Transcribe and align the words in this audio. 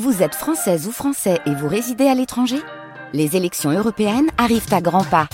Vous 0.00 0.22
êtes 0.22 0.34
française 0.34 0.88
ou 0.88 0.90
français 0.90 1.38
et 1.44 1.54
vous 1.54 1.68
résidez 1.68 2.06
à 2.06 2.14
l'étranger? 2.14 2.56
Les 3.12 3.36
élections 3.36 3.70
européennes 3.70 4.30
arrivent 4.38 4.72
à 4.72 4.80
grands 4.80 5.04
pas. 5.04 5.28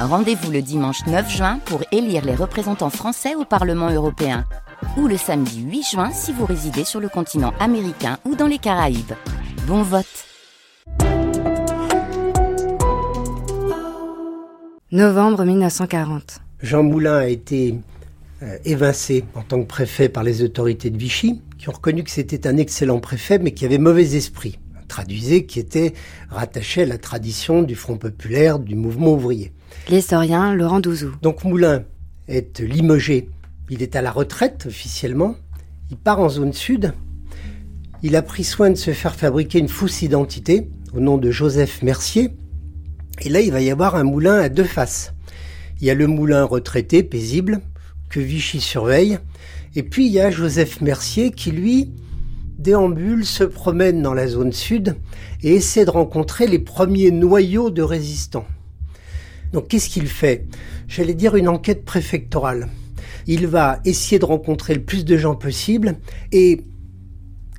Rendez-vous 0.00 0.50
le 0.50 0.62
dimanche 0.62 1.04
9 1.06 1.30
juin 1.30 1.58
pour 1.66 1.82
élire 1.92 2.24
les 2.24 2.34
représentants 2.34 2.88
français 2.88 3.34
au 3.34 3.44
Parlement 3.44 3.90
européen. 3.90 4.46
Ou 4.96 5.08
le 5.08 5.18
samedi 5.18 5.60
8 5.60 5.82
juin 5.82 6.10
si 6.10 6.32
vous 6.32 6.46
résidez 6.46 6.84
sur 6.84 7.00
le 7.00 7.10
continent 7.10 7.52
américain 7.60 8.16
ou 8.24 8.34
dans 8.34 8.46
les 8.46 8.56
Caraïbes. 8.56 9.12
Bon 9.66 9.82
vote 9.82 10.06
Novembre 14.90 15.44
1940. 15.44 16.40
Jean 16.62 16.82
Moulin 16.82 17.18
a 17.18 17.26
été 17.26 17.74
évincé 18.64 19.24
en 19.34 19.42
tant 19.42 19.60
que 19.60 19.66
préfet 19.66 20.08
par 20.08 20.22
les 20.22 20.42
autorités 20.42 20.90
de 20.90 20.98
Vichy 20.98 21.42
qui 21.58 21.68
ont 21.68 21.72
reconnu 21.72 22.04
que 22.04 22.10
c'était 22.10 22.46
un 22.46 22.56
excellent 22.56 23.00
préfet, 23.00 23.38
mais 23.38 23.52
qui 23.52 23.64
avait 23.64 23.78
mauvais 23.78 24.16
esprit. 24.16 24.58
Traduisé, 24.86 25.44
qui 25.44 25.58
était 25.58 25.92
rattaché 26.30 26.82
à 26.82 26.86
la 26.86 26.96
tradition 26.96 27.62
du 27.62 27.74
Front 27.74 27.98
populaire, 27.98 28.58
du 28.58 28.74
mouvement 28.74 29.12
ouvrier. 29.12 29.52
L'historien 29.90 30.54
Laurent 30.54 30.80
Douzou. 30.80 31.12
Donc 31.20 31.44
Moulin 31.44 31.84
est 32.26 32.60
limogé. 32.60 33.28
Il 33.68 33.82
est 33.82 33.96
à 33.96 34.02
la 34.02 34.10
retraite 34.10 34.64
officiellement. 34.66 35.34
Il 35.90 35.98
part 35.98 36.20
en 36.20 36.30
zone 36.30 36.54
sud. 36.54 36.94
Il 38.02 38.16
a 38.16 38.22
pris 38.22 38.44
soin 38.44 38.70
de 38.70 38.76
se 38.76 38.92
faire 38.92 39.14
fabriquer 39.14 39.58
une 39.58 39.68
fausse 39.68 40.00
identité 40.00 40.68
au 40.94 41.00
nom 41.00 41.18
de 41.18 41.30
Joseph 41.30 41.82
Mercier. 41.82 42.30
Et 43.20 43.28
là, 43.28 43.40
il 43.40 43.52
va 43.52 43.60
y 43.60 43.70
avoir 43.70 43.96
un 43.96 44.04
moulin 44.04 44.38
à 44.38 44.48
deux 44.48 44.64
faces. 44.64 45.12
Il 45.80 45.86
y 45.86 45.90
a 45.90 45.94
le 45.94 46.06
moulin 46.06 46.44
retraité, 46.44 47.02
paisible, 47.02 47.60
que 48.08 48.20
Vichy 48.20 48.60
surveille, 48.60 49.18
et 49.76 49.82
puis 49.82 50.06
il 50.06 50.12
y 50.12 50.20
a 50.20 50.30
Joseph 50.30 50.80
Mercier 50.80 51.30
qui, 51.30 51.50
lui, 51.50 51.92
déambule, 52.58 53.24
se 53.24 53.44
promène 53.44 54.02
dans 54.02 54.14
la 54.14 54.26
zone 54.26 54.52
sud 54.52 54.96
et 55.42 55.54
essaie 55.54 55.84
de 55.84 55.90
rencontrer 55.90 56.46
les 56.46 56.58
premiers 56.58 57.10
noyaux 57.10 57.70
de 57.70 57.82
résistants. 57.82 58.46
Donc 59.52 59.68
qu'est-ce 59.68 59.88
qu'il 59.88 60.08
fait? 60.08 60.46
J'allais 60.88 61.14
dire 61.14 61.36
une 61.36 61.48
enquête 61.48 61.84
préfectorale. 61.84 62.68
Il 63.26 63.46
va 63.46 63.80
essayer 63.84 64.18
de 64.18 64.24
rencontrer 64.24 64.74
le 64.74 64.82
plus 64.82 65.04
de 65.04 65.16
gens 65.16 65.34
possible 65.34 65.96
et 66.32 66.64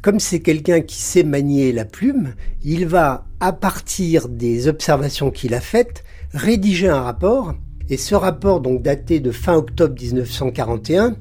comme 0.01 0.19
c'est 0.19 0.39
quelqu'un 0.39 0.81
qui 0.81 0.95
sait 0.95 1.23
manier 1.23 1.73
la 1.73 1.85
plume, 1.85 2.33
il 2.63 2.87
va, 2.87 3.27
à 3.39 3.51
partir 3.51 4.29
des 4.29 4.67
observations 4.67 5.29
qu'il 5.29 5.53
a 5.53 5.59
faites, 5.59 6.03
rédiger 6.33 6.87
un 6.87 7.01
rapport. 7.01 7.53
Et 7.89 7.97
ce 7.97 8.13
rapport, 8.13 8.61
donc 8.61 8.83
daté 8.83 9.19
de 9.19 9.31
fin 9.31 9.55
octobre 9.55 9.95
1941, 9.99 11.15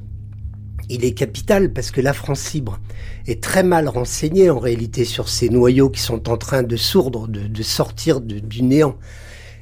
il 0.90 1.04
est 1.04 1.12
capital 1.12 1.72
parce 1.72 1.90
que 1.90 2.00
la 2.00 2.12
France 2.12 2.52
libre 2.52 2.78
est 3.26 3.42
très 3.42 3.62
mal 3.62 3.88
renseignée 3.88 4.50
en 4.50 4.58
réalité 4.58 5.04
sur 5.04 5.28
ces 5.28 5.48
noyaux 5.48 5.90
qui 5.90 6.00
sont 6.00 6.28
en 6.28 6.36
train 6.36 6.62
de 6.62 6.76
sourdre, 6.76 7.26
de, 7.28 7.62
sortir 7.62 8.20
du 8.20 8.62
néant. 8.62 8.96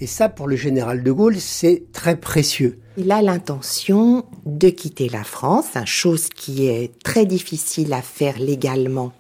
Et 0.01 0.07
ça, 0.07 0.29
pour 0.29 0.47
le 0.47 0.57
général 0.57 1.03
de 1.03 1.13
Gaulle, 1.13 1.37
c'est 1.39 1.85
très 1.93 2.17
précieux. 2.17 2.81
Il 2.99 3.11
a 3.13 3.23
l'intention 3.23 4.25
de 4.45 4.69
quitter 4.69 5.09
la 5.09 5.25
France, 5.25 5.67
chose 5.85 6.29
qui 6.29 6.67
est 6.67 6.93
très 7.03 7.25
difficile 7.25 7.93
à 7.93 8.03
faire 8.03 8.39
légalement 8.39 9.13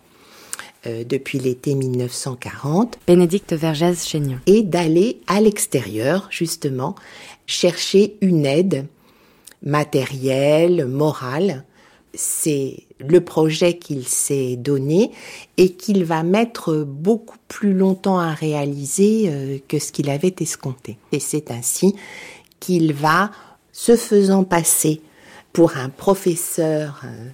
euh, 0.86 1.04
depuis 1.04 1.38
l'été 1.38 1.74
1940. 1.74 2.98
Bénédicte 3.06 3.52
Vergès-Chénion. 3.52 4.38
Et 4.46 4.62
d'aller 4.62 5.20
à 5.26 5.40
l'extérieur, 5.40 6.28
justement, 6.30 6.94
chercher 7.46 8.16
une 8.20 8.46
aide 8.46 8.86
matérielle, 9.62 10.86
morale, 10.86 11.64
c'est 12.14 12.84
le 12.98 13.20
projet 13.20 13.76
qu'il 13.76 14.06
s'est 14.06 14.56
donné 14.56 15.10
et 15.56 15.72
qu'il 15.72 16.04
va 16.04 16.22
mettre 16.22 16.84
beaucoup 16.84 17.38
plus 17.48 17.74
longtemps 17.74 18.18
à 18.18 18.32
réaliser 18.32 19.24
euh, 19.26 19.58
que 19.68 19.78
ce 19.78 19.92
qu'il 19.92 20.08
avait 20.08 20.34
escompté. 20.40 20.96
Et 21.12 21.20
c'est 21.20 21.50
ainsi 21.50 21.94
qu'il 22.60 22.94
va, 22.94 23.30
se 23.72 23.96
faisant 23.96 24.42
passer 24.42 25.02
pour 25.52 25.76
un 25.76 25.90
professeur 25.90 27.02
euh, 27.04 27.28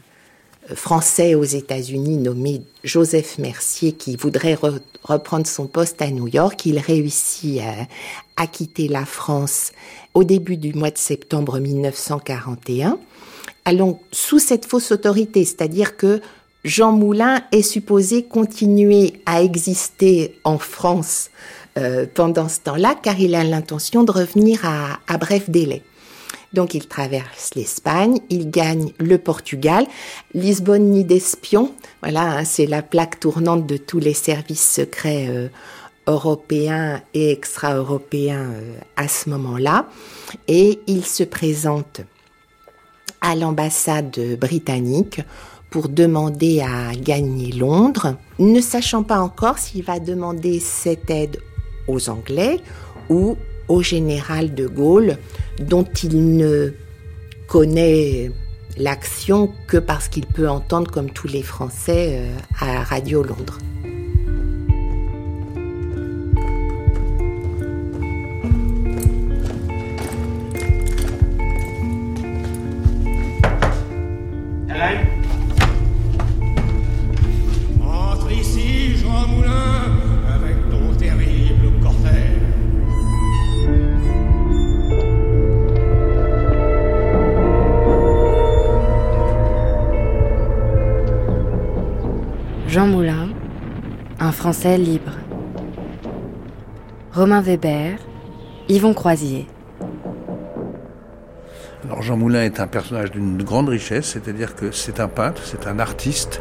français 0.74 1.34
aux 1.34 1.44
États-Unis 1.44 2.16
nommé 2.16 2.62
Joseph 2.84 3.38
Mercier 3.38 3.92
qui 3.92 4.16
voudrait 4.16 4.56
reprendre 5.02 5.46
son 5.46 5.66
poste 5.66 6.00
à 6.02 6.10
New 6.10 6.28
York, 6.28 6.64
il 6.66 6.78
réussit 6.78 7.60
à 8.36 8.46
quitter 8.46 8.88
la 8.88 9.04
France 9.04 9.72
au 10.14 10.24
début 10.24 10.56
du 10.56 10.72
mois 10.72 10.90
de 10.90 10.98
septembre 10.98 11.58
1941 11.58 12.98
allons 13.64 13.98
sous 14.10 14.38
cette 14.38 14.66
fausse 14.66 14.92
autorité, 14.92 15.44
c'est-à-dire 15.44 15.96
que 15.96 16.20
Jean 16.64 16.92
Moulin 16.92 17.42
est 17.50 17.62
supposé 17.62 18.24
continuer 18.24 19.14
à 19.26 19.42
exister 19.42 20.38
en 20.44 20.58
France 20.58 21.30
euh, 21.76 22.06
pendant 22.12 22.48
ce 22.48 22.60
temps-là, 22.60 22.94
car 23.02 23.18
il 23.18 23.34
a 23.34 23.42
l'intention 23.42 24.04
de 24.04 24.12
revenir 24.12 24.60
à, 24.64 25.18
bref 25.18 25.50
délai. 25.50 25.82
Donc 26.52 26.74
il 26.74 26.86
traverse 26.86 27.54
l'Espagne, 27.54 28.18
il 28.28 28.50
gagne 28.50 28.92
le 28.98 29.18
Portugal, 29.18 29.86
Lisbonne 30.34 30.90
ni 30.90 31.04
d'espion, 31.04 31.72
voilà, 32.02 32.38
hein, 32.38 32.44
c'est 32.44 32.66
la 32.66 32.82
plaque 32.82 33.20
tournante 33.20 33.66
de 33.66 33.76
tous 33.76 33.98
les 33.98 34.14
services 34.14 34.68
secrets 34.68 35.28
euh, 35.28 35.48
européens 36.06 37.00
et 37.14 37.30
extra-européens 37.30 38.50
euh, 38.52 38.74
à 38.96 39.08
ce 39.08 39.30
moment-là, 39.30 39.88
et 40.46 40.80
il 40.86 41.06
se 41.06 41.24
présente 41.24 42.02
à 43.22 43.34
l'ambassade 43.34 44.18
britannique 44.38 45.20
pour 45.70 45.88
demander 45.88 46.60
à 46.60 46.94
gagner 46.94 47.50
Londres, 47.50 48.16
ne 48.38 48.60
sachant 48.60 49.04
pas 49.04 49.20
encore 49.20 49.56
s'il 49.56 49.84
va 49.84 50.00
demander 50.00 50.60
cette 50.60 51.08
aide 51.08 51.38
aux 51.88 52.10
Anglais 52.10 52.60
ou 53.08 53.36
au 53.72 53.82
général 53.82 54.54
de 54.54 54.66
Gaulle, 54.66 55.16
dont 55.58 55.88
il 56.02 56.36
ne 56.36 56.74
connaît 57.48 58.30
l'action 58.76 59.50
que 59.66 59.78
parce 59.78 60.08
qu'il 60.08 60.26
peut 60.26 60.48
entendre, 60.48 60.90
comme 60.90 61.10
tous 61.10 61.28
les 61.28 61.42
Français, 61.42 62.18
euh, 62.18 62.36
à 62.60 62.84
Radio 62.84 63.22
Londres. 63.22 63.58
Jean 92.72 92.86
Moulin, 92.86 93.28
un 94.18 94.32
Français 94.32 94.78
libre. 94.78 95.12
Romain 97.12 97.42
Weber, 97.42 97.98
Yvon 98.66 98.94
Croisier. 98.94 99.46
Alors 101.84 102.00
Jean 102.00 102.16
Moulin 102.16 102.44
est 102.44 102.60
un 102.60 102.66
personnage 102.66 103.10
d'une 103.10 103.42
grande 103.42 103.68
richesse, 103.68 104.06
c'est-à-dire 104.06 104.54
que 104.54 104.70
c'est 104.70 105.00
un 105.00 105.08
peintre, 105.08 105.42
c'est 105.44 105.66
un 105.66 105.78
artiste, 105.80 106.40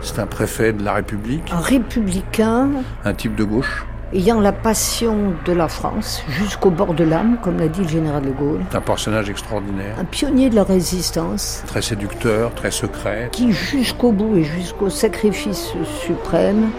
c'est 0.00 0.18
un 0.18 0.26
préfet 0.26 0.72
de 0.72 0.82
la 0.82 0.94
République. 0.94 1.52
Un 1.52 1.60
républicain. 1.60 2.68
Un 3.04 3.14
type 3.14 3.36
de 3.36 3.44
gauche 3.44 3.86
ayant 4.12 4.40
la 4.40 4.52
passion 4.52 5.34
de 5.44 5.52
la 5.52 5.68
France 5.68 6.22
jusqu'au 6.28 6.70
bord 6.70 6.94
de 6.94 7.04
l'âme, 7.04 7.38
comme 7.42 7.58
l'a 7.58 7.68
dit 7.68 7.82
le 7.82 7.88
général 7.88 8.22
de 8.22 8.30
Gaulle. 8.30 8.62
Un 8.72 8.80
personnage 8.80 9.30
extraordinaire. 9.30 9.96
Un 9.98 10.04
pionnier 10.04 10.50
de 10.50 10.56
la 10.56 10.64
résistance. 10.64 11.62
Très 11.66 11.82
séducteur, 11.82 12.54
très 12.54 12.70
secret. 12.70 13.28
Qui 13.32 13.52
jusqu'au 13.52 14.12
bout 14.12 14.36
et 14.36 14.44
jusqu'au 14.44 14.90
sacrifice 14.90 15.72
suprême 16.04 16.70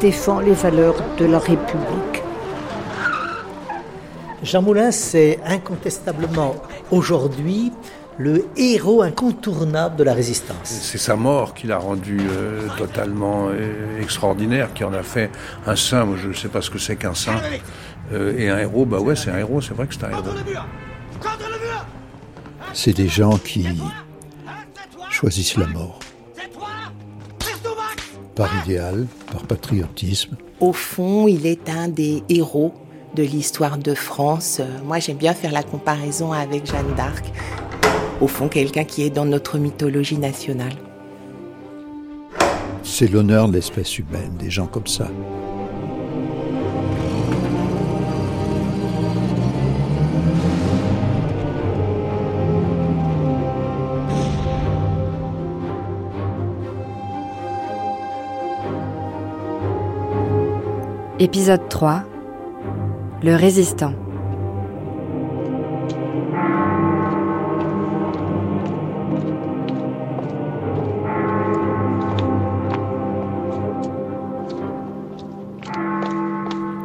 défend 0.00 0.40
les 0.40 0.52
valeurs 0.52 0.96
de 1.18 1.24
la 1.24 1.38
République. 1.38 2.22
Jean 4.42 4.62
Moulin, 4.62 4.92
c'est 4.92 5.40
incontestablement 5.44 6.54
aujourd'hui 6.92 7.72
le 8.18 8.46
héros 8.56 9.02
incontournable 9.02 9.96
de 9.96 10.02
la 10.02 10.12
résistance. 10.12 10.58
C'est 10.64 10.98
sa 10.98 11.14
mort 11.14 11.54
qui 11.54 11.68
l'a 11.68 11.78
rendu 11.78 12.18
euh, 12.20 12.66
totalement 12.76 13.48
euh, 13.48 14.00
extraordinaire, 14.00 14.74
qui 14.74 14.84
en 14.84 14.92
a 14.92 15.04
fait 15.04 15.30
un 15.66 15.76
saint. 15.76 16.04
Moi, 16.04 16.16
je 16.20 16.28
ne 16.28 16.32
sais 16.34 16.48
pas 16.48 16.60
ce 16.60 16.68
que 16.68 16.78
c'est 16.78 16.96
qu'un 16.96 17.14
saint. 17.14 17.40
Euh, 18.12 18.36
et 18.36 18.50
un 18.50 18.58
héros, 18.58 18.84
bah 18.84 18.98
ouais, 18.98 19.14
c'est 19.14 19.30
un 19.30 19.38
héros, 19.38 19.60
c'est 19.60 19.74
vrai 19.74 19.86
que 19.86 19.94
c'est 19.94 20.04
un 20.04 20.10
héros. 20.10 20.22
C'est 22.72 22.92
des 22.92 23.08
gens 23.08 23.38
qui 23.38 23.66
choisissent 25.10 25.56
la 25.56 25.66
mort. 25.66 26.00
Par 28.34 28.50
idéal, 28.64 29.06
par 29.32 29.42
patriotisme. 29.44 30.36
Au 30.60 30.72
fond, 30.72 31.26
il 31.28 31.46
est 31.46 31.68
un 31.68 31.88
des 31.88 32.22
héros 32.28 32.72
de 33.14 33.22
l'histoire 33.22 33.78
de 33.78 33.94
France. 33.94 34.60
Moi, 34.84 34.98
j'aime 34.98 35.16
bien 35.16 35.34
faire 35.34 35.50
la 35.50 35.62
comparaison 35.62 36.32
avec 36.32 36.66
Jeanne 36.66 36.94
d'Arc 36.96 37.24
au 38.20 38.26
fond 38.26 38.48
quelqu'un 38.48 38.84
qui 38.84 39.02
est 39.02 39.10
dans 39.10 39.24
notre 39.24 39.58
mythologie 39.58 40.18
nationale. 40.18 40.74
C'est 42.82 43.10
l'honneur 43.10 43.48
de 43.48 43.54
l'espèce 43.54 43.98
humaine, 43.98 44.32
des 44.38 44.50
gens 44.50 44.66
comme 44.66 44.86
ça. 44.86 45.08
Épisode 61.20 61.68
3 61.68 62.04
Le 63.24 63.34
résistant. 63.34 63.92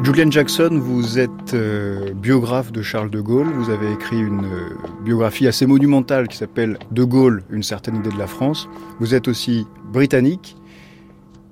Julian 0.04 0.30
Jackson, 0.30 0.80
vous 0.82 1.18
êtes 1.18 1.54
euh, 1.54 2.14
biographe 2.14 2.74
de 2.74 2.82
Charles 2.82 3.10
de 3.10 3.22
Gaulle. 3.22 3.48
Vous 3.54 3.70
avez 3.70 3.90
écrit 3.90 4.20
une 4.20 4.44
euh, 4.44 4.76
biographie 5.06 5.48
assez 5.48 5.66
monumentale 5.66 6.28
qui 6.28 6.36
s'appelle 6.36 6.78
De 6.92 7.06
Gaulle, 7.06 7.42
une 7.50 7.64
certaine 7.64 7.96
idée 7.96 8.10
de 8.10 8.18
la 8.18 8.28
France. 8.28 8.68
Vous 9.00 9.16
êtes 9.16 9.30
aussi 9.30 9.66
britannique. 9.94 10.58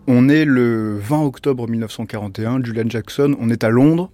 On 0.06 0.28
est 0.28 0.44
le 0.44 0.98
20 1.00 1.22
octobre 1.22 1.70
1941, 1.70 2.62
Julian 2.62 2.90
Jackson, 2.90 3.38
on 3.40 3.50
est 3.50 3.64
à 3.64 3.70
Londres. 3.70 4.12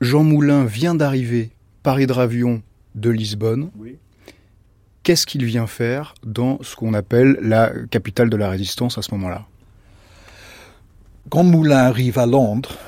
Jean 0.00 0.24
Moulin 0.24 0.64
vient 0.64 0.94
d'arriver 0.94 1.50
par 1.82 2.00
hydravion 2.00 2.62
de 2.94 3.10
Lisbonne. 3.10 3.68
Qu'est-ce 5.02 5.26
qu'il 5.26 5.44
vient 5.44 5.66
faire 5.66 6.14
dans 6.24 6.58
ce 6.62 6.74
qu'on 6.74 6.94
appelle 6.94 7.36
la 7.42 7.70
capitale 7.90 8.30
de 8.30 8.36
la 8.38 8.48
résistance 8.48 8.96
à 8.96 9.02
ce 9.02 9.12
moment-là? 9.12 9.44
Quand 11.28 11.44
Moulin 11.44 11.76
arrive 11.76 12.18
à 12.18 12.24
Londres, 12.24 12.78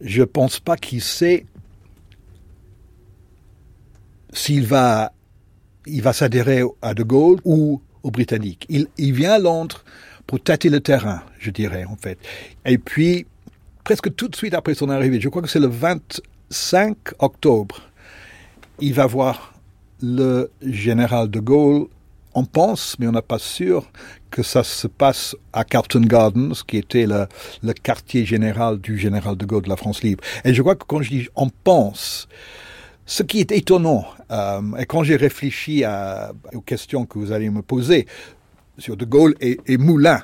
je 0.00 0.20
ne 0.20 0.26
pense 0.26 0.60
pas 0.60 0.76
qu'il 0.76 1.02
sait 1.02 1.46
s'il 4.32 4.66
va, 4.66 5.12
il 5.86 6.02
va 6.02 6.12
s'adhérer 6.12 6.62
à 6.82 6.94
De 6.94 7.02
Gaulle 7.02 7.40
ou 7.44 7.80
aux 8.02 8.10
Britanniques. 8.10 8.66
Il, 8.68 8.86
il 8.98 9.12
vient 9.12 9.32
à 9.32 9.38
Londres 9.38 9.84
pour 10.26 10.40
tâter 10.42 10.68
le 10.68 10.80
terrain, 10.80 11.22
je 11.38 11.50
dirais, 11.50 11.84
en 11.84 11.96
fait. 11.96 12.18
Et 12.64 12.78
puis, 12.78 13.26
presque 13.84 14.14
tout 14.14 14.28
de 14.28 14.36
suite 14.36 14.54
après 14.54 14.74
son 14.74 14.90
arrivée, 14.90 15.20
je 15.20 15.28
crois 15.28 15.42
que 15.42 15.48
c'est 15.48 15.60
le 15.60 15.68
25 15.68 16.96
octobre, 17.18 17.80
il 18.80 18.92
va 18.92 19.06
voir 19.06 19.54
le 20.02 20.50
général 20.62 21.30
de 21.30 21.40
Gaulle. 21.40 21.86
On 22.34 22.44
pense, 22.44 22.98
mais 22.98 23.06
on 23.06 23.12
n'est 23.12 23.22
pas 23.22 23.38
sûr, 23.38 23.90
que 24.30 24.42
ça 24.42 24.64
se 24.64 24.86
passe 24.86 25.36
à 25.52 25.64
Carlton 25.64 26.00
Gardens, 26.00 26.54
qui 26.66 26.76
était 26.76 27.06
le, 27.06 27.72
quartier 27.72 28.24
général 28.24 28.78
du 28.78 28.98
général 28.98 29.36
de 29.36 29.44
Gaulle 29.44 29.62
de 29.62 29.68
la 29.68 29.76
France 29.76 30.02
libre. 30.02 30.22
Et 30.44 30.54
je 30.54 30.62
crois 30.62 30.74
que 30.74 30.84
quand 30.84 31.02
je 31.02 31.10
dis 31.10 31.28
on 31.36 31.48
pense, 31.48 32.28
ce 33.06 33.22
qui 33.22 33.40
est 33.40 33.52
étonnant, 33.52 34.06
euh, 34.30 34.60
et 34.78 34.86
quand 34.86 35.04
j'ai 35.04 35.16
réfléchi 35.16 35.84
aux 36.52 36.60
questions 36.60 37.06
que 37.06 37.18
vous 37.18 37.32
allez 37.32 37.50
me 37.50 37.62
poser, 37.62 38.06
sur 38.78 38.96
De 38.96 39.04
Gaulle 39.04 39.34
et 39.40 39.78
Moulin. 39.78 40.20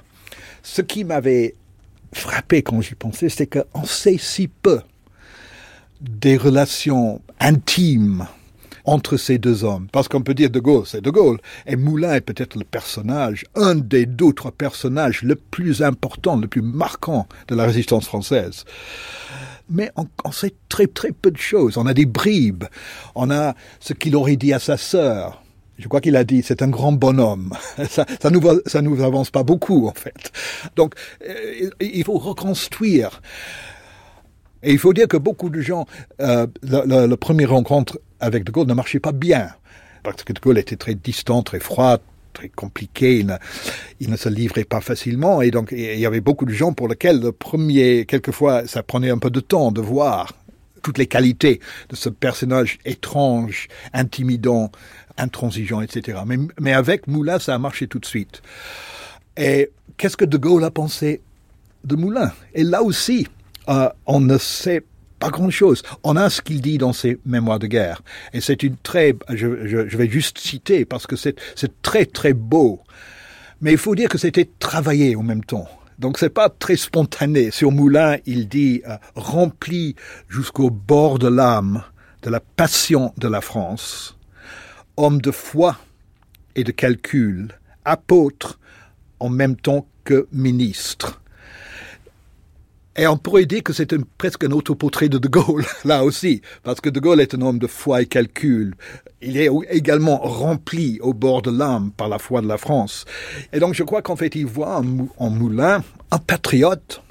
Ce 0.62 0.82
qui 0.82 1.04
m'avait 1.04 1.54
frappé 2.12 2.62
quand 2.62 2.80
j'y 2.80 2.94
pensais, 2.94 3.28
c'est 3.28 3.46
qu'on 3.46 3.84
sait 3.84 4.18
si 4.18 4.48
peu 4.48 4.80
des 6.00 6.36
relations 6.36 7.20
intimes 7.40 8.26
entre 8.84 9.16
ces 9.16 9.38
deux 9.38 9.64
hommes. 9.64 9.88
Parce 9.92 10.08
qu'on 10.08 10.22
peut 10.22 10.34
dire 10.34 10.50
De 10.50 10.60
Gaulle, 10.60 10.86
c'est 10.86 11.00
De 11.00 11.10
Gaulle. 11.10 11.38
Et 11.66 11.76
Moulin 11.76 12.14
est 12.14 12.20
peut-être 12.20 12.56
le 12.56 12.64
personnage, 12.64 13.44
un 13.54 13.74
des 13.74 14.06
d'autres 14.06 14.50
personnages 14.50 15.22
le 15.22 15.36
plus 15.36 15.82
important, 15.82 16.36
le 16.36 16.48
plus 16.48 16.62
marquant 16.62 17.26
de 17.48 17.54
la 17.54 17.64
résistance 17.64 18.06
française. 18.06 18.64
Mais 19.70 19.90
on, 19.96 20.06
on, 20.24 20.32
sait 20.32 20.54
très 20.68 20.86
très 20.86 21.12
peu 21.12 21.30
de 21.30 21.38
choses. 21.38 21.76
On 21.78 21.86
a 21.86 21.94
des 21.94 22.06
bribes. 22.06 22.64
On 23.14 23.30
a 23.30 23.54
ce 23.80 23.92
qu'il 23.92 24.16
aurait 24.16 24.36
dit 24.36 24.52
à 24.52 24.58
sa 24.58 24.76
sœur. 24.76 25.42
Je 25.78 25.88
crois 25.88 26.00
qu'il 26.00 26.16
a 26.16 26.24
dit, 26.24 26.42
c'est 26.42 26.62
un 26.62 26.68
grand 26.68 26.92
bonhomme. 26.92 27.52
Ça, 27.88 28.06
ça 28.20 28.30
nous, 28.30 28.40
ça 28.66 28.82
nous 28.82 29.02
avance 29.02 29.30
pas 29.30 29.42
beaucoup, 29.42 29.88
en 29.88 29.94
fait. 29.94 30.30
Donc, 30.76 30.94
euh, 31.26 31.70
il 31.80 32.04
faut 32.04 32.18
reconstruire. 32.18 33.20
Et 34.62 34.72
il 34.72 34.78
faut 34.78 34.92
dire 34.92 35.08
que 35.08 35.16
beaucoup 35.16 35.50
de 35.50 35.60
gens, 35.60 35.86
euh, 36.20 36.46
le 36.62 37.14
premier 37.16 37.44
rencontre 37.44 38.00
avec 38.20 38.44
De 38.44 38.52
Gaulle 38.52 38.68
ne 38.68 38.74
marchait 38.74 39.00
pas 39.00 39.12
bien. 39.12 39.48
Parce 40.02 40.22
que 40.24 40.32
De 40.32 40.40
Gaulle 40.40 40.58
était 40.58 40.76
très 40.76 40.94
distant, 40.94 41.42
très 41.42 41.60
froid, 41.60 41.98
très 42.32 42.48
compliqué, 42.48 43.24
il 44.00 44.10
ne, 44.10 44.16
se 44.16 44.28
livrait 44.28 44.64
pas 44.64 44.80
facilement, 44.80 45.42
et 45.42 45.50
donc 45.50 45.68
il 45.72 45.98
y 45.98 46.06
avait 46.06 46.20
beaucoup 46.20 46.46
de 46.46 46.52
gens 46.52 46.72
pour 46.72 46.88
lesquels 46.88 47.20
le 47.20 47.32
premier, 47.32 48.06
quelquefois, 48.06 48.66
ça 48.66 48.82
prenait 48.82 49.10
un 49.10 49.18
peu 49.18 49.30
de 49.30 49.40
temps 49.40 49.70
de 49.70 49.80
voir 49.80 50.32
toutes 50.82 50.98
les 50.98 51.06
qualités 51.06 51.60
de 51.90 51.96
ce 51.96 52.08
personnage 52.08 52.78
étrange, 52.84 53.68
intimidant, 53.92 54.72
intransigeant, 55.16 55.80
etc. 55.80 56.18
Mais 56.60 56.72
avec 56.72 57.06
Moulin, 57.06 57.38
ça 57.38 57.54
a 57.54 57.58
marché 57.58 57.86
tout 57.86 57.98
de 57.98 58.06
suite. 58.06 58.42
Et 59.36 59.70
qu'est-ce 59.96 60.16
que 60.16 60.24
De 60.24 60.36
Gaulle 60.36 60.64
a 60.64 60.70
pensé 60.70 61.20
de 61.84 61.94
Moulin? 61.94 62.32
Et 62.54 62.64
là 62.64 62.82
aussi, 62.82 63.28
euh, 63.68 63.88
on 64.06 64.20
ne 64.20 64.38
sait 64.38 64.84
pas 65.18 65.30
grand-chose. 65.30 65.82
On 66.02 66.16
a 66.16 66.30
ce 66.30 66.42
qu'il 66.42 66.60
dit 66.60 66.78
dans 66.78 66.92
ses 66.92 67.18
mémoires 67.24 67.58
de 67.58 67.66
guerre. 67.66 68.02
Et 68.32 68.40
c'est 68.40 68.62
une 68.62 68.76
très... 68.76 69.14
Je, 69.28 69.46
vais 69.46 70.08
juste 70.08 70.38
citer 70.38 70.84
parce 70.84 71.06
que 71.06 71.16
c'est 71.16 71.36
très 71.82 72.06
très 72.06 72.32
beau. 72.32 72.80
Mais 73.60 73.72
il 73.72 73.78
faut 73.78 73.94
dire 73.94 74.08
que 74.08 74.18
c'était 74.18 74.48
travaillé 74.58 75.14
en 75.14 75.22
même 75.22 75.44
temps. 75.44 75.68
Donc 75.98 76.18
c'est 76.18 76.30
pas 76.30 76.48
très 76.48 76.76
spontané. 76.76 77.52
Sur 77.52 77.70
Moulin, 77.70 78.16
il 78.26 78.48
dit 78.48 78.82
euh, 78.88 78.96
rempli 79.14 79.94
jusqu'au 80.28 80.70
bord 80.70 81.20
de 81.20 81.28
l'âme 81.28 81.84
de 82.22 82.30
la 82.30 82.40
passion 82.40 83.12
de 83.16 83.28
la 83.28 83.40
France, 83.40 84.16
homme 84.96 85.20
de 85.20 85.30
foi 85.30 85.76
et 86.54 86.64
de 86.64 86.72
calcul, 86.72 87.48
apôtre 87.84 88.58
en 89.18 89.28
même 89.28 89.56
temps 89.56 89.86
que 90.04 90.28
ministre. 90.32 91.21
Et 92.94 93.06
on 93.06 93.16
pourrait 93.16 93.46
dire 93.46 93.62
que 93.62 93.72
c'est 93.72 93.94
presque 94.18 94.44
un 94.44 94.50
autoportrait 94.50 95.08
de 95.08 95.16
De 95.16 95.28
Gaulle, 95.28 95.64
là 95.84 96.04
aussi, 96.04 96.42
parce 96.62 96.80
que 96.80 96.90
De 96.90 97.00
Gaulle 97.00 97.20
est 97.20 97.34
un 97.34 97.40
homme 97.40 97.58
de 97.58 97.66
foi 97.66 98.02
et 98.02 98.06
calcul. 98.06 98.74
Il 99.22 99.38
est 99.38 99.48
également 99.70 100.18
rempli 100.18 100.98
au 101.00 101.14
bord 101.14 101.40
de 101.40 101.50
l'âme 101.50 101.90
par 101.92 102.08
la 102.08 102.18
foi 102.18 102.42
de 102.42 102.48
la 102.48 102.58
France. 102.58 103.06
Et 103.52 103.60
donc 103.60 103.74
je 103.74 103.82
crois 103.82 104.02
qu'en 104.02 104.16
fait, 104.16 104.34
il 104.34 104.46
voit 104.46 104.82
en, 105.16 105.30
Moulin 105.30 105.82
un 106.10 106.18
patriote, 106.18 107.02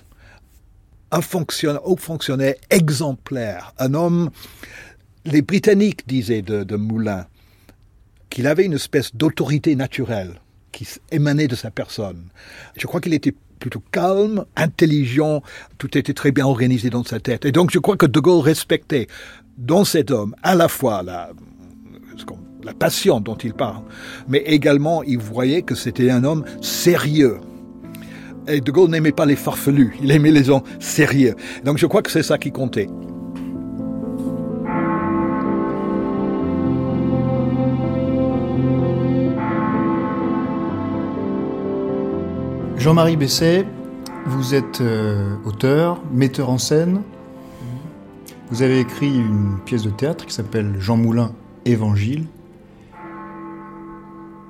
un 1.11 1.21
fonctionnaire, 1.21 1.87
haut 1.87 1.97
fonctionnaire 1.97 2.53
exemplaire, 2.69 3.73
un 3.79 3.95
homme. 3.95 4.29
Les 5.25 5.41
Britanniques 5.41 6.07
disaient 6.07 6.43
de, 6.43 6.63
de 6.63 6.75
Moulin 6.75 7.25
qu'il 8.29 8.45
avait 8.47 8.65
une 8.65 8.73
espèce 8.73 9.15
d'autorité 9.15 9.75
naturelle 9.75 10.39
qui 10.71 10.87
émanait 11.11 11.47
de 11.47 11.55
sa 11.55 11.71
personne. 11.71 12.29
Je 12.77 12.87
crois 12.87 13.01
qu'il 13.01 13.13
était 13.13 13.35
plutôt 13.61 13.81
calme, 13.91 14.43
intelligent, 14.57 15.41
tout 15.77 15.97
était 15.97 16.13
très 16.13 16.31
bien 16.33 16.45
organisé 16.45 16.89
dans 16.89 17.05
sa 17.05 17.21
tête. 17.21 17.45
Et 17.45 17.53
donc 17.53 17.71
je 17.71 17.79
crois 17.79 17.95
que 17.95 18.05
De 18.05 18.19
Gaulle 18.19 18.43
respectait 18.43 19.07
dans 19.57 19.85
cet 19.85 20.11
homme 20.11 20.35
à 20.43 20.55
la 20.55 20.67
fois 20.67 21.03
la, 21.03 21.29
la 22.63 22.73
passion 22.73 23.21
dont 23.21 23.35
il 23.35 23.53
parle, 23.53 23.83
mais 24.27 24.39
également 24.39 25.03
il 25.03 25.19
voyait 25.19 25.61
que 25.61 25.75
c'était 25.75 26.09
un 26.09 26.25
homme 26.25 26.43
sérieux. 26.61 27.37
Et 28.47 28.59
De 28.59 28.71
Gaulle 28.71 28.89
n'aimait 28.89 29.11
pas 29.11 29.25
les 29.25 29.35
farfelus, 29.35 29.95
il 30.01 30.11
aimait 30.11 30.31
les 30.31 30.43
gens 30.43 30.63
sérieux. 30.79 31.35
Donc 31.63 31.77
je 31.77 31.85
crois 31.85 32.01
que 32.01 32.11
c'est 32.11 32.23
ça 32.23 32.37
qui 32.37 32.51
comptait. 32.51 32.89
Jean-Marie 42.81 43.15
Besset, 43.15 43.67
vous 44.25 44.55
êtes 44.55 44.81
euh, 44.81 45.35
auteur, 45.45 46.01
metteur 46.11 46.49
en 46.49 46.57
scène. 46.57 47.03
Vous 48.49 48.63
avez 48.63 48.79
écrit 48.79 49.15
une 49.15 49.59
pièce 49.63 49.83
de 49.83 49.91
théâtre 49.91 50.25
qui 50.25 50.33
s'appelle 50.33 50.79
Jean 50.79 50.97
Moulin 50.97 51.31
Évangile. 51.65 52.25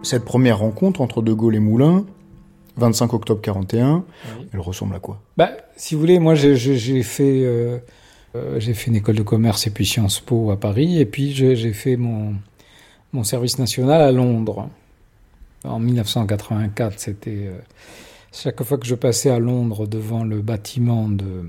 Cette 0.02 0.24
première 0.24 0.60
rencontre 0.60 1.02
entre 1.02 1.22
De 1.22 1.34
Gaulle 1.34 1.56
et 1.56 1.60
Moulin, 1.60 2.06
25 2.78 3.14
octobre 3.14 3.42
41, 3.42 4.06
oui. 4.40 4.48
elle 4.54 4.62
ressemble 4.62 4.96
à 4.96 5.00
quoi? 5.00 5.20
Bah, 5.36 5.52
Si 5.76 5.96
vous 5.96 6.00
voulez, 6.00 6.18
moi 6.20 6.34
j'ai 6.34 7.04
fait, 7.04 7.42
euh, 7.44 7.80
euh, 8.38 8.62
j'ai 8.62 8.74
fait 8.74 8.92
une 8.92 8.96
école 8.96 9.18
de 9.18 9.24
commerce 9.24 9.68
et 9.68 9.72
puis 9.72 9.86
Sciences 9.86 10.22
Po 10.22 10.52
à 10.52 10.58
Paris, 10.58 11.02
et 11.02 11.06
puis 11.06 11.34
j'ai 11.34 11.74
fait 11.74 11.98
mon, 11.98 12.36
mon 13.12 13.26
service 13.26 13.60
national 13.60 14.02
à 14.02 14.14
Londres. 14.14 14.70
En 15.66 15.80
1984, 15.80 16.98
c'était... 16.98 17.32
Euh, 17.32 17.60
chaque 18.32 18.64
fois 18.64 18.78
que 18.78 18.86
je 18.86 18.96
passais 18.96 19.30
à 19.30 19.40
Londres 19.40 19.88
devant 19.88 20.24
le 20.24 20.42
bâtiment 20.42 21.10
de, 21.10 21.44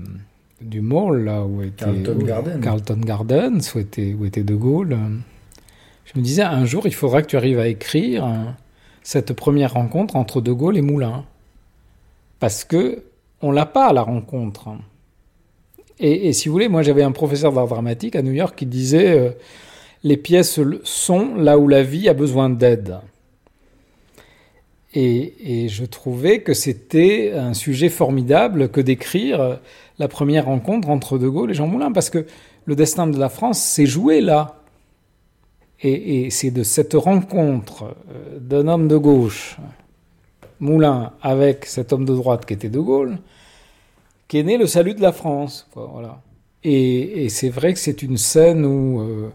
du 0.61 0.81
mall, 0.81 1.23
là 1.25 1.43
où 1.43 1.61
était 1.61 1.85
Carlton 1.85 2.17
où, 2.19 2.23
Garden. 2.25 2.61
Carlton 2.61 3.01
Gardens, 3.03 3.59
où 3.75 3.79
était, 3.79 4.13
où 4.13 4.25
était 4.25 4.43
De 4.43 4.55
Gaulle, 4.55 4.97
je 6.05 6.19
me 6.19 6.23
disais 6.23 6.43
un 6.43 6.65
jour 6.65 6.85
il 6.85 6.93
faudra 6.93 7.21
que 7.21 7.27
tu 7.27 7.37
arrives 7.37 7.59
à 7.59 7.67
écrire 7.67 8.55
cette 9.01 9.33
première 9.33 9.73
rencontre 9.73 10.15
entre 10.15 10.41
De 10.41 10.51
Gaulle 10.51 10.77
et 10.77 10.81
Moulin. 10.81 11.25
parce 12.39 12.63
que 12.63 13.03
on 13.41 13.51
l'a 13.51 13.65
pas 13.65 13.87
à 13.87 13.93
la 13.93 14.01
rencontre. 14.03 14.69
Et, 15.99 16.27
et, 16.27 16.33
si 16.33 16.47
vous 16.47 16.53
voulez, 16.53 16.69
moi 16.69 16.81
j'avais 16.81 17.03
un 17.03 17.11
professeur 17.11 17.51
d'art 17.51 17.67
dramatique 17.67 18.15
à 18.15 18.21
New 18.21 18.31
York 18.31 18.57
qui 18.57 18.65
disait 18.65 19.17
euh, 19.17 19.31
les 20.03 20.17
pièces 20.17 20.59
sont 20.83 21.35
là 21.35 21.57
où 21.57 21.67
la 21.67 21.83
vie 21.83 22.09
a 22.09 22.13
besoin 22.13 22.49
d'aide. 22.49 22.99
Et, 24.93 25.63
et, 25.63 25.69
je 25.69 25.85
trouvais 25.85 26.41
que 26.41 26.53
c'était 26.53 27.31
un 27.33 27.53
sujet 27.55 27.89
formidable 27.89 28.69
que 28.69 28.79
d'écrire 28.79 29.59
la 29.97 30.07
première 30.07 30.45
rencontre 30.45 30.89
entre 30.89 31.17
De 31.17 31.27
Gaulle 31.27 31.51
et 31.51 31.53
Jean 31.55 31.67
Moulin, 31.67 31.91
parce 31.91 32.11
que 32.11 32.25
le 32.65 32.75
destin 32.75 33.07
de 33.07 33.17
la 33.17 33.29
France 33.29 33.59
s'est 33.59 33.85
joué 33.85 34.21
là. 34.21 34.59
Et, 35.81 36.25
et 36.25 36.29
c'est 36.29 36.51
de 36.51 36.63
cette 36.63 36.93
rencontre 36.93 37.95
euh, 38.09 38.39
d'un 38.39 38.67
homme 38.67 38.87
de 38.87 38.95
gauche, 38.95 39.57
Moulin, 40.59 41.11
avec 41.21 41.65
cet 41.65 41.91
homme 41.91 42.05
de 42.05 42.15
droite 42.15 42.45
qui 42.45 42.53
était 42.53 42.69
De 42.69 42.79
Gaulle, 42.79 43.17
qu'est 44.29 44.43
né 44.43 44.57
le 44.57 44.65
salut 44.65 44.93
de 44.93 45.01
la 45.01 45.11
France. 45.11 45.67
Voilà. 45.75 46.21
Et, 46.63 47.25
et 47.25 47.29
c'est 47.29 47.49
vrai 47.49 47.73
que 47.73 47.79
c'est 47.79 48.01
une 48.01 48.17
scène 48.17 48.65
où 48.65 49.01
euh, 49.01 49.29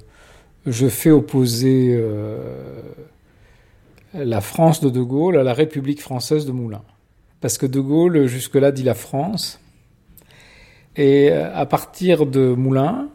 je 0.66 0.88
fais 0.88 1.10
opposer 1.10 1.88
euh, 1.90 2.38
la 4.14 4.40
France 4.40 4.80
de 4.80 4.90
De 4.90 5.00
Gaulle 5.00 5.38
à 5.38 5.42
la 5.42 5.54
République 5.54 6.00
française 6.00 6.46
de 6.46 6.52
Moulin. 6.52 6.82
Parce 7.40 7.58
que 7.58 7.66
De 7.66 7.80
Gaulle, 7.80 8.26
jusque-là, 8.26 8.72
dit 8.72 8.82
la 8.82 8.94
France. 8.94 9.60
Et 10.96 11.30
euh, 11.30 11.54
à 11.54 11.66
partir 11.66 12.26
de 12.26 12.48
Moulin, 12.48 13.08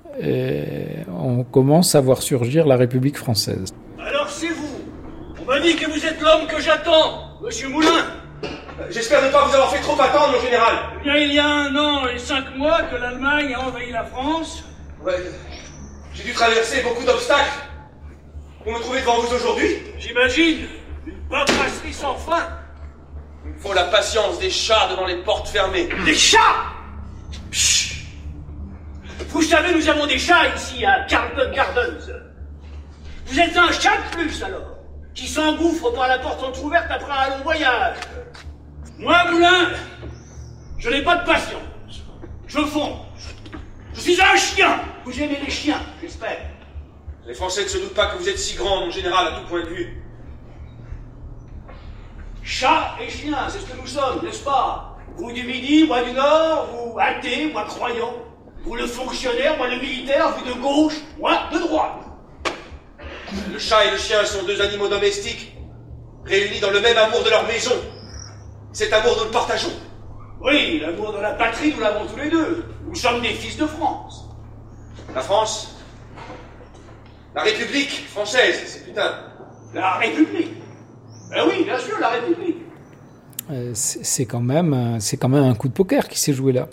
on 1.12 1.44
commence 1.44 1.96
à 1.96 2.02
voir 2.02 2.22
surgir 2.22 2.68
la 2.68 2.78
République 2.78 3.18
française. 3.18 3.74
Alors 4.00 4.30
c'est 4.30 4.50
vous 4.50 4.78
On 5.42 5.46
m'a 5.46 5.60
dit 5.60 5.76
que 5.76 5.90
vous 5.90 6.06
êtes 6.06 6.22
l'homme 6.22 6.48
que 6.48 6.62
j'attends, 6.62 7.40
monsieur 7.42 7.70
Moulin 7.70 8.06
J'espère 8.90 9.24
ne 9.24 9.32
pas 9.32 9.46
vous 9.46 9.54
avoir 9.54 9.72
fait 9.72 9.82
trop 9.82 10.00
attendre, 10.00 10.34
mon 10.34 10.42
général. 10.42 10.74
Eh 11.00 11.04
bien, 11.04 11.16
il 11.16 11.34
y 11.34 11.40
a 11.40 11.48
un 11.48 11.76
an 11.76 12.08
et 12.08 12.18
cinq 12.18 12.56
mois 12.58 12.82
que 12.84 12.96
l'Allemagne 12.96 13.54
a 13.54 13.62
envahi 13.62 13.92
la 13.92 14.04
France. 14.04 14.64
Ouais. 15.04 15.14
J'ai 16.14 16.24
dû 16.24 16.34
traverser 16.34 16.82
beaucoup 16.84 17.04
d'obstacles 17.04 17.54
pour 18.64 18.74
me 18.74 18.80
trouver 18.80 19.02
devant 19.02 19.20
vous 19.20 19.34
aujourd'hui. 19.34 19.78
J'imagine. 20.00 20.68
Une 21.34 21.40
paperasserie 21.40 21.94
sans 21.94 22.16
fin. 22.16 22.48
Il 23.44 23.54
me 23.54 23.58
faut 23.58 23.74
la 23.74 23.86
patience 23.86 24.38
des 24.38 24.52
chats 24.52 24.88
devant 24.92 25.08
les 25.08 25.16
portes 25.24 25.48
fermées. 25.48 25.90
Des 26.06 26.14
chats 26.14 26.38
Chut 27.52 28.06
Vous 29.30 29.42
savez, 29.42 29.74
nous 29.74 29.90
avons 29.90 30.06
des 30.06 30.20
chats 30.20 30.54
ici 30.56 30.86
à 30.86 31.06
Carlton 31.06 31.52
Gardens. 31.52 32.14
Vous 33.26 33.40
êtes 33.40 33.58
un 33.58 33.72
chat 33.72 33.98
de 33.98 34.16
plus 34.16 34.44
alors, 34.44 34.78
qui 35.16 35.28
s'engouffre 35.28 35.90
par 35.90 36.08
la 36.08 36.20
porte 36.20 36.44
entrouverte 36.44 36.86
après 36.92 37.12
un 37.12 37.30
long 37.38 37.44
voyage. 37.44 37.98
Moi, 39.00 39.32
Moulin, 39.32 39.70
je 40.78 40.90
n'ai 40.92 41.02
pas 41.02 41.16
de 41.16 41.26
patience. 41.26 42.04
Je 42.46 42.60
fonce. 42.60 43.00
Je 43.96 44.02
suis 44.02 44.22
un 44.22 44.36
chien. 44.36 44.80
Vous 45.04 45.20
aimez 45.20 45.40
les 45.44 45.52
chiens, 45.52 45.82
j'espère. 46.00 46.42
Les 47.26 47.34
Français 47.34 47.64
ne 47.64 47.70
se 47.70 47.80
doutent 47.80 47.96
pas 47.96 48.08
que 48.08 48.18
vous 48.18 48.30
êtes 48.30 48.38
si 48.38 48.56
grand, 48.56 48.82
mon 48.82 48.92
général, 48.92 49.34
à 49.34 49.40
tout 49.40 49.48
point 49.48 49.62
de 49.62 49.70
vue. 49.70 50.03
Chat 52.44 52.96
et 53.02 53.10
chien, 53.10 53.38
c'est 53.50 53.60
ce 53.60 53.66
que 53.66 53.80
nous 53.80 53.88
sommes, 53.88 54.24
n'est-ce 54.24 54.44
pas? 54.44 54.98
Vous 55.16 55.32
du 55.32 55.44
Midi, 55.44 55.86
moi 55.88 56.04
du 56.04 56.12
Nord, 56.12 56.68
vous 56.74 57.00
athée, 57.00 57.52
moi 57.54 57.64
croyant. 57.66 58.16
Vous 58.64 58.76
le 58.76 58.86
fonctionnaire, 58.86 59.58
moi 59.58 59.68
le 59.68 59.78
militaire, 59.78 60.36
vous 60.38 60.46
de 60.46 60.60
gauche, 60.60 60.96
moi 61.18 61.44
de 61.54 61.60
droite. 61.60 62.00
Le 63.52 63.58
chat 63.58 63.86
et 63.86 63.92
le 63.92 63.98
chien 63.98 64.26
sont 64.26 64.44
deux 64.44 64.62
animaux 64.62 64.90
domestiques, 64.90 65.56
réunis 66.26 66.60
dans 66.60 66.70
le 66.72 66.82
même 66.82 66.98
amour 66.98 67.24
de 67.24 67.30
leur 67.30 67.46
maison. 67.48 67.76
Cet 68.74 68.92
amour, 68.92 69.16
nous 69.20 69.26
le 69.26 69.32
partageons. 69.32 69.74
Oui, 70.42 70.80
l'amour 70.80 71.14
de 71.14 71.20
la 71.20 71.34
patrie, 71.34 71.74
nous 71.74 71.80
l'avons 71.80 72.06
tous 72.06 72.18
les 72.18 72.30
deux. 72.30 72.66
Nous 72.86 72.96
sommes 72.96 73.22
des 73.22 73.30
fils 73.30 73.56
de 73.56 73.66
France. 73.66 74.26
La 75.16 75.22
France 75.22 75.78
La 77.36 77.44
République 77.44 78.08
française, 78.10 78.64
c'est 78.66 78.86
putain. 78.86 79.20
La 79.74 79.94
République 79.94 80.63
Ben 81.34 81.46
oui, 81.48 81.64
bien 81.64 81.80
sûr, 81.80 82.00
la 82.00 82.10
République. 82.10 82.58
Euh, 83.52 83.72
c'est 83.74 84.26
quand 84.26 84.42
même, 84.42 84.98
c'est 85.00 85.18
quand 85.18 85.30
même 85.30 85.44
un 85.44 85.56
coup 85.56 85.68
de 85.68 85.74
poker 85.74 86.08
qui 86.08 86.20
s'est 86.20 86.34
joué 86.34 86.54
là. 86.54 86.70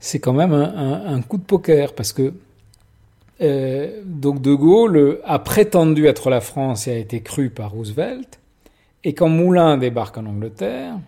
C'est 0.00 0.18
quand 0.18 0.34
même 0.34 0.52
un, 0.52 1.22
coup 1.22 1.38
de 1.38 1.44
poker 1.44 1.94
parce 1.94 2.12
que 2.12 2.34
euh, 3.40 4.02
donc 4.04 4.42
De 4.42 4.52
Gaulle 4.52 5.20
a 5.24 5.38
prétendu 5.38 6.06
être 6.06 6.28
la 6.28 6.42
France 6.42 6.86
et 6.88 6.92
a 6.92 6.98
été 6.98 7.22
cru 7.22 7.48
par 7.48 7.70
Roosevelt. 7.70 8.38
Et 9.02 9.14
quand 9.14 9.28
Moulin 9.28 9.78
débarque 9.78 10.18
en 10.18 10.26
Angleterre, 10.26 10.98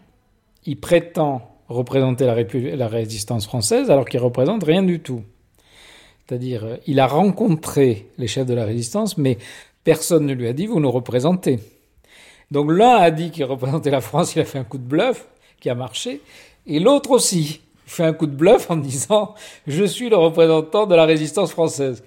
il 0.64 0.80
prétend 0.80 1.50
représenter 1.68 2.25
la, 2.25 2.88
résistance 2.88 3.46
française 3.46 3.90
alors 3.90 4.06
qu'il 4.06 4.20
représente 4.20 4.64
rien 4.64 4.82
du 4.82 5.00
tout. 5.00 5.22
C'est-à-dire, 6.26 6.78
il 6.86 7.00
a 7.00 7.06
rencontré 7.06 8.08
les 8.16 8.28
chefs 8.28 8.46
de 8.46 8.54
la 8.54 8.64
résistance, 8.64 9.18
mais 9.18 9.36
personne 9.84 10.25
ne 10.25 10.32
lui 10.32 10.48
a 10.48 10.52
dit 10.52 10.66
vous 10.66 10.80
nous 10.80 10.90
représentez. 10.90 11.58
Donc 12.50 12.70
l'un 12.70 12.96
a 12.96 13.10
dit 13.10 13.30
qu'il 13.30 13.44
représentait 13.44 13.90
la 13.90 14.00
France, 14.00 14.34
il 14.34 14.40
a 14.40 14.44
fait 14.44 14.58
un 14.58 14.64
coup 14.64 14.78
de 14.78 14.84
bluff 14.84 15.26
qui 15.60 15.68
a 15.68 15.74
marché, 15.74 16.20
et 16.66 16.78
l'autre 16.78 17.10
aussi 17.10 17.60
fait 17.86 18.04
un 18.04 18.12
coup 18.12 18.26
de 18.26 18.34
bluff 18.34 18.70
en 18.70 18.76
disant 18.76 19.34
je 19.66 19.84
suis 19.84 20.08
le 20.08 20.16
représentant 20.16 20.86
de 20.86 20.94
la 20.94 21.04
résistance 21.04 21.52
française. 21.52 22.02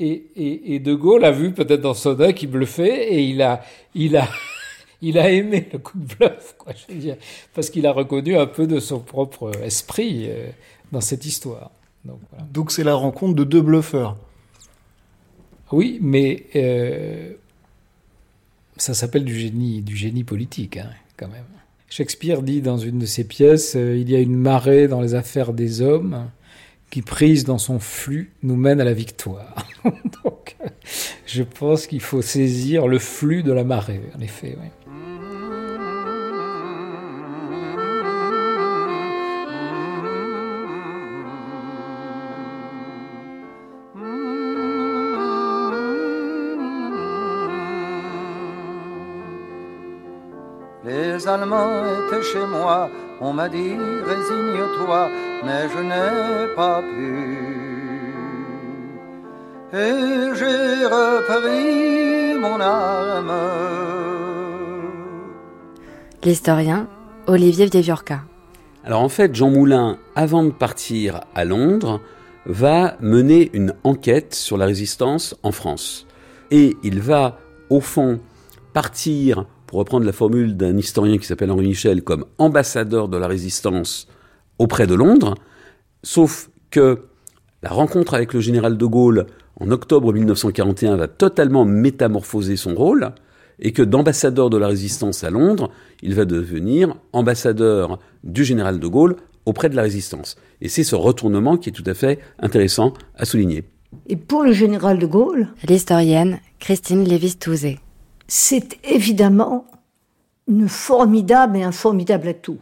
Et, 0.00 0.26
et, 0.36 0.74
et 0.74 0.78
De 0.78 0.94
Gaulle 0.94 1.24
a 1.24 1.32
vu 1.32 1.52
peut-être 1.52 1.80
dans 1.80 1.94
son 1.94 2.20
œil 2.20 2.32
qu'il 2.32 2.50
bluffait 2.50 3.12
et 3.12 3.22
il 3.24 3.42
a, 3.42 3.62
il 3.96 4.16
a, 4.16 4.28
il 5.02 5.18
a 5.18 5.30
aimé 5.30 5.68
le 5.72 5.78
coup 5.80 5.98
de 5.98 6.14
bluff, 6.14 6.54
quoi, 6.56 6.72
je 6.72 6.92
veux 6.92 7.00
dire, 7.00 7.16
parce 7.54 7.68
qu'il 7.68 7.86
a 7.86 7.92
reconnu 7.92 8.36
un 8.36 8.46
peu 8.46 8.66
de 8.66 8.78
son 8.78 9.00
propre 9.00 9.50
esprit 9.64 10.26
euh, 10.28 10.50
dans 10.92 11.00
cette 11.00 11.24
histoire. 11.24 11.70
Donc 12.04 12.20
voilà. 12.30 12.44
Donc 12.52 12.70
c'est 12.70 12.84
la 12.84 12.94
rencontre 12.94 13.34
de 13.34 13.44
deux 13.44 13.60
bluffeurs. 13.60 14.16
Oui, 15.72 15.98
mais 16.00 16.44
euh, 16.56 17.32
ça 18.78 18.94
s'appelle 18.94 19.24
du 19.24 19.38
génie, 19.38 19.82
du 19.82 19.96
génie 19.96 20.24
politique, 20.24 20.76
hein, 20.76 20.90
quand 21.16 21.28
même. 21.28 21.44
Shakespeare 21.90 22.42
dit 22.42 22.60
dans 22.60 22.78
une 22.78 22.98
de 22.98 23.06
ses 23.06 23.24
pièces 23.24 23.74
euh, 23.74 23.96
Il 23.96 24.10
y 24.10 24.14
a 24.14 24.20
une 24.20 24.36
marée 24.36 24.88
dans 24.88 25.00
les 25.00 25.14
affaires 25.14 25.52
des 25.52 25.80
hommes 25.80 26.30
qui, 26.90 27.02
prise 27.02 27.44
dans 27.44 27.58
son 27.58 27.78
flux, 27.78 28.32
nous 28.42 28.56
mène 28.56 28.80
à 28.80 28.84
la 28.84 28.92
victoire. 28.92 29.66
Donc, 29.84 30.56
je 31.26 31.42
pense 31.42 31.86
qu'il 31.86 32.00
faut 32.00 32.22
saisir 32.22 32.88
le 32.88 32.98
flux 32.98 33.42
de 33.42 33.52
la 33.52 33.64
marée, 33.64 34.02
en 34.16 34.20
effet. 34.20 34.56
Oui. 34.60 34.68
Les 51.28 51.34
Allemands 51.34 51.84
étaient 51.84 52.22
chez 52.22 52.46
moi, 52.46 52.88
on 53.20 53.34
m'a 53.34 53.50
dit 53.50 53.74
résigne-toi, 54.06 55.10
mais 55.44 55.68
je 55.68 55.80
n'ai 55.82 56.54
pas 56.56 56.80
pu. 56.80 57.36
Et 59.74 60.34
j'ai 60.38 60.86
repris 60.86 62.40
mon 62.40 62.58
arme. 62.58 63.32
L'historien 66.24 66.86
Olivier 67.26 67.66
Vieviorca. 67.66 68.20
Alors 68.82 69.02
en 69.02 69.10
fait, 69.10 69.34
Jean 69.34 69.50
Moulin, 69.50 69.98
avant 70.16 70.44
de 70.44 70.50
partir 70.50 71.20
à 71.34 71.44
Londres, 71.44 72.00
va 72.46 72.96
mener 73.00 73.50
une 73.52 73.74
enquête 73.84 74.34
sur 74.34 74.56
la 74.56 74.64
résistance 74.64 75.36
en 75.42 75.52
France. 75.52 76.06
Et 76.50 76.74
il 76.82 77.02
va, 77.02 77.38
au 77.68 77.82
fond, 77.82 78.18
partir 78.72 79.44
pour 79.68 79.78
reprendre 79.78 80.06
la 80.06 80.12
formule 80.12 80.56
d'un 80.56 80.76
historien 80.78 81.18
qui 81.18 81.26
s'appelle 81.26 81.50
Henri 81.50 81.68
Michel, 81.68 82.02
comme 82.02 82.24
ambassadeur 82.38 83.08
de 83.08 83.18
la 83.18 83.28
résistance 83.28 84.08
auprès 84.58 84.86
de 84.86 84.94
Londres, 84.94 85.34
sauf 86.02 86.50
que 86.70 87.02
la 87.62 87.68
rencontre 87.68 88.14
avec 88.14 88.32
le 88.32 88.40
général 88.40 88.78
de 88.78 88.86
Gaulle 88.86 89.26
en 89.60 89.70
octobre 89.70 90.12
1941 90.12 90.96
va 90.96 91.06
totalement 91.06 91.66
métamorphoser 91.66 92.56
son 92.56 92.74
rôle, 92.74 93.12
et 93.60 93.72
que 93.72 93.82
d'ambassadeur 93.82 94.50
de 94.50 94.56
la 94.56 94.68
résistance 94.68 95.22
à 95.22 95.30
Londres, 95.30 95.70
il 96.00 96.14
va 96.14 96.24
devenir 96.24 96.94
ambassadeur 97.12 97.98
du 98.24 98.44
général 98.44 98.78
de 98.78 98.86
Gaulle 98.86 99.16
auprès 99.44 99.68
de 99.68 99.76
la 99.76 99.82
résistance. 99.82 100.36
Et 100.62 100.68
c'est 100.68 100.84
ce 100.84 100.94
retournement 100.94 101.56
qui 101.58 101.68
est 101.68 101.72
tout 101.72 101.84
à 101.86 101.94
fait 101.94 102.20
intéressant 102.38 102.94
à 103.16 103.24
souligner. 103.24 103.64
Et 104.06 104.16
pour 104.16 104.44
le 104.44 104.52
général 104.52 104.98
de 104.98 105.06
Gaulle? 105.06 105.48
L'historienne 105.68 106.38
Christine 106.58 107.04
Lévis-Touzé 107.04 107.80
c'est 108.28 108.78
évidemment 108.84 109.66
une 110.46 110.68
formidable 110.68 111.56
et 111.56 111.62
un 111.62 111.72
formidable 111.72 112.28
atout. 112.28 112.60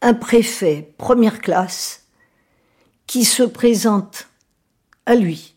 Un 0.00 0.14
préfet 0.14 0.94
première 0.98 1.40
classe 1.40 2.06
qui 3.06 3.24
se 3.24 3.42
présente 3.42 4.28
à 5.06 5.14
lui 5.14 5.54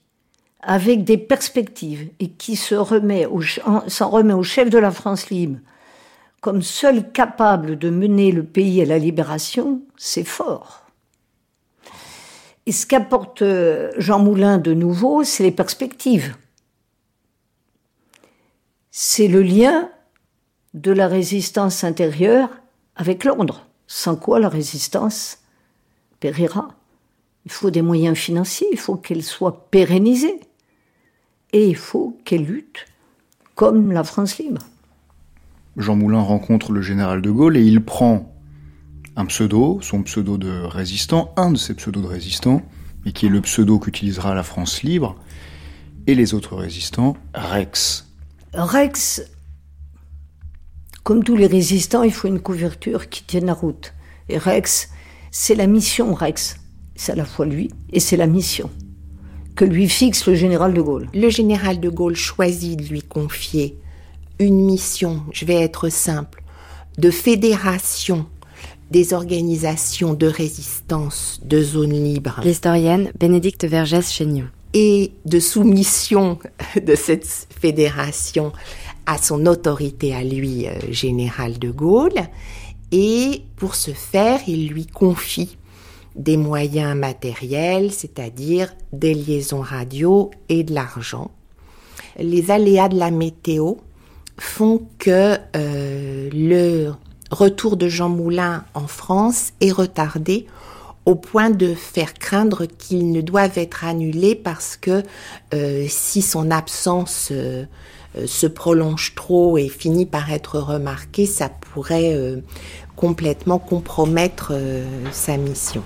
avec 0.62 1.04
des 1.04 1.18
perspectives 1.18 2.10
et 2.20 2.30
qui 2.30 2.56
s'en 2.56 2.84
remet 2.84 3.26
au 3.28 4.44
chef 4.44 4.70
de 4.70 4.78
la 4.78 4.92
France 4.92 5.30
libre 5.30 5.60
comme 6.46 6.62
seul 6.62 7.12
capable 7.12 7.76
de 7.76 7.90
mener 7.90 8.32
le 8.32 8.44
pays 8.44 8.80
à 8.80 8.86
la 8.86 9.00
libération, 9.00 9.82
c'est 9.98 10.24
fort. 10.24 10.84
Et 12.68 12.72
ce 12.72 12.86
qu'apporte 12.86 13.42
euh, 13.42 13.92
Jean 13.98 14.20
Moulin 14.20 14.60
de 14.60 14.76
nouveau, 14.76 15.24
c'est 15.24 15.42
les 15.42 15.52
perspectives. 15.52 16.36
C'est 18.98 19.28
le 19.28 19.44
lien 19.44 19.90
de 20.74 20.94
la 20.94 21.10
résistance 21.10 21.84
intérieure 21.84 22.48
avec 22.96 23.26
l'ordre, 23.26 23.68
sans 23.88 24.16
quoi 24.16 24.40
la 24.40 24.48
résistance 24.48 25.40
périra. 26.22 26.70
Il 27.44 27.52
faut 27.52 27.72
des 27.72 27.82
moyens 27.82 28.18
financiers, 28.18 28.70
il 28.72 28.78
faut 28.78 28.96
qu'elle 28.96 29.22
soit 29.22 29.70
pérennisée. 29.70 30.40
Et 31.52 31.68
il 31.68 31.76
faut 31.76 32.18
qu'elle 32.24 32.46
lutte 32.46 32.86
comme 33.56 33.92
la 33.92 34.06
France 34.06 34.38
libre. 34.38 34.62
Jean 35.76 35.98
Moulin 35.98 36.22
rencontre 36.22 36.72
le 36.72 36.82
général 36.82 37.22
de 37.22 37.32
Gaulle 37.32 37.58
et 37.58 37.66
il 37.66 37.84
prend 37.84 38.34
un 39.18 39.26
pseudo, 39.26 39.82
son 39.82 40.04
pseudo 40.04 40.38
de 40.38 40.62
résistant, 40.64 41.34
un 41.36 41.52
de 41.52 41.58
ses 41.58 41.74
pseudos 41.74 42.02
de 42.02 42.08
résistant, 42.08 42.62
et 43.06 43.12
qui 43.12 43.26
est 43.26 43.30
le 43.30 43.42
pseudo 43.42 43.78
qu'utilisera 43.78 44.34
la 44.34 44.44
France 44.44 44.84
libre, 44.84 45.18
et 46.08 46.16
les 46.16 46.34
autres 46.34 46.56
résistants, 46.56 47.18
Rex. 47.34 48.06
Rex, 48.58 49.24
comme 51.04 51.24
tous 51.24 51.36
les 51.36 51.48
résistants, 51.48 52.04
il 52.04 52.14
faut 52.14 52.28
une 52.28 52.40
couverture 52.40 53.10
qui 53.10 53.24
tienne 53.24 53.46
la 53.46 53.54
route. 53.54 53.94
Et 54.30 54.38
Rex, 54.38 54.90
c'est 55.32 55.56
la 55.56 55.68
mission 55.68 56.14
Rex. 56.14 56.58
C'est 56.96 57.12
à 57.12 57.16
la 57.16 57.26
fois 57.26 57.46
lui 57.46 57.70
et 57.92 58.00
c'est 58.00 58.18
la 58.18 58.28
mission 58.28 58.70
que 59.56 59.66
lui 59.66 59.88
fixe 59.88 60.28
le 60.28 60.36
général 60.36 60.74
de 60.74 60.82
Gaulle. 60.82 61.10
Le 61.14 61.30
général 61.30 61.80
de 61.80 61.90
Gaulle 61.90 62.16
choisit 62.16 62.78
de 62.78 62.86
lui 62.86 63.02
confier 63.02 63.78
une 64.40 64.66
mission, 64.66 65.24
je 65.32 65.46
vais 65.46 65.62
être 65.62 65.90
simple, 65.90 66.44
de 66.98 67.10
fédération 67.10 68.26
des 68.92 69.14
organisations 69.14 70.14
de 70.14 70.28
résistance 70.28 71.40
de 71.44 71.62
zones 71.62 71.92
libres. 71.92 72.42
L'historienne 72.44 73.12
Bénédicte 73.20 73.66
Vergès-Chénion. 73.66 74.48
Et 74.78 75.14
de 75.24 75.40
soumission 75.40 76.38
de 76.84 76.96
cette 76.96 77.48
fédération 77.60 78.52
à 79.06 79.18
son 79.18 79.46
autorité 79.46 80.14
à 80.14 80.22
lui, 80.22 80.68
euh, 80.68 80.74
général 80.92 81.60
de 81.60 81.72
Gaulle. 81.72 82.28
Et 82.92 83.44
pour 83.56 83.76
ce 83.76 83.92
faire, 83.92 84.42
il 84.48 84.68
lui 84.68 84.86
confie 84.86 85.58
des 86.16 86.36
moyens 86.36 86.96
matériels, 86.96 87.92
c'est-à-dire 87.92 88.74
des 88.92 89.14
liaisons 89.14 89.62
radio 89.62 90.30
et 90.50 90.64
de 90.64 90.74
l'argent. 90.74 91.32
Les 92.20 92.52
aléas 92.52 92.90
de 92.90 92.98
la 92.98 93.12
météo 93.12 93.76
font 94.38 94.88
que 94.98 95.38
euh, 95.56 96.30
le 96.34 96.92
retour 97.32 97.78
de 97.78 97.88
Jean 97.88 98.10
Moulin 98.10 98.66
en 98.74 98.88
France 98.88 99.54
est 99.62 99.72
retardé 99.72 100.48
au 101.06 101.16
point 101.16 101.50
de 101.50 101.74
faire 101.74 102.14
craindre 102.14 102.66
qu'il 102.66 103.12
ne 103.12 103.22
doive 103.22 103.58
être 103.58 103.86
annulé 103.86 104.36
parce 104.36 104.76
que 104.78 105.04
euh, 105.54 105.86
si 105.88 106.22
son 106.22 106.52
absence 106.52 107.30
euh, 107.32 107.66
se 108.26 108.48
prolonge 108.48 109.14
trop 109.16 109.58
et 109.58 109.68
finit 109.68 110.06
par 110.06 110.32
être 110.32 110.58
remarquée, 110.60 111.26
ça 111.26 111.50
pourrait 111.50 112.18
complètement 112.96 113.60
compromettre 113.60 114.54
sa 115.12 115.36
mission. 115.36 115.84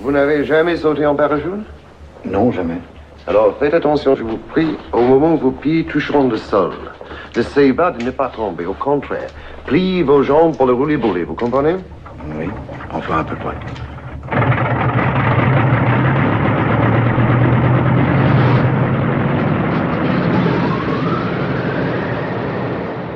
Vous 0.00 0.10
n'avez 0.10 0.44
jamais 0.44 0.76
sauté 0.76 1.06
en 1.06 1.14
parachute? 1.14 1.64
Non, 2.24 2.50
jamais. 2.50 2.78
Alors 3.28 3.56
faites 3.58 3.74
attention, 3.74 4.16
je 4.16 4.22
vous 4.22 4.38
prie, 4.38 4.76
au 4.92 5.02
moment 5.02 5.34
où 5.34 5.38
vos 5.38 5.50
pieds 5.50 5.84
toucheront 5.84 6.28
le 6.28 6.36
sol. 6.36 6.72
N'essayez 7.36 7.74
pas 7.74 7.90
de 7.90 8.02
ne 8.02 8.10
pas 8.10 8.28
tomber, 8.28 8.64
au 8.64 8.74
contraire. 8.74 9.28
Pliez 9.66 10.02
vos 10.02 10.22
jambes 10.22 10.56
pour 10.56 10.66
le 10.66 10.72
rouler-bouler, 10.72 11.24
vous 11.24 11.34
comprenez? 11.34 11.76
Oui, 12.26 12.50
enfin 12.92 13.20
à 13.20 13.24
peu 13.24 13.36
près. 13.36 13.54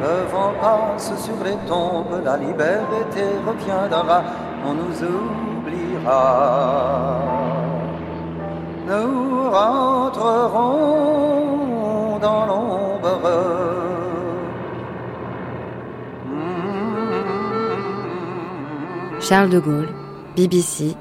Le 0.00 0.14
vent 0.30 0.52
passe 0.60 1.12
sur 1.22 1.44
les 1.44 1.56
tombes, 1.68 2.22
la 2.24 2.36
liberté 2.36 3.24
reviendra, 3.46 4.22
on 4.64 4.74
nous 4.74 5.02
oubliera. 5.02 6.22
Nous 8.86 9.50
rentrerons 9.50 10.78
dans 12.20 12.46
l'ombre. 12.46 13.81
Charles 19.22 19.50
de 19.50 19.60
Gaulle, 19.60 19.88
BBC, 20.34 20.96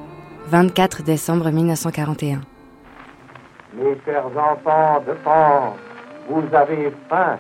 24 0.46 1.02
décembre 1.02 1.50
1941. 1.50 2.42
Mes 3.74 3.98
chers 4.06 4.28
enfants 4.28 5.02
de 5.08 5.14
France, 5.24 5.74
vous 6.30 6.44
avez 6.54 6.94
faim 7.10 7.40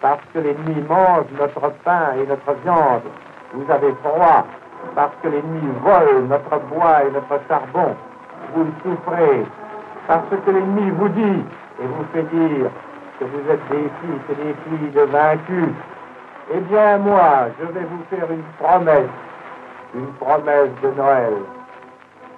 parce 0.00 0.20
que 0.34 0.40
l'ennemi 0.40 0.82
mange 0.88 1.26
notre 1.38 1.72
pain 1.84 2.14
et 2.20 2.26
notre 2.26 2.52
viande. 2.64 3.02
Vous 3.54 3.70
avez 3.70 3.94
froid 4.02 4.44
parce 4.96 5.12
que 5.22 5.28
l'ennemi 5.28 5.68
vole 5.84 6.26
notre 6.26 6.58
bois 6.66 7.04
et 7.04 7.12
notre 7.12 7.40
charbon. 7.46 7.94
Vous 8.56 8.66
souffrez 8.82 9.44
parce 10.08 10.26
que 10.44 10.50
l'ennemi 10.50 10.90
vous 10.98 11.10
dit 11.10 11.44
et 11.80 11.86
vous 11.86 12.04
fait 12.12 12.24
dire 12.24 12.70
que 13.20 13.24
vous 13.24 13.50
êtes 13.52 13.68
des 13.70 13.88
fils 14.00 14.22
et 14.30 14.34
des 14.34 14.54
filles 14.64 14.90
de 14.90 15.02
vaincus. 15.12 15.74
Eh 16.52 16.58
bien, 16.58 16.98
moi, 16.98 17.46
je 17.60 17.66
vais 17.66 17.84
vous 17.84 18.02
faire 18.10 18.28
une 18.32 18.42
promesse 18.58 19.08
une 19.94 20.12
promesse 20.14 20.70
de 20.82 20.90
Noël. 20.90 21.34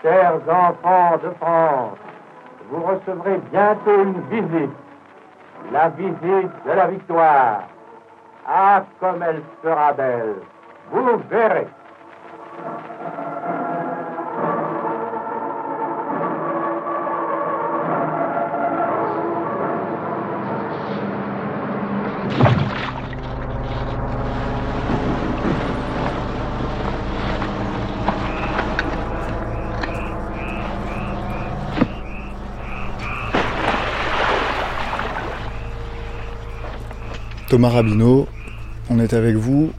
Chers 0.02 0.40
enfants 0.48 1.18
de 1.22 1.30
France, 1.40 1.98
vous 2.70 2.82
recevrez 2.82 3.38
bientôt 3.50 4.02
une 4.02 4.20
visite, 4.30 4.76
la 5.72 5.88
visite 5.90 6.52
de 6.66 6.72
la 6.72 6.86
victoire. 6.88 7.62
Ah, 8.46 8.84
comme 9.00 9.22
elle 9.22 9.42
sera 9.62 9.92
belle, 9.92 10.34
vous 10.90 11.18
verrez. 11.30 11.66
Thomas 37.54 37.68
Rabineau, 37.68 38.26
on 38.90 38.98
est 38.98 39.12
avec 39.12 39.36
vous 39.36 39.70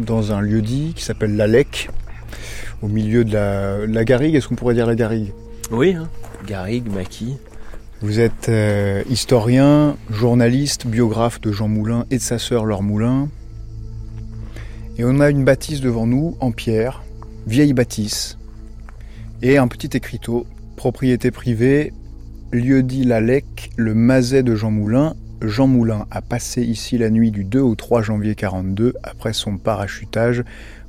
dans 0.00 0.32
un 0.32 0.40
lieu 0.40 0.60
dit 0.60 0.92
qui 0.96 1.04
s'appelle 1.04 1.36
La 1.36 1.46
Lec, 1.46 1.88
au 2.82 2.88
milieu 2.88 3.24
de 3.24 3.32
la, 3.86 4.04
Garrigue. 4.04 4.34
Est-ce 4.34 4.48
qu'on 4.48 4.56
pourrait 4.56 4.74
dire 4.74 4.88
la 4.88 4.96
Garrigue? 4.96 5.32
Oui, 5.70 5.94
hein. 5.94 6.08
Garrigue, 6.48 6.90
Maquis. 6.92 7.36
Vous 8.00 8.18
êtes 8.18 8.48
euh, 8.48 9.04
historien, 9.08 9.96
journaliste, 10.10 10.88
biographe 10.88 11.40
de 11.40 11.52
Jean 11.52 11.68
Moulin 11.68 12.06
et 12.10 12.16
de 12.16 12.22
sa 12.22 12.40
sœur 12.40 12.64
Laure 12.64 12.82
Moulin. 12.82 13.28
Et 14.98 15.04
on 15.04 15.20
a 15.20 15.30
une 15.30 15.44
bâtisse 15.44 15.80
devant 15.80 16.08
nous 16.08 16.36
en 16.40 16.50
pierre, 16.50 17.04
vieille 17.46 17.72
bâtisse, 17.72 18.36
et 19.42 19.58
un 19.58 19.68
petit 19.68 19.96
écriteau, 19.96 20.44
propriété 20.74 21.30
privée, 21.30 21.92
lieu 22.50 22.82
dit 22.82 23.04
La 23.04 23.20
Lec, 23.20 23.70
le 23.76 23.94
mazet 23.94 24.42
de 24.42 24.56
Jean 24.56 24.72
Moulin, 24.72 25.14
Jean 25.44 25.66
Moulin 25.66 26.06
a 26.10 26.22
passé 26.22 26.62
ici 26.62 26.98
la 26.98 27.10
nuit 27.10 27.32
du 27.32 27.42
2 27.44 27.60
au 27.60 27.74
3 27.74 28.02
janvier 28.02 28.34
42 28.34 28.94
après 29.02 29.32
son 29.32 29.58
parachutage 29.58 30.44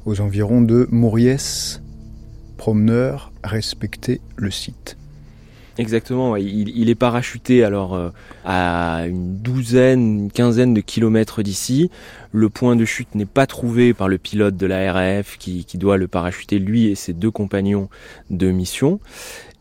aux 0.06 0.22
environs 0.22 0.62
de 0.62 0.88
Mauriès. 0.92 1.82
Promeneur, 2.58 3.32
respectez 3.44 4.22
le 4.36 4.52
site. 4.52 4.98
Exactement, 5.80 6.36
il, 6.36 6.88
est 6.88 6.96
parachuté 6.96 7.64
alors 7.64 7.96
euh, 7.96 8.10
à 8.46 9.08
une 9.08 9.40
douzaine, 9.40 10.20
une 10.26 10.32
quinzaine 10.32 10.76
de 10.76 10.82
kilomètres 10.82 11.42
d'ici. 11.42 11.90
Le 12.32 12.48
point 12.50 12.76
de 12.76 12.86
chute 12.86 13.16
n'est 13.16 13.26
pas 13.26 13.48
trouvé 13.48 13.96
par 13.96 14.08
le 14.08 14.20
pilote 14.20 14.56
de 14.56 14.68
la 14.68 14.94
RAF 14.94 15.38
qui, 15.40 15.66
qui, 15.66 15.80
doit 15.80 15.98
le 15.98 16.08
parachuter 16.08 16.60
lui 16.60 16.86
et 16.86 16.96
ses 16.96 17.14
deux 17.14 17.32
compagnons 17.32 17.90
de 18.30 18.52
mission. 18.52 19.00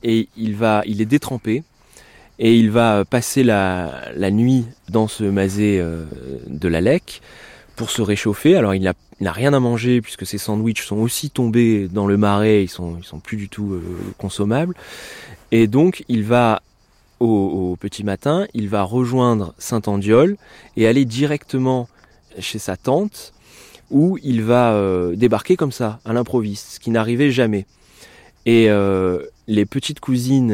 Et 0.03 0.29
il 0.37 0.55
va, 0.55 0.83
il 0.85 1.01
est 1.01 1.07
détrempé 1.07 1.63
et 2.43 2.57
il 2.57 2.73
va 2.73 3.05
passer 3.05 3.45
la, 3.45 4.13
nuit 4.33 4.67
dans 4.91 5.07
ce 5.07 5.23
masé 5.23 5.79
euh, 5.79 6.05
de 6.49 6.67
la 6.67 6.81
Lec 6.81 7.23
pour 7.77 7.89
se 7.89 8.03
réchauffer. 8.03 8.57
Alors 8.57 8.75
il 8.75 8.83
n'a 8.83 9.33
rien 9.33 9.55
à 9.55 9.61
manger 9.61 10.01
puisque 10.01 10.27
ses 10.27 10.39
sandwichs 10.39 10.85
sont 10.85 10.97
aussi 10.97 11.31
tombés 11.31 11.87
dans 11.87 12.09
le 12.09 12.17
marais, 12.17 12.65
ils 12.65 12.69
sont, 12.69 13.01
sont 13.05 13.21
plus 13.21 13.37
du 13.37 13.49
tout 13.49 13.75
euh, 13.75 13.83
consommables. 14.19 14.75
Et 15.53 15.69
donc 15.69 16.05
il 16.09 16.25
va 16.25 16.63
au, 17.21 17.77
petit 17.79 18.03
matin, 18.03 18.49
il 18.53 18.69
va 18.69 18.83
rejoindre 18.83 19.55
Saint-Andiol 19.57 20.37
et 20.77 20.89
aller 20.89 21.05
directement 21.05 21.89
chez 22.41 22.59
sa 22.59 22.77
tante 22.77 23.33
où 23.93 24.19
il 24.25 24.43
va 24.43 24.73
euh, 24.73 25.15
débarquer 25.15 25.55
comme 25.55 25.71
ça, 25.71 26.01
à 26.05 26.13
l'improviste, 26.13 26.73
ce 26.73 26.81
qui 26.81 26.91
n'arrivait 26.91 27.31
jamais. 27.31 27.67
Et 28.47 28.69
les 29.47 29.67
petites 29.67 30.01
cousines 30.01 30.49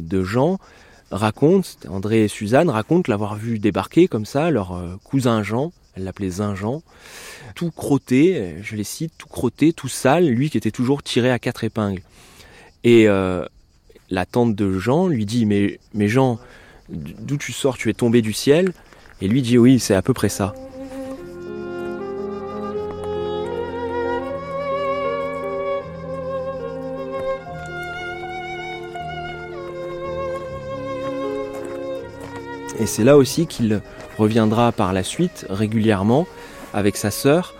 de 0.00 0.24
Jean 0.24 0.58
racontent, 1.10 1.68
André 1.88 2.24
et 2.24 2.28
Suzanne 2.28 2.70
racontent 2.70 3.10
l'avoir 3.10 3.36
vu 3.36 3.58
débarquer 3.58 4.08
comme 4.08 4.26
ça, 4.26 4.50
leur 4.50 4.98
cousin 5.04 5.42
Jean, 5.42 5.72
elle 5.94 6.04
l'appelait 6.04 6.30
Jean, 6.54 6.82
tout 7.54 7.70
crotté, 7.70 8.56
je 8.62 8.76
les 8.76 8.84
cite, 8.84 9.12
tout 9.16 9.28
crotté, 9.28 9.72
tout 9.72 9.88
sale, 9.88 10.26
lui 10.26 10.50
qui 10.50 10.58
était 10.58 10.70
toujours 10.70 11.02
tiré 11.02 11.30
à 11.30 11.38
quatre 11.38 11.64
épingles. 11.64 12.02
Et 12.82 13.06
la 13.06 14.26
tante 14.26 14.54
de 14.54 14.78
Jean 14.78 15.06
lui 15.06 15.24
dit 15.26 15.46
mais, 15.46 15.78
mais 15.92 16.08
Jean, 16.08 16.38
d'où 16.88 17.36
tu 17.36 17.52
sors 17.52 17.76
Tu 17.76 17.90
es 17.90 17.94
tombé 17.94 18.22
du 18.22 18.32
ciel? 18.32 18.72
Et 19.20 19.28
lui 19.28 19.42
dit 19.42 19.56
oui, 19.56 19.78
c'est 19.78 19.94
à 19.94 20.02
peu 20.02 20.12
près 20.12 20.28
ça. 20.28 20.54
Et 32.84 32.86
c'est 32.86 33.02
là 33.02 33.16
aussi 33.16 33.46
qu'il 33.46 33.80
reviendra 34.18 34.70
par 34.70 34.92
la 34.92 35.02
suite 35.02 35.46
régulièrement 35.48 36.26
avec 36.74 36.98
sa 36.98 37.10
sœur, 37.10 37.54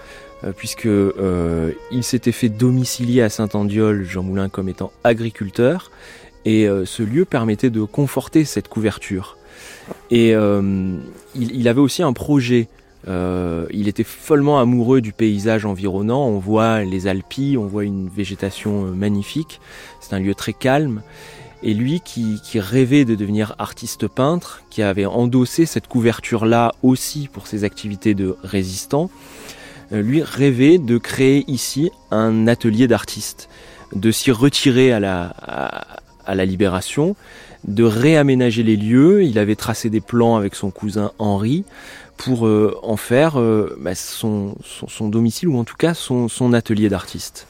euh, 0.45 0.53
puisque 0.55 0.85
euh, 0.85 1.73
il 1.91 2.05
s'était 2.05 2.31
fait 2.31 2.51
domicilier 2.51 3.23
à 3.23 3.31
Saint-Andiol, 3.31 4.05
Jean 4.05 4.23
Moulin, 4.23 4.51
comme 4.51 4.69
étant 4.69 4.93
agriculteur, 5.03 5.91
et 6.45 6.69
euh, 6.69 6.85
ce 6.85 7.03
lieu 7.03 7.25
permettait 7.25 7.71
de 7.71 7.85
conforter 7.85 8.45
cette 8.45 8.69
couverture. 8.69 9.39
Et 10.11 10.33
il, 11.35 11.69
avait 11.69 11.81
aussi 11.81 12.03
un 12.03 12.13
projet. 12.13 12.69
il 13.07 13.89
était 13.89 14.05
follement 14.05 14.61
amoureux 14.61 15.01
du 15.01 15.13
paysage 15.13 15.65
environnant. 15.65 16.27
On 16.27 16.39
voit 16.39 16.85
les 16.85 17.07
Alpilles, 17.07 17.57
on 17.57 17.67
voit 17.67 17.85
une 17.85 18.09
végétation 18.09 18.83
magnifique. 18.95 19.59
C'est 20.01 20.15
un 20.15 20.21
lieu 20.21 20.35
très 20.35 20.53
calme. 20.53 21.01
Et 21.67 21.73
lui 21.73 22.01
qui, 22.01 22.39
rêvait 22.61 23.07
de 23.07 23.15
devenir 23.15 23.55
artiste 23.59 24.07
peintre, 24.07 24.63
qui 24.69 24.83
avait 24.83 25.07
endossé 25.07 25.65
cette 25.65 25.89
couverture-là 25.89 26.75
aussi 26.83 27.27
pour 27.33 27.47
ses 27.47 27.65
activités 27.65 28.13
de 28.13 28.37
résistant, 28.43 29.09
euh, 29.91 30.03
lui 30.03 30.23
rêvait 30.23 30.77
de 30.77 30.99
créer 30.99 31.43
ici 31.49 31.91
un 32.11 32.49
atelier 32.49 32.87
d'artiste, 32.87 33.49
de 33.95 34.11
s'y 34.11 34.31
retirer 34.31 34.93
à 34.93 35.01
la, 35.01 36.45
libération, 36.45 37.17
de 37.67 37.85
réaménager 37.85 38.63
les 38.63 38.77
lieux. 38.77 39.25
Il 39.25 39.39
avait 39.39 39.57
tracé 39.57 39.89
des 39.89 40.03
plans 40.03 40.37
avec 40.37 40.57
son 40.57 40.71
cousin 40.71 41.13
Henri 41.19 41.65
pour 42.19 42.47
euh, 42.47 42.79
en 42.83 42.99
faire 42.99 43.41
euh, 43.41 43.75
bah, 43.81 43.95
son, 43.95 44.55
son, 44.63 45.09
domicile 45.09 45.49
ou 45.49 45.59
en 45.59 45.65
tout 45.65 45.77
cas 45.77 45.95
son, 45.95 46.29
son 46.29 46.53
atelier 46.53 46.91
d'artiste. 46.91 47.47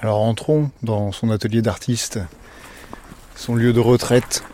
Alors 0.00 0.18
entrons 0.18 0.72
dans 0.82 1.12
son 1.12 1.30
atelier 1.30 1.62
d'artiste 1.62 2.18
son 3.42 3.56
lieu 3.56 3.72
de 3.72 3.80
retraite. 3.80 4.44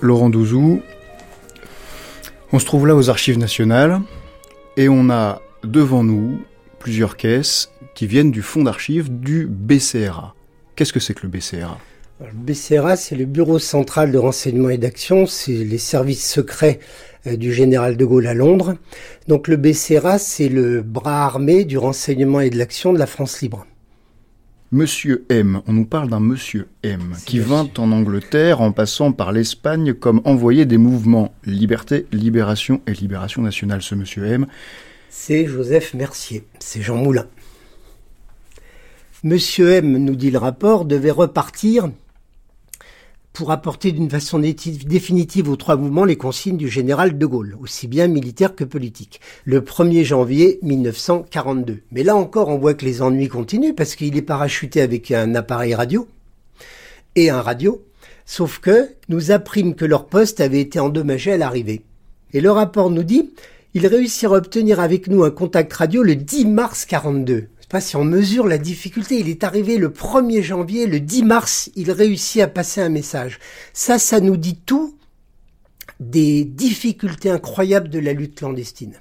Laurent 0.00 0.28
Douzou, 0.28 0.82
on 2.52 2.58
se 2.58 2.64
trouve 2.64 2.88
là 2.88 2.96
aux 2.96 3.10
archives 3.10 3.38
nationales 3.38 4.00
et 4.76 4.88
on 4.88 5.08
a 5.08 5.40
devant 5.62 6.02
nous 6.02 6.40
plusieurs 6.88 7.18
caisses 7.18 7.70
qui 7.94 8.06
viennent 8.06 8.30
du 8.30 8.40
fonds 8.40 8.62
d'archives 8.62 9.10
du 9.10 9.46
BCRA. 9.46 10.34
Qu'est-ce 10.74 10.94
que 10.94 11.00
c'est 11.00 11.12
que 11.12 11.24
le 11.24 11.28
BCRA 11.28 11.78
le 12.18 12.32
BCRA, 12.32 12.96
c'est 12.96 13.14
le 13.14 13.26
Bureau 13.26 13.58
central 13.58 14.10
de 14.10 14.16
renseignement 14.16 14.70
et 14.70 14.78
d'action, 14.78 15.26
c'est 15.26 15.52
les 15.52 15.76
services 15.76 16.26
secrets 16.26 16.80
euh, 17.26 17.36
du 17.36 17.52
général 17.52 17.98
de 17.98 18.04
Gaulle 18.06 18.26
à 18.26 18.32
Londres. 18.32 18.74
Donc 19.28 19.48
le 19.48 19.56
BCRA, 19.56 20.18
c'est 20.18 20.48
le 20.48 20.80
bras 20.80 21.26
armé 21.26 21.66
du 21.66 21.76
renseignement 21.76 22.40
et 22.40 22.48
de 22.48 22.56
l'action 22.56 22.94
de 22.94 22.98
la 22.98 23.06
France 23.06 23.42
libre. 23.42 23.66
Monsieur 24.72 25.26
M, 25.28 25.60
on 25.66 25.74
nous 25.74 25.84
parle 25.84 26.08
d'un 26.08 26.20
monsieur 26.20 26.68
M, 26.82 27.12
qui 27.26 27.38
vint 27.38 27.68
en 27.76 27.92
Angleterre 27.92 28.62
en 28.62 28.72
passant 28.72 29.12
par 29.12 29.32
l'Espagne 29.32 29.92
comme 29.92 30.22
envoyé 30.24 30.64
des 30.64 30.78
mouvements 30.78 31.34
Liberté, 31.44 32.06
Libération 32.12 32.80
et 32.86 32.94
Libération 32.94 33.42
nationale. 33.42 33.82
Ce 33.82 33.94
monsieur 33.94 34.24
M. 34.24 34.46
C'est 35.10 35.46
Joseph 35.46 35.94
Mercier, 35.94 36.44
c'est 36.58 36.82
Jean 36.82 36.96
Moulin. 36.96 37.26
Monsieur 39.22 39.72
M, 39.72 39.96
nous 39.96 40.14
dit 40.14 40.30
le 40.30 40.38
rapport, 40.38 40.84
devait 40.84 41.10
repartir 41.10 41.90
pour 43.32 43.50
apporter 43.50 43.92
d'une 43.92 44.10
façon 44.10 44.38
définitive 44.38 45.48
aux 45.48 45.56
trois 45.56 45.76
mouvements 45.76 46.04
les 46.04 46.16
consignes 46.16 46.58
du 46.58 46.68
général 46.68 47.16
de 47.16 47.26
Gaulle, 47.26 47.56
aussi 47.60 47.88
bien 47.88 48.06
militaire 48.06 48.54
que 48.54 48.64
politique, 48.64 49.20
le 49.44 49.62
1er 49.62 50.04
janvier 50.04 50.58
1942. 50.62 51.82
Mais 51.90 52.02
là 52.02 52.14
encore, 52.14 52.48
on 52.48 52.58
voit 52.58 52.74
que 52.74 52.84
les 52.84 53.00
ennuis 53.00 53.28
continuent 53.28 53.74
parce 53.74 53.94
qu'il 53.94 54.16
est 54.16 54.22
parachuté 54.22 54.82
avec 54.82 55.10
un 55.10 55.34
appareil 55.34 55.74
radio 55.74 56.06
et 57.14 57.30
un 57.30 57.40
radio, 57.40 57.82
sauf 58.26 58.58
que 58.58 58.90
nous 59.08 59.30
apprîmes 59.30 59.74
que 59.74 59.86
leur 59.86 60.06
poste 60.06 60.40
avait 60.40 60.60
été 60.60 60.80
endommagé 60.80 61.32
à 61.32 61.38
l'arrivée. 61.38 61.82
Et 62.34 62.42
le 62.42 62.50
rapport 62.50 62.90
nous 62.90 63.04
dit, 63.04 63.30
il 63.78 63.86
réussira 63.86 64.34
à 64.34 64.38
obtenir 64.38 64.80
avec 64.80 65.06
nous 65.06 65.22
un 65.22 65.30
contact 65.30 65.72
radio 65.72 66.02
le 66.02 66.16
10 66.16 66.46
mars 66.46 66.84
42 66.84 67.46
pas 67.68 67.80
si 67.82 67.96
on 67.96 68.04
mesure 68.04 68.46
la 68.46 68.56
difficulté. 68.56 69.18
Il 69.18 69.28
est 69.28 69.44
arrivé 69.44 69.76
le 69.76 69.90
1er 69.90 70.42
janvier, 70.42 70.86
le 70.86 71.00
10 71.00 71.22
mars, 71.22 71.70
il 71.76 71.92
réussit 71.92 72.40
à 72.40 72.48
passer 72.48 72.80
un 72.80 72.88
message. 72.88 73.38
Ça, 73.74 73.98
ça 73.98 74.20
nous 74.20 74.38
dit 74.38 74.56
tout 74.56 74.96
des 76.00 76.46
difficultés 76.46 77.28
incroyables 77.28 77.90
de 77.90 77.98
la 77.98 78.14
lutte 78.14 78.36
clandestine. 78.36 78.98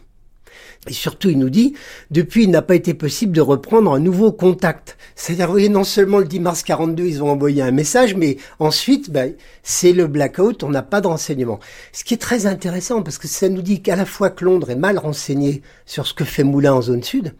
Et 0.88 0.94
surtout, 0.94 1.30
il 1.30 1.40
nous 1.40 1.50
dit, 1.50 1.74
depuis, 2.12 2.44
il 2.44 2.50
n'a 2.50 2.62
pas 2.62 2.76
été 2.76 2.94
possible 2.94 3.34
de 3.34 3.42
reprendre 3.42 3.94
un 3.94 4.00
nouveau 4.00 4.32
contact. 4.32 4.98
C'est-à-dire, 5.16 5.50
voyez, 5.50 5.70
non 5.70 5.84
seulement 5.84 6.20
le 6.20 6.26
10 6.26 6.40
mars 6.40 6.64
42, 6.64 7.04
ils 7.04 7.24
ont 7.24 7.30
envoyé 7.30 7.62
un 7.62 7.72
message, 7.72 8.16
mais 8.16 8.38
ensuite, 8.60 9.10
ben, 9.10 9.34
c'est 9.64 9.94
le 9.94 10.08
blackout, 10.08 10.64
on 10.64 10.70
n'a 10.70 10.84
pas 10.84 11.02
de 11.02 11.08
renseignements. 11.08 11.60
Ce 11.92 12.04
qui 12.04 12.14
est 12.14 12.18
très 12.18 12.46
intéressant, 12.46 13.04
parce 13.04 13.18
que 13.18 13.28
ça 13.28 13.50
nous 13.50 13.62
dit 13.62 13.82
qu'à 13.82 13.96
la 13.96 14.06
fois 14.06 14.30
que 14.30 14.46
Londres 14.46 14.70
est 14.70 14.76
mal 14.76 14.98
renseigné 14.98 15.62
sur 15.86 16.08
ce 16.08 16.14
que 16.14 16.24
fait 16.24 16.44
Moulin 16.44 16.74
en 16.74 16.82
zone 16.82 17.04
sud, 17.04 17.34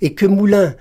et 0.00 0.14
que 0.14 0.26
Moulin 0.26 0.74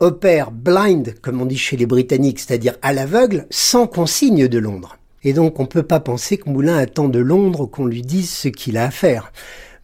opère 0.00 0.50
blind, 0.50 1.14
comme 1.22 1.40
on 1.40 1.46
dit 1.46 1.58
chez 1.58 1.76
les 1.76 1.86
Britanniques, 1.86 2.40
c'est-à-dire 2.40 2.76
à 2.82 2.92
l'aveugle, 2.92 3.46
sans 3.50 3.86
consigne 3.86 4.48
de 4.48 4.58
Londres. 4.58 4.98
Et 5.22 5.32
donc 5.32 5.58
on 5.58 5.62
ne 5.62 5.68
peut 5.68 5.82
pas 5.82 6.00
penser 6.00 6.36
que 6.36 6.48
Moulin 6.48 6.76
attend 6.76 7.08
de 7.08 7.18
Londres 7.18 7.66
qu'on 7.66 7.86
lui 7.86 8.02
dise 8.02 8.30
ce 8.30 8.48
qu'il 8.48 8.76
a 8.76 8.84
à 8.84 8.90
faire. 8.90 9.32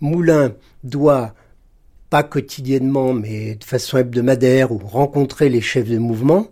Moulin 0.03 0.53
doit, 0.83 1.33
pas 2.11 2.25
quotidiennement, 2.25 3.15
mais 3.15 3.55
de 3.55 3.63
façon 3.63 3.99
hebdomadaire, 3.99 4.73
ou 4.73 4.79
rencontrer 4.79 5.49
les 5.49 5.61
chefs 5.61 5.89
de 5.89 5.97
mouvement, 5.97 6.49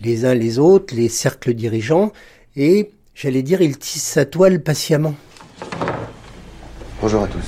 les 0.00 0.24
uns 0.24 0.34
les 0.34 0.60
autres, 0.60 0.94
les 0.94 1.08
cercles 1.08 1.54
dirigeants, 1.54 2.12
et, 2.54 2.92
j'allais 3.12 3.42
dire, 3.42 3.60
il 3.60 3.78
tisse 3.78 4.04
sa 4.04 4.24
toile 4.24 4.62
patiemment. 4.62 5.16
Bonjour 7.00 7.24
à 7.24 7.26
tous. 7.26 7.44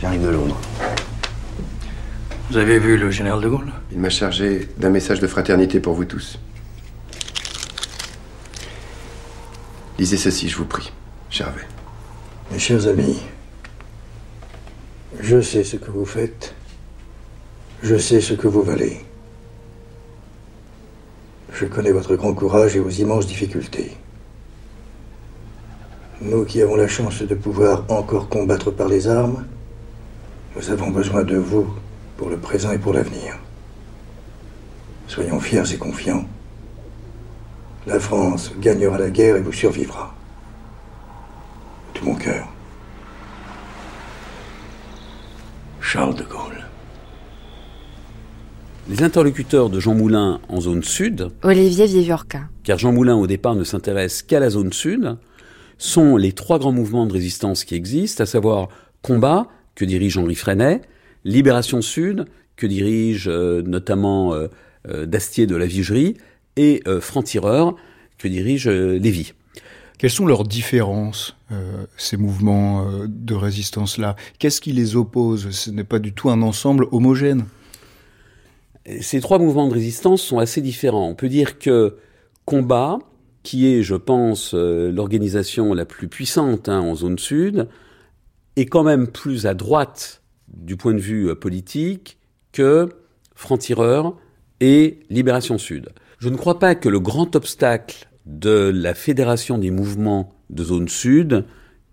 J'arrive 0.00 0.22
de 0.22 0.28
Londres. 0.28 0.60
Vous 2.50 2.56
avez 2.56 2.80
vu 2.80 2.96
le 2.96 3.12
général 3.12 3.40
de 3.40 3.48
Gaulle? 3.48 3.72
Il 3.92 4.00
m'a 4.00 4.10
chargé 4.10 4.68
d'un 4.78 4.90
message 4.90 5.20
de 5.20 5.28
fraternité 5.28 5.78
pour 5.78 5.94
vous 5.94 6.04
tous. 6.04 6.40
Lisez 9.96 10.16
ceci, 10.16 10.48
je 10.48 10.56
vous 10.56 10.66
prie, 10.66 10.92
Charvet. 11.30 11.66
Mes 12.52 12.60
chers 12.60 12.86
amis, 12.86 13.20
je 15.20 15.40
sais 15.40 15.64
ce 15.64 15.76
que 15.76 15.90
vous 15.90 16.04
faites. 16.04 16.54
Je 17.82 17.96
sais 17.98 18.20
ce 18.20 18.34
que 18.34 18.46
vous 18.46 18.62
valez. 18.62 19.00
Je 21.52 21.66
connais 21.66 21.90
votre 21.90 22.14
grand 22.14 22.34
courage 22.34 22.76
et 22.76 22.78
vos 22.78 22.90
immenses 22.90 23.26
difficultés. 23.26 23.96
Nous 26.20 26.44
qui 26.44 26.62
avons 26.62 26.76
la 26.76 26.88
chance 26.88 27.20
de 27.22 27.34
pouvoir 27.34 27.84
encore 27.88 28.28
combattre 28.28 28.70
par 28.70 28.88
les 28.88 29.08
armes, 29.08 29.44
nous 30.54 30.70
avons 30.70 30.90
besoin 30.90 31.24
de 31.24 31.36
vous 31.36 31.66
pour 32.16 32.30
le 32.30 32.38
présent 32.38 32.70
et 32.70 32.78
pour 32.78 32.92
l'avenir. 32.92 33.38
Soyons 35.08 35.40
fiers 35.40 35.72
et 35.72 35.78
confiants. 35.78 36.24
La 37.86 38.00
France 38.00 38.52
gagnera 38.58 38.98
la 38.98 39.10
guerre 39.10 39.36
et 39.36 39.40
vous 39.40 39.52
survivra. 39.52 40.15
De 41.96 42.00
tout 42.00 42.06
mon 42.06 42.14
cœur. 42.14 42.52
Charles 45.80 46.14
de 46.14 46.24
Gaulle. 46.24 46.66
Les 48.88 49.02
interlocuteurs 49.02 49.70
de 49.70 49.80
Jean 49.80 49.94
Moulin 49.94 50.40
en 50.48 50.60
zone 50.60 50.82
sud. 50.82 51.30
Olivier 51.42 51.86
Viviorca. 51.86 52.48
Car 52.64 52.78
Jean 52.78 52.92
Moulin, 52.92 53.14
au 53.14 53.26
départ, 53.26 53.54
ne 53.54 53.64
s'intéresse 53.64 54.22
qu'à 54.22 54.40
la 54.40 54.50
zone 54.50 54.72
sud 54.72 55.16
sont 55.78 56.16
les 56.16 56.32
trois 56.32 56.58
grands 56.58 56.72
mouvements 56.72 57.06
de 57.06 57.12
résistance 57.12 57.64
qui 57.64 57.74
existent, 57.74 58.22
à 58.22 58.26
savoir 58.26 58.68
Combat, 59.02 59.46
que 59.74 59.84
dirige 59.84 60.18
Henri 60.18 60.34
Freinet, 60.34 60.82
Libération 61.24 61.80
Sud, 61.82 62.26
que 62.56 62.66
dirige 62.66 63.28
euh, 63.28 63.62
notamment 63.62 64.34
euh, 64.34 64.48
euh, 64.88 65.06
Dastier 65.06 65.46
de 65.46 65.56
la 65.56 65.66
Vigerie, 65.66 66.16
et 66.56 66.82
Franc-Tireur, 67.00 67.76
que 68.16 68.28
dirige 68.28 68.66
Lévy. 68.66 69.34
Quelles 69.98 70.10
sont 70.10 70.26
leurs 70.26 70.44
différences, 70.44 71.36
ces 71.96 72.16
mouvements 72.16 72.86
de 73.06 73.34
résistance-là? 73.34 74.14
Qu'est-ce 74.38 74.60
qui 74.60 74.72
les 74.72 74.94
oppose? 74.94 75.50
Ce 75.50 75.70
n'est 75.70 75.84
pas 75.84 75.98
du 75.98 76.12
tout 76.12 76.28
un 76.28 76.42
ensemble 76.42 76.86
homogène. 76.92 77.46
Ces 79.00 79.20
trois 79.20 79.38
mouvements 79.38 79.68
de 79.68 79.72
résistance 79.72 80.20
sont 80.20 80.38
assez 80.38 80.60
différents. 80.60 81.08
On 81.08 81.14
peut 81.14 81.30
dire 81.30 81.58
que 81.58 81.96
Combat, 82.44 82.98
qui 83.42 83.66
est, 83.66 83.82
je 83.82 83.94
pense, 83.94 84.52
l'organisation 84.52 85.72
la 85.72 85.86
plus 85.86 86.08
puissante 86.08 86.68
hein, 86.68 86.80
en 86.80 86.94
zone 86.94 87.18
sud, 87.18 87.66
est 88.56 88.66
quand 88.66 88.82
même 88.82 89.06
plus 89.06 89.46
à 89.46 89.54
droite 89.54 90.22
du 90.48 90.76
point 90.76 90.94
de 90.94 91.00
vue 91.00 91.28
euh, 91.28 91.34
politique 91.34 92.18
que 92.52 92.88
Franc-Tireur 93.34 94.16
et 94.60 95.00
Libération 95.10 95.58
Sud. 95.58 95.90
Je 96.18 96.28
ne 96.28 96.36
crois 96.36 96.58
pas 96.58 96.74
que 96.74 96.88
le 96.88 97.00
grand 97.00 97.36
obstacle 97.36 98.08
de 98.26 98.70
la 98.74 98.94
fédération 98.94 99.56
des 99.56 99.70
mouvements 99.70 100.32
de 100.50 100.64
zone 100.64 100.88
sud 100.88 101.44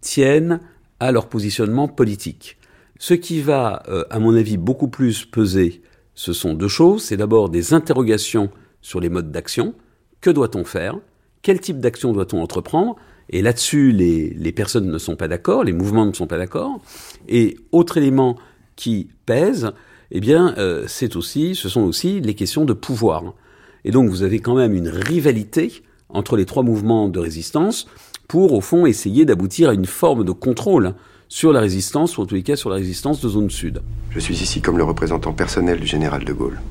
tienne 0.02 0.60
à 1.00 1.12
leur 1.12 1.30
positionnement 1.30 1.88
politique. 1.88 2.58
Ce 3.00 3.14
qui 3.14 3.42
va, 3.42 3.84
euh, 3.88 4.04
à 4.10 4.20
mon 4.20 4.36
avis, 4.36 4.58
beaucoup 4.58 4.88
plus 4.88 5.26
peser, 5.26 5.82
ce 6.16 6.34
sont 6.34 6.54
deux 6.54 6.68
choses. 6.68 7.04
C'est 7.04 7.18
d'abord 7.18 7.50
des 7.50 7.74
interrogations 7.74 8.50
sur 8.82 9.00
les 9.00 9.10
modes 9.10 9.32
d'action. 9.32 9.74
Que 10.22 10.30
doit-on 10.30 10.64
faire? 10.64 10.98
Quel 11.42 11.60
type 11.60 11.80
d'action 11.80 12.14
doit-on 12.14 12.42
entreprendre? 12.42 12.96
Et 13.30 13.42
là-dessus, 13.42 13.92
les, 13.92 14.52
personnes 14.52 14.90
ne 14.90 14.98
sont 14.98 15.16
pas 15.16 15.28
d'accord, 15.28 15.64
les 15.64 15.74
mouvements 15.74 16.06
ne 16.06 16.14
sont 16.14 16.28
pas 16.28 16.38
d'accord. 16.38 16.82
Et 17.28 17.58
autre 17.72 17.98
élément 17.98 18.38
qui 18.76 19.10
pèse, 19.26 19.72
eh 20.12 20.20
bien, 20.20 20.54
euh, 20.58 20.86
c'est 20.88 21.16
aussi, 21.16 21.56
ce 21.56 21.70
sont 21.70 21.82
aussi 21.82 22.22
les 22.22 22.34
questions 22.34 22.66
de 22.66 22.74
pouvoir. 22.74 23.34
Et 23.86 23.92
donc, 23.92 24.10
vous 24.10 24.24
avez 24.24 24.40
quand 24.40 24.56
même 24.56 24.74
une 24.74 24.90
rivalité 24.90 25.84
entre 26.10 26.38
les 26.38 26.46
trois 26.46 26.64
mouvements 26.64 27.10
de 27.10 27.20
résistance 27.20 27.88
pour, 28.28 28.54
au 28.54 28.62
fond, 28.62 28.86
essayer 28.86 29.26
d'aboutir 29.26 29.70
à 29.70 29.74
une 29.74 29.86
forme 29.86 30.24
de 30.24 30.32
contrôle 30.32 30.94
sur 31.30 31.52
la 31.52 31.60
résistance, 31.60 32.18
ou 32.18 32.22
en 32.22 32.26
tous 32.26 32.36
les 32.36 32.44
cas 32.44 32.56
sur 32.56 32.70
la 32.70 32.76
résistance 32.76 33.20
de 33.22 33.30
zone 33.30 33.50
sud. 33.50 33.82
Je 34.12 34.20
suis 34.20 34.42
ici 34.42 34.62
comme 34.62 34.78
le 34.78 34.84
représentant 34.84 35.34
personnel 35.34 35.80
du 35.80 35.88
général 35.88 36.24
de 36.24 36.34
Gaulle. 36.34 36.62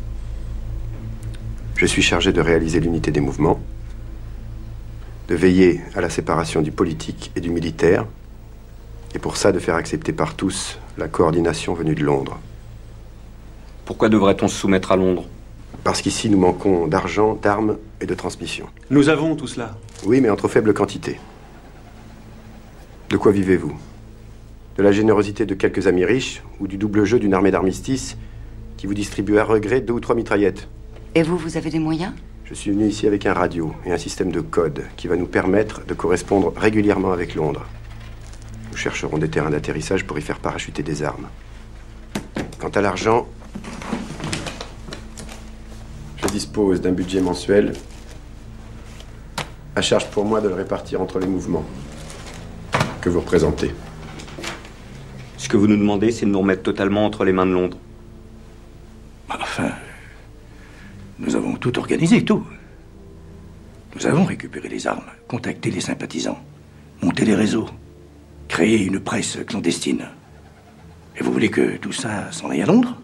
Je 1.77 1.87
suis 1.87 2.03
chargé 2.03 2.33
de 2.33 2.41
réaliser 2.41 2.79
l'unité 2.79 3.11
des 3.11 3.21
mouvements 3.21 3.61
de 5.29 5.35
veiller 5.35 5.81
à 5.95 6.01
la 6.01 6.11
séparation 6.11 6.63
du 6.63 6.73
politique 6.73 7.33
et 7.37 7.41
du 7.41 7.51
militaire, 7.51 8.07
et 9.15 9.19
pour 9.19 9.37
ça 9.37 9.53
de 9.53 9.59
faire 9.59 9.77
accepter 9.77 10.13
par 10.13 10.35
tous 10.35 10.79
la 10.99 11.09
coordination 11.09 11.75
venue 11.75 11.95
de 11.95 12.03
Londres. 12.03 12.39
Pourquoi 13.85 14.09
devrait-on 14.09 14.49
se 14.49 14.57
soumettre 14.57 14.93
à 14.93 14.97
Londres? 14.97 15.25
Parce 15.85 16.01
qu'ici 16.01 16.31
nous 16.31 16.39
manquons 16.39 16.87
d'argent, 16.87 17.35
d'armes 17.35 17.79
et 18.01 18.07
de 18.07 18.15
transmission. 18.15 18.67
Nous 18.91 19.09
avons 19.09 19.35
tout 19.35 19.49
cela. 19.49 19.77
Oui, 20.05 20.21
mais 20.21 20.31
en 20.31 20.37
trop 20.37 20.49
faible 20.49 20.73
quantité. 20.75 21.19
De 23.11 23.17
quoi 23.17 23.33
vivez-vous? 23.33 23.73
De 24.77 24.83
la 24.83 24.93
générosité 24.93 25.45
de 25.45 25.55
quelques 25.55 25.87
amis 25.87 26.05
riches 26.05 26.43
ou 26.61 26.67
du 26.67 26.77
double 26.79 27.05
jeu 27.05 27.19
d'une 27.19 27.35
armée 27.35 27.51
d'armistice 27.51 28.17
qui 28.77 28.87
vous 28.87 28.95
distribue 28.95 29.39
à 29.39 29.45
regret 29.45 29.81
deux 29.81 29.93
ou 29.93 30.01
trois 30.01 30.15
mitraillettes? 30.15 30.69
Et 31.15 31.23
vous, 31.23 31.37
vous 31.37 31.57
avez 31.57 31.71
des 31.71 31.79
moyens? 31.79 32.13
Je 32.45 32.55
suis 32.55 32.71
venu 32.71 32.87
ici 32.87 33.07
avec 33.07 33.27
un 33.27 33.35
radio 33.35 33.73
et 33.85 33.93
un 33.93 33.99
système 33.99 34.31
de 34.31 34.41
code 34.41 34.85
qui 34.97 35.09
va 35.09 35.17
nous 35.17 35.27
permettre 35.27 35.85
de 35.85 35.95
correspondre 35.95 36.53
régulièrement 36.57 37.13
avec 37.13 37.35
Londres. 37.35 37.67
Nous 38.71 38.77
chercherons 38.77 39.19
des 39.19 39.29
terrains 39.29 39.51
d'atterrissage 39.51 40.07
pour 40.07 40.19
y 40.19 40.23
faire 40.23 40.39
parachuter 40.39 40.83
des 40.83 41.03
armes. 41.03 41.27
Quant 42.59 42.71
à 42.71 42.81
l'argent, 42.81 43.27
je 46.23 46.29
dispose 46.29 46.81
d'un 46.81 46.93
budget 46.93 47.21
mensuel. 47.21 47.73
À 49.75 49.83
charge 49.83 50.09
pour 50.11 50.25
moi 50.25 50.41
de 50.41 50.49
le 50.49 50.55
répartir 50.55 51.01
entre 51.01 51.19
les 51.19 51.27
mouvements 51.27 51.65
que 53.01 53.09
vous 53.09 53.21
représentez. 53.21 53.75
Ce 55.37 55.49
que 55.49 55.57
vous 55.57 55.67
nous 55.67 55.77
demandez, 55.77 56.13
c'est 56.13 56.27
de 56.27 56.31
nous 56.31 56.39
remettre 56.39 56.63
totalement 56.63 57.05
entre 57.05 57.25
les 57.25 57.33
mains 57.33 57.47
de 57.47 57.53
Londres. 57.53 57.77
Enfin, 59.29 59.73
nous 61.19 61.35
avons 61.35 61.57
tout 61.57 61.79
organisé, 61.79 62.25
tout. 62.25 62.45
Nous 63.97 64.07
avons 64.07 64.25
récupéré 64.25 64.69
les 64.69 64.87
armes, 64.87 65.05
contacté 65.27 65.71
les 65.71 65.81
sympathisants, 65.81 66.39
monté 67.03 67.25
les 67.25 67.35
réseaux, 67.35 67.69
créé 68.49 68.85
une 68.85 69.01
presse 69.01 69.39
clandestine. 69.47 70.07
Et 71.17 71.23
vous 71.23 71.33
voulez 71.33 71.51
que 71.51 71.77
tout 71.77 71.93
ça 71.93 72.31
s'en 72.31 72.51
aille 72.51 72.63
à 72.63 72.67
Londres? 72.67 72.97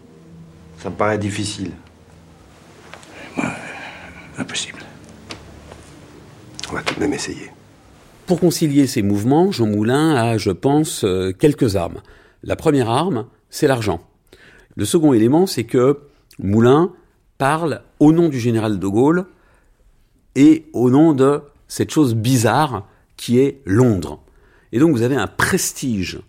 Ça 0.79 0.89
me 0.89 0.95
paraît 0.95 1.17
difficile. 1.17 1.71
Impossible. 4.39 4.79
On 6.69 6.73
va 6.73 6.81
tout 6.81 6.95
de 6.95 6.99
même 7.01 7.13
essayer. 7.13 7.51
Pour 8.25 8.39
concilier 8.39 8.87
ces 8.87 9.01
mouvements, 9.01 9.51
Jean 9.51 9.67
Moulin 9.67 10.15
a, 10.15 10.37
je 10.37 10.51
pense, 10.51 11.03
euh, 11.03 11.31
quelques 11.31 11.75
armes. 11.75 12.01
La 12.43 12.55
première 12.55 12.89
arme, 12.89 13.25
c'est 13.49 13.67
l'argent. 13.67 14.01
Le 14.77 14.85
second 14.85 15.11
élément, 15.11 15.45
c'est 15.45 15.65
que 15.65 15.99
Moulin 16.37 16.93
parle 17.37 17.81
au 17.99 18.13
nom 18.13 18.29
du 18.29 18.39
général 18.39 18.79
de 18.79 18.87
Gaulle 18.87 19.25
et 20.35 20.67
au 20.71 20.89
nom 20.89 21.13
de 21.13 21.41
cette 21.67 21.91
chose 21.91 22.15
bizarre 22.15 22.87
qui 23.17 23.39
est 23.39 23.61
Londres. 23.65 24.21
Et 24.71 24.79
donc 24.79 24.91
vous 24.91 25.01
avez 25.01 25.15
un 25.15 25.27
prestige 25.27 26.19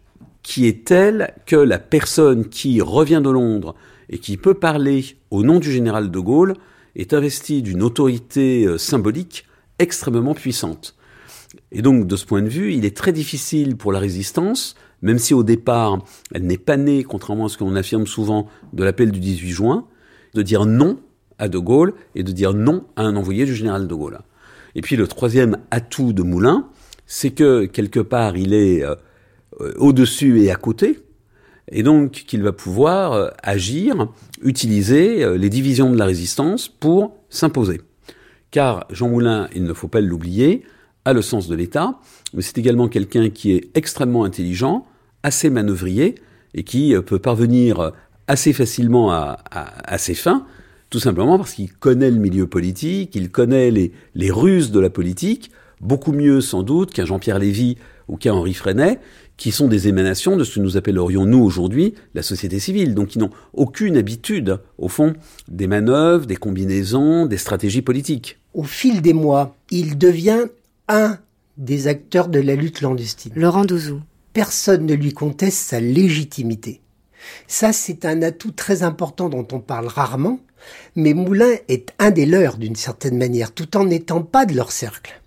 qui 0.43 0.67
est 0.67 0.85
tel 0.85 1.35
que 1.47 1.57
la 1.57 1.79
personne 1.79 2.49
qui 2.49 2.81
revient 2.81 3.21
de 3.23 3.31
Londres 3.31 3.77
et 4.09 4.19
qui 4.19 4.37
peut 4.37 4.55
parler 4.55 5.05
au 5.31 5.45
nom 5.45 5.61
du 5.61 5.71
général 5.71 6.11
de 6.11 6.19
Gaulle 6.19 6.55
est 6.97 7.13
investie 7.15 7.63
d'une 7.63 7.83
autorité 7.83 8.67
euh, 8.67 8.79
symbolique 8.79 9.47
extrêmement 9.79 10.35
puissante. 10.35 10.95
Et 11.73 11.83
donc 11.83 12.07
de 12.07 12.17
ce 12.17 12.27
point 12.27 12.43
de 12.43 12.49
vue, 12.49 12.73
il 12.75 12.85
est 12.85 12.97
très 12.97 13.13
difficile 13.13 13.77
pour 13.77 13.93
la 13.93 13.99
résistance, 13.99 14.75
même 15.03 15.19
si 15.19 15.35
au 15.35 15.43
départ 15.43 15.99
elle 16.33 16.47
n'est 16.47 16.59
pas 16.59 16.77
née, 16.77 17.03
contrairement 17.03 17.47
à 17.47 17.49
ce 17.49 17.59
qu'on 17.59 17.75
affirme 17.77 18.07
souvent, 18.07 18.49
de 18.73 18.85
l'appel 18.85 19.11
du 19.11 19.21
18 19.21 19.51
juin, 19.51 19.87
de 20.35 20.43
dire 20.43 20.67
non 20.67 21.01
à 21.39 21.49
De 21.49 21.59
Gaulle 21.59 21.95
et 22.15 22.23
de 22.23 22.33
dire 22.33 22.55
non 22.55 22.85
à 22.97 23.03
un 23.03 23.17
envoyé 23.17 23.47
du 23.47 23.55
général 23.55 23.89
De 23.89 23.95
Gaulle. 23.95 24.21
Et 24.75 24.83
puis 24.83 24.97
le 24.97 25.09
troisième 25.09 25.59
atout 25.71 26.13
de 26.13 26.23
Moulin, 26.23 26.69
c'est 27.07 27.31
que 27.31 27.65
quelque 27.65 28.01
part 28.01 28.37
il 28.37 28.55
est 28.55 28.85
euh, 28.85 28.95
au-dessus 29.77 30.43
et 30.43 30.51
à 30.51 30.57
côté, 30.57 31.01
et 31.71 31.83
donc 31.83 32.13
qu'il 32.13 32.43
va 32.43 32.53
pouvoir 32.53 33.13
euh, 33.13 33.29
agir, 33.43 34.09
utiliser 34.43 35.23
euh, 35.25 35.37
les 35.37 35.49
divisions 35.49 35.91
de 35.91 35.97
la 35.97 36.05
résistance 36.05 36.69
pour 36.69 37.17
s'imposer. 37.29 37.81
Car 38.51 38.87
Jean 38.91 39.09
Moulin, 39.09 39.49
il 39.55 39.65
ne 39.65 39.73
faut 39.73 39.89
pas 39.89 40.01
l'oublier, 40.01 40.65
a 41.05 41.13
le 41.13 41.23
sens 41.23 41.49
de 41.49 41.55
l'État, 41.55 41.99
mais 42.35 42.43
c'est 42.43 42.59
également 42.59 42.89
quelqu'un 42.89 43.31
qui 43.31 43.53
est 43.53 43.71
extrêmement 43.75 44.25
intelligent, 44.25 44.87
assez 45.23 45.51
manœuvrier, 45.51 46.17
et 46.55 46.65
qui 46.65 46.95
peut 47.07 47.21
parvenir 47.21 47.93
assez 48.27 48.53
facilement 48.53 49.13
à, 49.13 49.99
ses 49.99 50.15
fins, 50.15 50.47
tout 50.89 50.99
simplement 50.99 51.37
parce 51.39 51.55
qu'il 51.55 51.73
connaît 51.73 52.11
le 52.11 52.19
milieu 52.19 52.49
politique, 52.49 53.15
il 53.15 53.31
connaît 53.31 53.71
les, 53.71 53.93
les 54.17 54.31
ruses 54.33 54.73
de 54.73 54.81
la 54.81 54.91
politique, 54.91 55.53
beaucoup 55.81 56.13
mieux 56.13 56.41
sans 56.41 56.63
doute 56.63 56.93
qu'un 56.93 57.05
Jean-Pierre 57.05 57.39
Lévy 57.39 57.77
ou 58.09 58.17
qu'un 58.17 58.35
Henri 58.35 58.55
Freinet, 58.55 58.99
qui 59.41 59.53
sont 59.53 59.69
des 59.69 59.89
émanations 59.89 60.37
de 60.37 60.45
ce 60.45 60.57
que 60.57 60.61
nous 60.61 60.77
appellerions 60.77 61.25
nous 61.25 61.43
aujourd'hui 61.43 61.95
la 62.15 62.23
société 62.23 62.61
civile, 62.61 62.95
donc 62.95 63.09
qui 63.09 63.19
n'ont 63.19 63.31
aucune 63.55 63.97
habitude, 63.97 64.59
au 64.77 64.89
fond, 64.89 65.15
des 65.49 65.67
manœuvres, 65.67 66.27
des 66.27 66.37
combinaisons, 66.37 67.25
des 67.25 67.39
stratégies 67.39 67.81
politiques. 67.81 68.39
Au 68.53 68.65
fil 68.65 69.01
des 69.01 69.15
mois, 69.15 69.57
il 69.71 69.97
devient 69.97 70.45
un 70.89 71.19
des 71.57 71.89
acteurs 71.89 72.29
de 72.29 72.39
la 72.39 72.55
lutte 72.55 72.77
clandestine. 72.77 73.33
Laurent 73.35 73.65
Douzou. 73.65 74.03
Personne 74.35 74.85
ne 74.85 74.95
lui 74.95 75.15
conteste 75.15 75.57
sa 75.57 75.81
légitimité. 75.81 76.83
Ça, 77.47 77.73
c'est 77.73 78.05
un 78.05 78.23
atout 78.23 78.53
très 78.53 78.83
important 78.83 79.29
dont 79.29 79.47
on 79.53 79.61
parle 79.61 79.87
rarement, 79.87 80.41
mais 80.97 81.15
Moulin 81.15 81.55
est 81.69 81.93
un 81.99 82.11
des 82.11 82.27
leurs 82.27 82.57
d'une 82.57 82.77
certaine 82.77 83.17
manière, 83.17 83.53
tout 83.53 83.77
en 83.77 83.85
n'étant 83.85 84.23
pas 84.23 84.47
de 84.47 84.55
leur 84.55 84.73
cercle. 84.73 85.21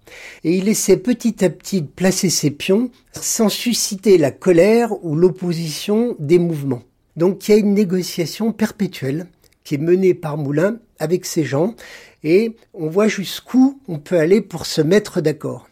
Et 0.44 0.58
il 0.58 0.68
essaie 0.68 0.98
petit 0.98 1.44
à 1.44 1.50
petit 1.50 1.82
de 1.82 1.88
placer 1.88 2.30
ses 2.30 2.52
pions 2.52 2.92
sans 3.14 3.50
susciter 3.50 4.18
la 4.18 4.32
colère 4.32 5.04
ou 5.04 5.16
l'opposition 5.16 6.16
des 6.20 6.40
mouvements. 6.40 6.84
Donc 7.16 7.48
il 7.48 7.52
y 7.52 7.56
a 7.56 7.58
une 7.58 7.74
négociation 7.74 8.52
perpétuelle 8.52 9.28
qui 9.64 9.76
est 9.76 9.80
menée 9.80 10.14
par 10.14 10.38
Moulin 10.38 10.78
avec 11.00 11.26
ces 11.26 11.44
gens 11.44 11.76
et 12.24 12.56
on 12.74 12.90
voit 12.90 13.08
jusqu'où 13.08 13.80
on 13.88 14.00
peut 14.00 14.20
aller 14.20 14.42
pour 14.42 14.66
se 14.66 14.82
mettre 14.82 15.22
d'accord. 15.22 15.68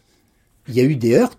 Il 0.68 0.74
y 0.74 0.80
a 0.80 0.84
eu 0.84 0.96
des 0.96 1.14
heurts 1.14 1.38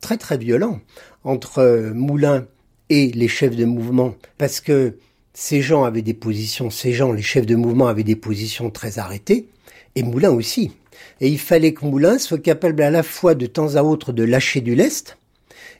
très 0.00 0.16
très 0.16 0.38
violents 0.38 0.80
entre 1.24 1.92
Moulin 1.94 2.46
et 2.90 3.10
les 3.12 3.28
chefs 3.28 3.56
de 3.56 3.64
mouvement, 3.64 4.14
parce 4.38 4.60
que 4.60 4.96
ces 5.34 5.60
gens 5.60 5.84
avaient 5.84 6.02
des 6.02 6.14
positions, 6.14 6.70
ces 6.70 6.92
gens, 6.92 7.12
les 7.12 7.22
chefs 7.22 7.46
de 7.46 7.56
mouvement 7.56 7.88
avaient 7.88 8.04
des 8.04 8.16
positions 8.16 8.70
très 8.70 8.98
arrêtées, 8.98 9.48
et 9.94 10.02
Moulin 10.02 10.30
aussi. 10.30 10.72
Et 11.20 11.28
il 11.28 11.38
fallait 11.38 11.74
que 11.74 11.84
Moulin 11.84 12.18
soit 12.18 12.38
capable 12.38 12.82
à 12.82 12.90
la 12.90 13.02
fois 13.02 13.34
de 13.34 13.46
temps 13.46 13.74
à 13.76 13.82
autre 13.82 14.12
de 14.12 14.22
lâcher 14.22 14.60
du 14.60 14.74
lest, 14.74 15.18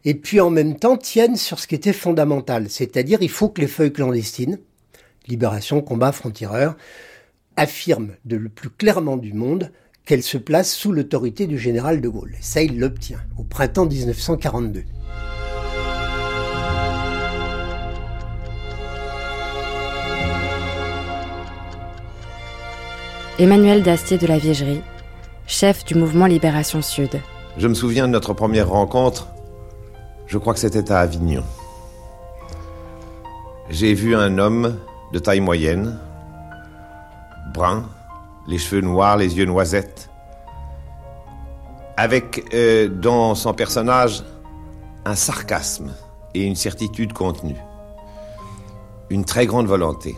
et 0.04 0.14
puis 0.14 0.40
en 0.40 0.50
même 0.50 0.76
temps 0.76 0.96
tienne 0.96 1.36
sur 1.36 1.58
ce 1.58 1.66
qui 1.66 1.74
était 1.74 1.92
fondamental. 1.92 2.68
C'est-à-dire, 2.68 3.18
il 3.22 3.30
faut 3.30 3.48
que 3.48 3.60
les 3.60 3.66
feuilles 3.66 3.92
clandestines, 3.92 4.58
Libération, 5.26 5.80
Combat, 5.80 6.12
Front-Tireur, 6.12 6.76
affirment 7.56 8.14
de 8.24 8.36
le 8.36 8.48
plus 8.48 8.70
clairement 8.70 9.16
du 9.16 9.32
monde 9.32 9.72
qu'elles 10.04 10.22
se 10.22 10.38
placent 10.38 10.74
sous 10.74 10.92
l'autorité 10.92 11.46
du 11.46 11.58
général 11.58 12.00
de 12.00 12.08
Gaulle. 12.08 12.36
Ça, 12.40 12.62
il 12.62 12.78
l'obtient 12.78 13.20
au 13.38 13.42
printemps 13.42 13.86
1942. 13.86 14.84
Emmanuel 23.38 23.82
Dastier 23.82 24.16
de 24.16 24.26
la 24.26 24.38
Vigerie, 24.38 24.80
chef 25.46 25.84
du 25.84 25.94
mouvement 25.94 26.24
Libération 26.24 26.80
Sud. 26.80 27.20
Je 27.58 27.68
me 27.68 27.74
souviens 27.74 28.06
de 28.06 28.12
notre 28.12 28.32
première 28.32 28.70
rencontre, 28.70 29.28
je 30.26 30.38
crois 30.38 30.54
que 30.54 30.60
c'était 30.60 30.90
à 30.90 31.00
Avignon. 31.00 31.44
J'ai 33.68 33.92
vu 33.92 34.16
un 34.16 34.38
homme 34.38 34.78
de 35.12 35.18
taille 35.18 35.40
moyenne, 35.40 35.98
brun, 37.52 37.84
les 38.48 38.56
cheveux 38.56 38.80
noirs, 38.80 39.18
les 39.18 39.36
yeux 39.36 39.44
noisettes, 39.44 40.08
avec 41.98 42.42
euh, 42.54 42.88
dans 42.88 43.34
son 43.34 43.52
personnage 43.52 44.24
un 45.04 45.14
sarcasme 45.14 45.92
et 46.32 46.42
une 46.42 46.56
certitude 46.56 47.12
contenue, 47.12 47.60
une 49.10 49.26
très 49.26 49.44
grande 49.44 49.66
volonté. 49.66 50.16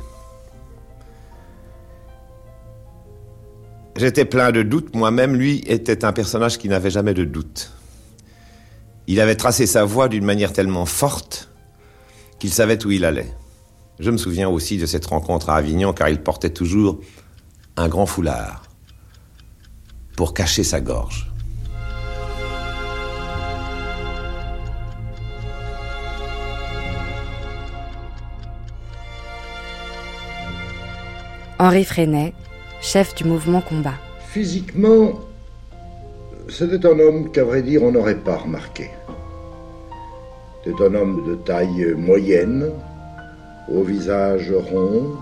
J'étais 3.99 4.25
plein 4.25 4.53
de 4.53 4.63
doutes. 4.63 4.95
Moi-même, 4.95 5.35
lui, 5.35 5.65
était 5.67 6.05
un 6.05 6.13
personnage 6.13 6.57
qui 6.57 6.69
n'avait 6.69 6.89
jamais 6.89 7.15
de 7.15 7.25
doute. 7.25 7.73
Il 9.09 9.21
avait 9.21 9.35
tracé 9.35 9.67
sa 9.67 9.85
voie 9.85 10.09
d'une 10.09 10.25
manière 10.25 10.53
tellement 10.53 10.87
forte 10.87 11.51
qu'il 12.39 12.53
savait 12.53 12.87
où 12.87 12.93
il 12.93 13.05
allait. 13.05 13.35
Je 13.99 14.13
me 14.13 14.17
souviens 14.17 14.49
aussi 14.49 14.79
de 14.79 14.87
cette 14.87 15.05
rencontre 15.07 15.51
à 15.51 15.57
Avignon 15.57 15.93
car 15.93 16.09
il 16.11 16.23
portait 16.23 16.51
toujours 16.51 17.01
un 17.77 17.89
grand 17.89 18.07
foulard 18.07 18.63
pour 20.15 20.33
cacher 20.33 20.63
sa 20.63 20.81
gorge. 20.81 21.33
Henri 31.59 31.85
Freinet, 31.85 32.33
chef 32.81 33.15
du 33.15 33.25
mouvement 33.25 33.61
Combat. 33.61 33.95
Physiquement, 34.29 35.21
c'était 36.49 36.87
un 36.87 36.99
homme 36.99 37.31
qu'à 37.31 37.45
vrai 37.45 37.63
dire 37.63 37.83
on 37.83 37.93
n'aurait 37.93 38.15
pas 38.15 38.37
remarqué. 38.37 38.91
C'était 40.65 40.85
un 40.85 40.95
homme 40.95 41.25
de 41.27 41.35
taille 41.35 41.95
moyenne, 41.97 42.71
au 43.73 43.83
visage 43.83 44.53
rond, 44.53 45.17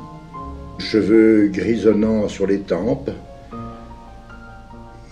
cheveux 0.79 1.49
grisonnants 1.49 2.29
sur 2.29 2.47
les 2.47 2.61
tempes. 2.61 3.11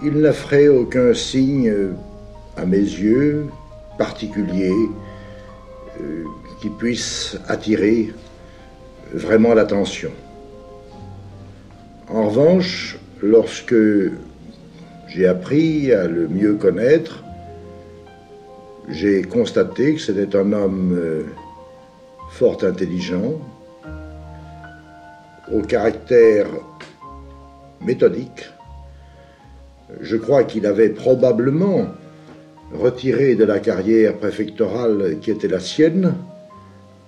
Il 0.03 0.13
n'offrait 0.13 0.69
aucun 0.69 1.15
signe, 1.15 1.73
à 2.57 2.67
mes 2.67 2.77
yeux, 2.77 3.49
particulier 3.99 4.73
euh, 6.01 6.25
qui 6.61 6.69
puisse 6.69 7.39
attirer 7.49 8.13
vraiment 9.13 9.55
l'attention. 9.55 10.11
En 12.09 12.29
revanche, 12.29 12.99
lorsque 13.23 13.75
j'ai 15.09 15.27
appris 15.27 15.93
à 15.93 16.07
le 16.07 16.29
mieux 16.29 16.55
connaître, 16.55 17.25
j'ai 18.91 19.23
constaté 19.23 19.95
que 19.95 20.01
c'était 20.01 20.37
un 20.37 20.53
homme 20.53 20.95
euh, 20.95 21.23
fort 22.31 22.63
intelligent, 22.63 23.41
au 25.51 25.61
caractère 25.63 26.47
méthodique. 27.81 28.51
Je 30.01 30.17
crois 30.17 30.45
qu'il 30.45 30.67
avait 30.67 30.91
probablement 30.91 31.87
retiré 32.75 33.35
de 33.35 33.45
la 33.45 33.61
carrière 33.61 34.17
préfectorale 34.19 35.19
qui 35.21 35.31
était 35.31 35.49
la 35.49 35.61
sienne 35.61 36.15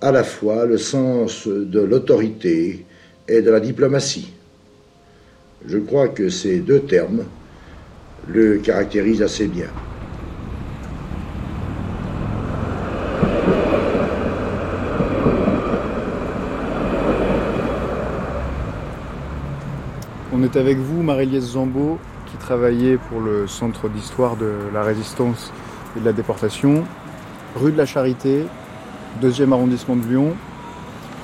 à 0.01 0.11
la 0.11 0.23
fois 0.23 0.65
le 0.65 0.77
sens 0.77 1.47
de 1.47 1.81
l'autorité 1.81 2.85
et 3.27 3.41
de 3.41 3.51
la 3.51 3.59
diplomatie. 3.59 4.33
Je 5.65 5.79
crois 5.79 6.07
que 6.07 6.29
ces 6.29 6.59
deux 6.59 6.81
termes 6.81 7.23
le 8.27 8.57
caractérisent 8.57 9.23
assez 9.23 9.47
bien. 9.47 9.67
On 20.33 20.43
est 20.43 20.55
avec 20.55 20.77
vous, 20.77 21.01
Marie-Liesse 21.01 21.53
Zambeau, 21.53 21.97
qui 22.27 22.37
travaillait 22.37 22.97
pour 22.97 23.19
le 23.19 23.47
Centre 23.47 23.89
d'histoire 23.89 24.35
de 24.35 24.53
la 24.71 24.83
résistance 24.83 25.51
et 25.95 25.99
de 25.99 26.05
la 26.05 26.13
déportation, 26.13 26.83
rue 27.55 27.71
de 27.71 27.77
la 27.77 27.87
Charité, 27.87 28.45
deuxième 29.19 29.51
arrondissement 29.51 29.95
de 29.95 30.05
Lyon. 30.05 30.35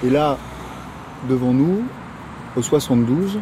Et 0.03 0.09
là, 0.09 0.37
devant 1.29 1.53
nous, 1.53 1.83
au 2.57 2.61
72, 2.63 3.39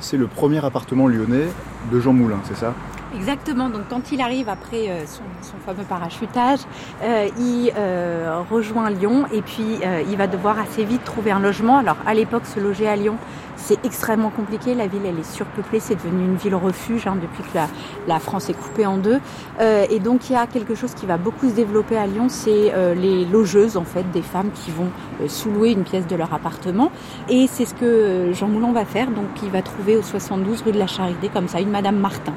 c'est 0.00 0.16
le 0.16 0.26
premier 0.26 0.64
appartement 0.64 1.06
lyonnais 1.06 1.48
de 1.90 2.00
Jean 2.00 2.12
Moulin, 2.12 2.38
c'est 2.44 2.56
ça? 2.56 2.74
Exactement, 3.16 3.68
donc 3.68 3.82
quand 3.88 4.10
il 4.10 4.20
arrive 4.20 4.48
après 4.48 4.88
euh, 4.88 5.04
son, 5.06 5.22
fameux 5.64 5.84
parachutage, 5.84 6.60
euh, 7.02 7.28
il 7.38 7.72
euh, 7.76 8.42
rejoint 8.50 8.90
Lyon 8.90 9.26
et 9.32 9.40
puis 9.40 9.78
il 10.10 10.16
va 10.16 10.26
devoir 10.26 10.58
assez 10.58 10.84
vite 10.84 11.04
trouver 11.04 11.30
un 11.30 11.38
logement. 11.38 11.78
Alors 11.78 11.96
à 12.06 12.14
l'époque, 12.14 12.44
se 12.44 12.58
loger 12.58 12.88
à 12.88 12.96
Lyon, 12.96 13.16
c'est 13.64 13.84
extrêmement 13.84 14.30
compliqué. 14.30 14.74
La 14.74 14.86
ville, 14.86 15.02
elle 15.06 15.18
est 15.18 15.30
surpeuplée, 15.30 15.80
c'est 15.80 15.94
devenu 15.94 16.24
une 16.24 16.36
ville 16.36 16.54
refuge 16.54 17.06
hein, 17.06 17.16
depuis 17.20 17.42
que 17.42 17.58
la, 18.06 18.18
France 18.18 18.48
est 18.48 18.54
coupée 18.54 18.86
en 18.86 18.98
deux. 18.98 19.20
Euh, 19.60 19.86
et 19.90 19.98
donc 19.98 20.30
il 20.30 20.34
y 20.34 20.36
a 20.36 20.46
quelque 20.46 20.74
chose 20.74 20.94
qui 20.94 21.06
va 21.06 21.16
beaucoup 21.16 21.48
se 21.48 21.54
développer 21.54 21.96
à 21.96 22.06
Lyon, 22.06 22.28
c'est 22.28 22.72
les 22.94 23.24
logeuses 23.24 23.76
en 23.76 23.84
fait, 23.84 24.04
des 24.12 24.22
femmes 24.22 24.50
qui 24.54 24.70
vont 24.70 24.90
sous-louer 25.26 25.72
une 25.72 25.84
pièce 25.84 26.06
de 26.06 26.16
leur 26.16 26.32
appartement. 26.32 26.90
Et 27.28 27.46
c'est 27.46 27.64
ce 27.64 27.74
que 27.74 28.32
Jean 28.32 28.48
Moulin 28.48 28.72
va 28.72 28.84
faire. 28.84 29.10
Donc 29.10 29.26
il 29.42 29.50
va 29.50 29.62
trouver 29.62 29.96
au 29.96 30.02
72 30.02 30.62
rue 30.62 30.72
de 30.72 30.78
la 30.78 30.86
Charité, 30.86 31.28
comme 31.28 31.48
ça, 31.48 31.60
une 31.60 31.70
Madame 31.70 31.96
Martin 31.96 32.34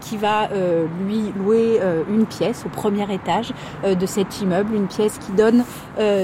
qui 0.00 0.16
va 0.16 0.50
euh, 0.52 0.86
lui 1.06 1.32
louer 1.36 1.78
euh, 1.80 2.02
une 2.08 2.26
pièce 2.26 2.64
au 2.66 2.68
premier 2.68 3.12
étage 3.12 3.52
euh, 3.84 3.94
de 3.94 4.06
cet 4.06 4.40
immeuble, 4.40 4.74
une 4.74 4.86
pièce 4.86 5.18
qui 5.18 5.32
donne 5.32 5.64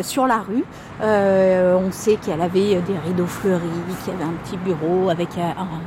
sur 0.03 0.27
la 0.27 0.39
rue. 0.39 0.65
on 1.01 1.91
sait 1.91 2.17
qu'elle 2.17 2.43
avait 2.43 2.75
des 2.75 2.99
rideaux 3.07 3.27
fleuris, 3.27 3.61
qu'il 4.05 4.13
y 4.13 4.17
avait 4.17 4.25
un 4.25 4.35
petit 4.45 4.57
bureau 4.59 5.09
avec 5.09 5.29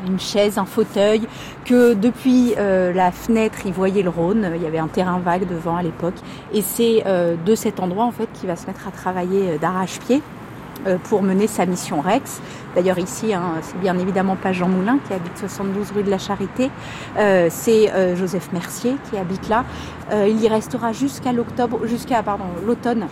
une 0.07 0.19
chaise, 0.19 0.57
un 0.57 0.65
fauteuil, 0.65 1.27
que 1.65 1.93
depuis 1.93 2.55
la 2.57 3.11
fenêtre 3.11 3.59
il 3.65 3.73
voyait 3.73 4.01
le 4.01 4.09
Rhône, 4.09 4.51
il 4.55 4.61
y 4.61 4.65
avait 4.65 4.79
un 4.79 4.87
terrain 4.87 5.19
vague 5.19 5.47
devant 5.47 5.75
à 5.75 5.83
l'époque, 5.83 6.15
et 6.51 6.61
c'est 6.61 7.03
de 7.45 7.55
cet 7.55 7.79
endroit 7.79 8.05
en 8.05 8.11
fait 8.11 8.27
qu'il 8.33 8.47
va 8.47 8.55
se 8.55 8.65
mettre 8.65 8.87
à 8.87 8.91
travailler 8.91 9.59
d'arrache-pied 9.59 10.21
pour 11.09 11.23
mener 11.23 11.47
sa 11.47 11.65
mission 11.65 12.01
Rex. 12.01 12.41
D'ailleurs 12.75 12.99
ici, 12.99 13.33
hein, 13.33 13.53
c'est 13.61 13.79
bien 13.79 13.97
évidemment 13.97 14.35
pas 14.35 14.51
Jean 14.51 14.67
Moulin 14.67 14.99
qui 15.07 15.13
habite 15.13 15.37
72 15.37 15.91
rue 15.91 16.03
de 16.03 16.09
la 16.09 16.17
Charité, 16.17 16.69
euh, 17.17 17.47
c'est 17.49 17.91
euh, 17.91 18.15
Joseph 18.15 18.51
Mercier 18.51 18.97
qui 19.09 19.17
habite 19.17 19.47
là. 19.47 19.63
Euh, 20.11 20.27
il 20.27 20.41
y 20.41 20.47
restera 20.47 20.91
jusqu'à 20.91 21.31
l'octobre, 21.31 21.85
jusqu'à 21.85 22.23
l'automne 22.65 23.07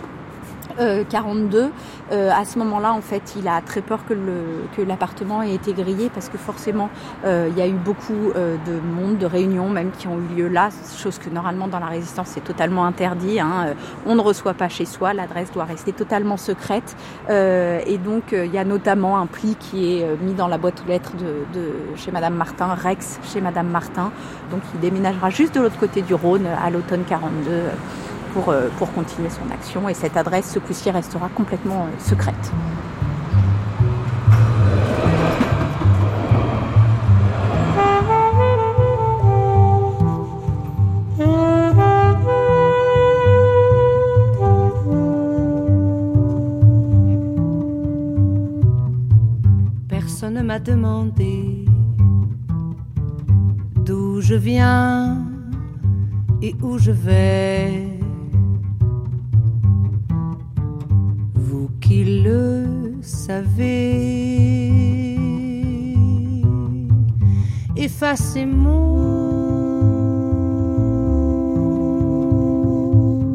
42. 0.78 1.70
Euh, 2.12 2.30
à 2.30 2.44
ce 2.44 2.58
moment-là, 2.58 2.92
en 2.92 3.00
fait, 3.00 3.34
il 3.38 3.48
a 3.48 3.60
très 3.60 3.80
peur 3.80 4.00
que, 4.06 4.14
le, 4.14 4.66
que 4.76 4.82
l'appartement 4.82 5.42
ait 5.42 5.54
été 5.54 5.72
grillé 5.72 6.10
parce 6.12 6.28
que 6.28 6.38
forcément, 6.38 6.90
euh, 7.24 7.48
il 7.50 7.58
y 7.58 7.62
a 7.62 7.66
eu 7.66 7.72
beaucoup 7.72 8.30
euh, 8.36 8.56
de 8.66 8.80
monde, 8.80 9.18
de 9.18 9.26
réunions 9.26 9.68
même 9.68 9.90
qui 9.90 10.06
ont 10.06 10.18
eu 10.18 10.36
lieu 10.36 10.48
là, 10.48 10.68
chose 10.96 11.18
que 11.18 11.30
normalement 11.30 11.68
dans 11.68 11.78
la 11.78 11.86
résistance 11.86 12.28
c'est 12.28 12.44
totalement 12.44 12.84
interdit. 12.84 13.40
Hein. 13.40 13.74
On 14.06 14.14
ne 14.14 14.20
reçoit 14.20 14.54
pas 14.54 14.68
chez 14.68 14.84
soi, 14.84 15.14
l'adresse 15.14 15.50
doit 15.52 15.64
rester 15.64 15.92
totalement 15.92 16.36
secrète. 16.36 16.96
et 17.30 17.98
donc, 17.98 18.32
il 18.32 18.52
y 18.52 18.58
a 18.58 18.64
notamment 18.64 19.18
un 19.18 19.26
pli 19.26 19.56
qui 19.56 19.98
est 19.98 20.06
mis 20.20 20.34
dans 20.34 20.48
la 20.48 20.58
boîte 20.58 20.82
aux 20.84 20.88
lettres 20.88 21.12
de, 21.16 21.58
de 21.58 21.72
chez 21.96 22.10
Madame 22.10 22.34
Martin, 22.34 22.74
Rex 22.74 23.18
chez 23.32 23.40
Madame 23.40 23.68
Martin. 23.68 24.10
Donc, 24.50 24.60
il 24.74 24.80
déménagera 24.80 25.30
juste 25.30 25.54
de 25.54 25.60
l'autre 25.60 25.78
côté 25.78 26.02
du 26.02 26.14
Rhône 26.14 26.46
à 26.46 26.70
l'automne 26.70 27.04
42 27.08 27.34
pour, 28.34 28.50
euh, 28.50 28.68
pour 28.76 28.92
continuer 28.92 29.30
son 29.30 29.50
action. 29.50 29.88
Et 29.88 29.94
cette 29.94 30.16
adresse, 30.16 30.50
ce 30.52 30.58
coup-ci, 30.58 30.90
restera 30.90 31.28
complètement 31.28 31.86
euh, 31.86 32.00
secrète. 32.00 32.34
Personne 49.88 50.34
ne 50.34 50.42
m'a 50.42 50.58
demandé 50.58 51.64
D'où 53.84 54.22
je 54.22 54.34
viens 54.34 55.18
et 56.40 56.54
où 56.62 56.78
je 56.78 56.90
vais. 56.90 57.93
Savez, 63.26 64.68
effacez 67.74 68.44
mon 68.44 68.84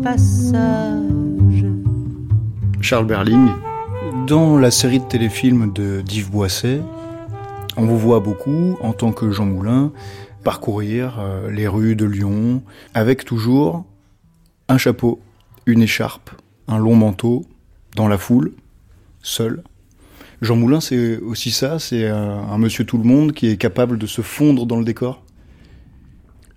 passage. 0.04 1.66
Charles 2.82 3.08
Berling, 3.08 3.50
dans 4.28 4.60
la 4.60 4.70
série 4.70 5.00
de 5.00 5.06
téléfilms 5.06 5.74
de 5.74 6.02
d'Yves 6.02 6.30
Boisset, 6.30 6.82
on 7.76 7.86
vous 7.86 7.98
voit 7.98 8.20
beaucoup, 8.20 8.78
en 8.82 8.94
tant 8.94 9.12
que 9.12 9.32
Jean 9.32 9.48
Moulin, 9.48 9.92
parcourir 10.44 11.18
euh, 11.20 11.50
les 11.50 11.68
rues 11.68 11.96
de 11.96 12.06
Lyon, 12.06 12.62
avec 12.94 13.26
toujours 13.26 13.86
un 14.68 14.78
chapeau, 14.78 15.20
une 15.66 15.82
écharpe, 15.82 16.30
un 16.68 16.78
long 16.78 16.96
manteau, 16.96 17.44
dans 17.96 18.08
la 18.08 18.20
foule, 18.20 18.52
seul. 19.24 19.64
Jean 20.42 20.56
Moulin, 20.56 20.80
c'est 20.80 21.18
aussi 21.18 21.52
ça, 21.52 21.80
c'est 21.80 22.08
un, 22.08 22.18
un 22.18 22.58
monsieur 22.58 22.86
tout 22.86 22.98
le 22.98 23.04
monde 23.04 23.34
qui 23.34 23.50
est 23.50 23.58
capable 23.58 23.98
de 23.98 24.08
se 24.08 24.22
fondre 24.22 24.66
dans 24.66 24.80
le 24.80 24.86
décor 24.86 25.26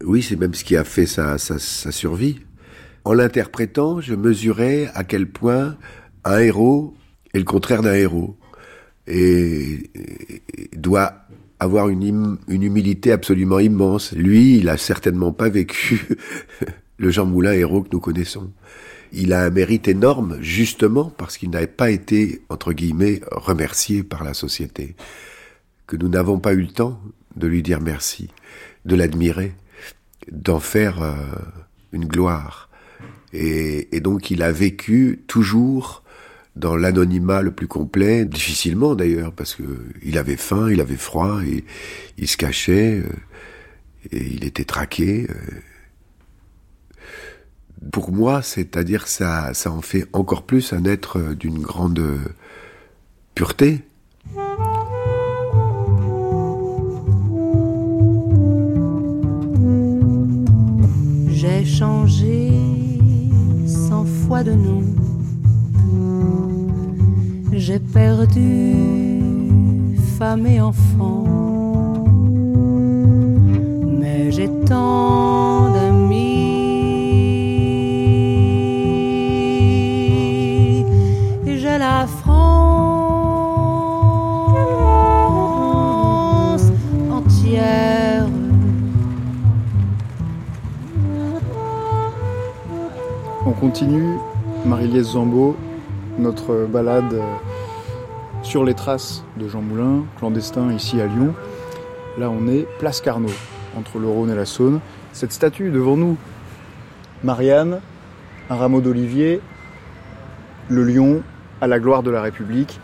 Oui, 0.05 0.22
c'est 0.22 0.37
même 0.37 0.55
ce 0.55 0.62
qui 0.62 0.76
a 0.76 0.85
fait 0.85 1.07
sa, 1.07 1.37
survie. 1.39 2.39
En 3.05 3.12
l'interprétant, 3.12 4.01
je 4.01 4.14
mesurais 4.14 4.89
à 4.95 5.03
quel 5.03 5.28
point 5.28 5.76
un 6.24 6.39
héros 6.39 6.95
est 7.35 7.39
le 7.39 7.45
contraire 7.45 7.83
d'un 7.83 7.95
héros 7.95 8.37
et, 9.09 9.91
doit 10.76 11.14
avoir 11.59 11.89
une, 11.89 12.39
une 12.47 12.62
humilité 12.62 13.11
absolument 13.11 13.59
immense. 13.59 14.12
Lui, 14.12 14.59
il 14.59 14.68
a 14.68 14.76
certainement 14.76 15.33
pas 15.33 15.49
vécu 15.49 16.07
le 16.99 17.11
Jean 17.11 17.26
Moulin 17.26 17.53
héros 17.53 17.83
que 17.83 17.89
nous 17.93 18.01
connaissons. 18.01 18.53
Il 19.13 19.33
a 19.35 19.45
un 19.45 19.51
mérite 19.51 19.89
énorme, 19.89 20.39
justement, 20.41 21.11
parce 21.11 21.37
qu'il 21.37 21.51
n'avait 21.51 21.67
pas 21.67 21.91
été, 21.91 22.43
entre 22.49 22.73
guillemets, 22.73 23.21
remercié 23.31 24.03
par 24.03 24.25
la 24.25 24.33
société. 24.33 24.97
Que 25.87 25.97
nous 25.97 26.09
n'avons 26.09 26.39
pas 26.39 26.55
eu 26.55 26.63
le 26.63 26.69
temps 26.69 27.01
de 27.37 27.47
lui 27.47 27.63
dire 27.63 27.81
merci, 27.81 28.29
de 28.87 28.97
l'admirer, 28.97 29.53
d'en 30.31 30.61
faire 30.61 31.03
euh, 31.03 31.15
une 31.93 32.07
gloire. 32.07 32.71
Et, 33.35 33.95
et 33.95 34.01
donc 34.01 34.31
il 34.31 34.43
a 34.43 34.53
vécu 34.53 35.23
toujours 35.27 36.03
dans 36.57 36.77
l'anonymat 36.77 37.43
le 37.43 37.51
plus 37.51 37.67
complet, 37.67 38.25
difficilement 38.25 38.95
d'ailleurs, 38.95 39.33
parce 39.33 39.55
que 39.55 39.63
il 40.03 40.19
avait 40.19 40.37
faim, 40.37 40.71
il 40.71 40.81
avait 40.81 40.97
froid, 40.97 41.41
il 42.19 42.29
se 42.29 42.37
cachait, 42.37 42.99
euh, 42.99 43.09
et 44.11 44.25
il 44.25 44.45
était 44.45 44.65
traqué. 44.65 45.27
Pour 47.91 48.12
moi, 48.12 48.43
c'est-à-dire 48.43 49.09
ça, 49.09 49.53
ça 49.55 49.70
en 49.70 49.83
fait 49.83 50.07
encore 50.12 50.45
plus 50.45 50.72
un 50.72 50.85
être 50.85 51.18
euh, 51.18 51.35
d'une 51.35 51.61
grande 51.61 51.99
euh, 51.99 52.18
pureté. 53.35 53.83
J'ai 61.28 61.64
changé 61.64 62.53
cent 63.66 64.05
fois 64.05 64.45
de 64.45 64.53
nom. 64.53 64.83
J'ai 67.53 67.80
perdu 67.80 68.74
femme 70.18 70.47
et 70.47 70.61
enfant. 70.61 71.41
Continue, 93.73 94.18
Marie-Liesse 94.66 95.12
Zambeau, 95.12 95.57
notre 96.18 96.66
balade 96.66 97.14
euh, 97.14 97.23
sur 98.43 98.64
les 98.64 98.75
traces 98.75 99.25
de 99.39 99.49
Jean 99.49 99.62
Moulin, 99.62 100.05
clandestin 100.18 100.70
ici 100.75 101.01
à 101.01 101.07
Lyon. 101.07 101.33
Là, 102.18 102.29
on 102.29 102.49
est 102.49 102.66
place 102.79 103.01
Carnot, 103.01 103.31
entre 103.79 103.99
le 103.99 104.09
Rhône 104.09 104.29
et 104.31 104.35
la 104.35 104.45
Saône. 104.45 104.81
Cette 105.14 105.33
statue 105.33 105.70
devant 105.70 105.97
nous, 105.97 106.18
Marianne, 107.25 107.81
un 108.51 108.57
rameau 108.57 108.83
d'olivier, 108.83 109.41
le 110.68 110.85
lion 110.85 111.23
à 111.62 111.66
la 111.66 111.81
gloire 111.81 112.03
de 112.03 112.11
la 112.11 112.20
République. 112.20 112.79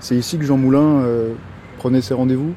C'est 0.00 0.16
ici 0.16 0.36
que 0.36 0.44
Jean 0.44 0.56
Moulin 0.56 0.80
euh, 0.80 1.32
prenait 1.78 2.00
ses 2.00 2.14
rendez-vous? 2.14 2.54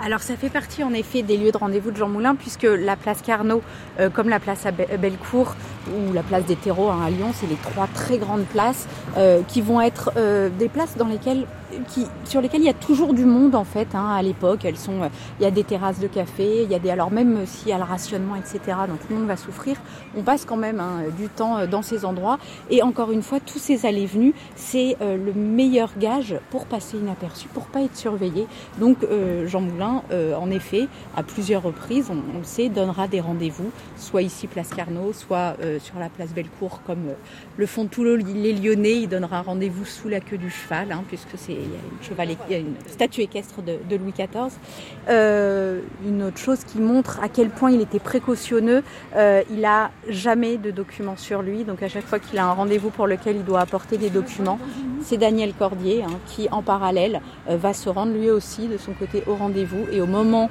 Alors 0.00 0.20
ça 0.20 0.34
fait 0.36 0.50
partie 0.50 0.82
en 0.82 0.92
effet 0.92 1.22
des 1.22 1.36
lieux 1.36 1.52
de 1.52 1.56
rendez-vous 1.56 1.90
de 1.90 1.96
Jean 1.96 2.08
Moulin 2.08 2.34
puisque 2.34 2.66
la 2.68 2.94
place 2.94 3.22
Carnot, 3.22 3.62
euh, 3.98 4.10
comme 4.10 4.28
la 4.28 4.38
place 4.38 4.66
à 4.66 4.70
Be- 4.70 4.98
Bellecour 4.98 5.54
ou 5.88 6.12
la 6.12 6.22
place 6.22 6.44
des 6.44 6.56
terreaux 6.56 6.90
à 6.90 7.10
Lyon, 7.10 7.32
c'est 7.34 7.46
les 7.46 7.56
trois 7.56 7.86
très 7.86 8.18
grandes 8.18 8.44
places 8.44 8.86
euh, 9.16 9.42
qui 9.46 9.60
vont 9.60 9.80
être 9.80 10.12
euh, 10.16 10.48
des 10.48 10.68
places 10.68 10.96
dans 10.96 11.06
lesquelles, 11.06 11.46
qui, 11.88 12.06
sur 12.24 12.40
lesquelles 12.40 12.60
il 12.62 12.66
y 12.66 12.70
a 12.70 12.74
toujours 12.74 13.14
du 13.14 13.24
monde 13.24 13.54
en 13.54 13.64
fait. 13.64 13.88
hein, 13.94 14.08
à 14.14 14.22
l'époque, 14.22 14.64
elles 14.64 14.76
sont, 14.76 15.02
euh, 15.02 15.08
il 15.40 15.44
y 15.44 15.46
a 15.46 15.50
des 15.50 15.64
terrasses 15.64 15.98
de 16.00 16.06
café, 16.06 16.62
il 16.62 16.70
y 16.70 16.74
a 16.74 16.78
des, 16.78 16.90
alors 16.90 17.10
même 17.10 17.46
s'il 17.46 17.68
y 17.68 17.72
a 17.72 17.78
le 17.78 17.84
rationnement, 17.84 18.36
etc. 18.36 18.60
Donc 18.88 19.00
tout 19.00 19.06
le 19.10 19.16
monde 19.16 19.26
va 19.28 19.36
souffrir. 19.36 19.76
On 20.16 20.22
passe 20.22 20.44
quand 20.44 20.56
même 20.56 20.80
hein, 20.80 21.02
du 21.16 21.28
temps 21.28 21.58
euh, 21.58 21.66
dans 21.66 21.82
ces 21.82 22.04
endroits. 22.04 22.38
Et 22.70 22.82
encore 22.82 23.10
une 23.12 23.22
fois, 23.22 23.40
tous 23.40 23.58
ces 23.58 23.86
allées-venues, 23.86 24.34
c'est 24.56 24.96
euh, 25.00 25.16
le 25.16 25.32
meilleur 25.32 25.90
gage 25.98 26.36
pour 26.50 26.66
passer 26.66 26.96
inaperçu, 26.98 27.48
pour 27.48 27.66
pas 27.66 27.80
être 27.82 27.96
surveillé. 27.96 28.46
Donc 28.78 28.98
euh, 29.04 29.46
Jean 29.46 29.60
Moulin, 29.60 30.02
euh, 30.12 30.34
en 30.36 30.50
effet, 30.50 30.88
à 31.16 31.22
plusieurs 31.22 31.62
reprises, 31.62 32.08
on, 32.10 32.38
le 32.38 32.44
sait, 32.44 32.68
donnera 32.68 33.08
des 33.08 33.20
rendez-vous, 33.20 33.70
soit 33.96 34.22
ici 34.22 34.46
place 34.46 34.68
Carnot, 34.68 35.12
soit 35.12 35.56
euh, 35.62 35.78
sur 35.80 35.98
la 35.98 36.08
place 36.08 36.30
Bellecour, 36.32 36.80
comme 36.86 37.04
le 37.56 37.66
font 37.66 37.86
tous 37.86 38.04
le- 38.04 38.16
les 38.16 38.52
Lyonnais. 38.52 38.94
Il 39.02 39.08
donnera 39.08 39.38
un 39.38 39.42
rendez-vous 39.42 39.84
sous 39.84 40.08
la 40.08 40.20
queue 40.20 40.38
du 40.38 40.50
cheval, 40.50 40.92
hein, 40.92 41.02
puisque 41.08 41.36
c'est 41.36 41.53
il 42.48 42.52
y 42.52 42.54
a 42.54 42.58
une 42.58 42.74
statue 42.88 43.22
équestre 43.22 43.62
de, 43.62 43.96
Louis 43.96 44.12
XIV. 44.12 44.52
Euh, 45.08 45.80
une 46.06 46.22
autre 46.24 46.38
chose 46.38 46.64
qui 46.64 46.80
montre 46.80 47.20
à 47.22 47.28
quel 47.28 47.50
point 47.50 47.70
il 47.70 47.80
était 47.80 47.98
précautionneux, 47.98 48.82
euh, 49.16 49.42
il 49.50 49.64
a 49.64 49.90
jamais 50.08 50.56
de 50.56 50.70
documents 50.70 51.16
sur 51.16 51.42
lui, 51.42 51.64
donc 51.64 51.82
à 51.82 51.88
chaque 51.88 52.04
fois 52.04 52.18
qu'il 52.18 52.38
a 52.38 52.46
un 52.46 52.52
rendez-vous 52.52 52.90
pour 52.90 53.06
lequel 53.06 53.36
il 53.36 53.44
doit 53.44 53.60
apporter 53.60 53.98
des 53.98 54.10
documents, 54.10 54.58
c'est 55.02 55.16
Daniel 55.16 55.52
Cordier 55.54 56.02
hein, 56.02 56.18
qui, 56.26 56.48
en 56.50 56.62
parallèle, 56.62 57.20
euh, 57.48 57.56
va 57.56 57.72
se 57.72 57.88
rendre 57.88 58.12
lui 58.12 58.30
aussi 58.30 58.68
de 58.68 58.78
son 58.78 58.92
côté 58.92 59.22
au 59.26 59.34
rendez-vous 59.34 59.86
et 59.92 60.00
au 60.00 60.06
moment 60.06 60.50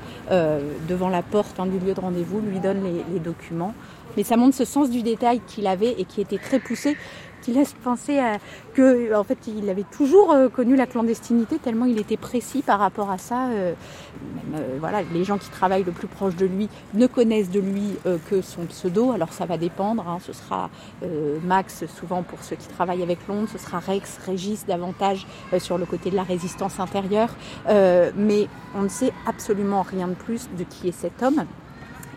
devant 0.87 1.09
la 1.09 1.21
porte 1.21 1.59
hein, 1.59 1.65
du 1.65 1.79
lieu 1.79 1.93
de 1.93 1.99
rendez-vous, 1.99 2.39
lui 2.39 2.59
donne 2.59 2.81
les 3.11 3.19
documents. 3.19 3.73
Mais 4.15 4.23
ça 4.23 4.37
montre 4.37 4.55
ce 4.55 4.65
sens 4.65 4.89
du 4.89 5.01
détail 5.01 5.41
qu'il 5.47 5.67
avait 5.67 5.95
et 5.97 6.05
qui 6.05 6.21
était 6.21 6.37
très 6.37 6.59
poussé, 6.59 6.95
qui 7.43 7.51
laisse 7.51 7.73
penser 7.83 8.19
à, 8.19 8.37
que, 8.73 9.13
en 9.15 9.23
fait, 9.23 9.37
il 9.47 9.69
avait 9.69 9.85
toujours 9.91 10.31
euh, 10.31 10.49
connu 10.49 10.75
la 10.75 10.87
clandestinité 10.87 11.59
tellement 11.59 11.85
il 11.85 11.99
était 11.99 12.17
précis 12.17 12.61
par 12.61 12.79
rapport 12.79 13.11
à 13.11 13.17
ça. 13.17 13.47
euh, 13.49 13.73
euh, 14.55 14.77
voilà, 14.79 15.01
les 15.13 15.23
gens 15.23 15.37
qui 15.37 15.49
travaillent 15.49 15.83
le 15.83 15.91
plus 15.91 16.07
proche 16.07 16.35
de 16.35 16.45
lui 16.45 16.69
ne 16.93 17.07
connaissent 17.07 17.49
de 17.49 17.59
lui 17.59 17.95
que 18.29 18.41
son 18.41 18.65
pseudo. 18.65 19.11
Alors 19.11 19.33
ça 19.33 19.45
va 19.45 19.57
dépendre. 19.57 20.07
hein. 20.07 20.19
Ce 20.25 20.33
sera 20.33 20.69
Max 21.43 21.85
souvent 21.87 22.23
pour 22.23 22.43
ceux 22.43 22.55
qui 22.55 22.67
travaillent 22.67 23.03
avec 23.03 23.27
Londres. 23.27 23.49
Ce 23.51 23.57
sera 23.57 23.79
Rex, 23.79 24.19
Régis 24.25 24.65
davantage 24.65 25.25
sur 25.57 25.77
le 25.77 25.85
côté 25.85 26.09
de 26.11 26.15
la 26.15 26.23
résistance 26.23 26.79
intérieure. 26.79 27.29
Mais 27.67 28.47
on 28.75 28.83
ne 28.83 28.89
sait 28.89 29.13
absolument 29.25 29.81
rien 29.81 30.07
de 30.07 30.13
plus 30.13 30.49
de 30.57 30.63
qui 30.63 30.89
est 30.89 30.91
cet 30.91 31.23
homme. 31.23 31.45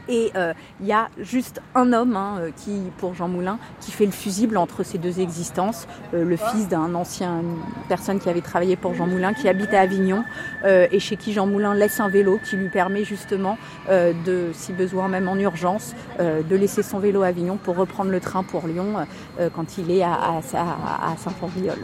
Et 0.09 0.31
euh, 0.37 0.53
il 0.81 0.87
y 0.87 0.93
a 0.93 1.09
juste 1.19 1.61
un 1.75 1.93
homme 1.93 2.15
hein, 2.17 2.37
euh, 2.41 2.51
qui, 2.57 2.81
pour 2.99 3.15
Jean 3.15 3.27
Moulin, 3.29 3.59
qui 3.81 3.91
fait 3.91 4.07
le 4.07 4.13
fusible 4.13 4.57
entre 4.57 4.83
ces 4.85 4.99
deux 4.99 5.19
existences, 5.21 5.89
euh, 6.15 6.25
le 6.25 6.37
fils 6.37 6.69
d'un 6.69 6.95
ancien 6.95 7.43
personne 7.89 8.21
qui 8.21 8.29
avait 8.29 8.41
travaillé 8.41 8.77
pour 8.77 8.95
Jean 8.95 9.07
Moulin, 9.07 9.35
qui 9.35 9.49
habite 9.49 9.75
à 9.75 9.81
Avignon 9.81 10.23
euh, 10.65 10.87
et 10.93 11.01
chez 11.01 11.17
qui 11.17 11.33
Jean 11.33 11.47
Moulin 11.47 11.75
laisse 11.75 11.99
un 12.01 12.09
vélo 12.09 12.39
qui 12.49 12.57
lui 12.57 12.69
permet 12.69 13.05
justement 13.05 13.59
euh, 13.89 14.13
de, 14.25 14.51
si 14.53 14.73
besoin 14.73 15.09
même 15.09 15.29
en 15.29 15.37
urgence, 15.37 15.95
euh, 16.21 16.43
de 16.43 16.55
laisser 16.57 16.83
son 16.85 16.99
vélo 17.01 17.23
à 17.23 17.27
Avignon 17.29 17.57
pour 17.57 17.77
reprendre 17.77 18.11
le 18.11 18.21
train 18.21 18.43
pour 18.45 18.67
Lyon 18.69 18.95
euh, 19.41 19.51
quand 19.55 19.79
il 19.79 19.91
est 19.91 20.03
à, 20.03 20.13
à, 20.13 20.39
à- 20.55 21.13
à 21.13 21.17
Saint-Henriol. 21.17 21.79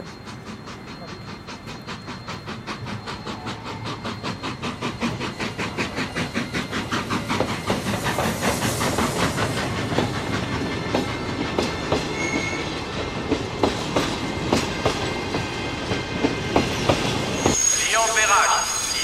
Lyon-Pérac, 17.22 18.50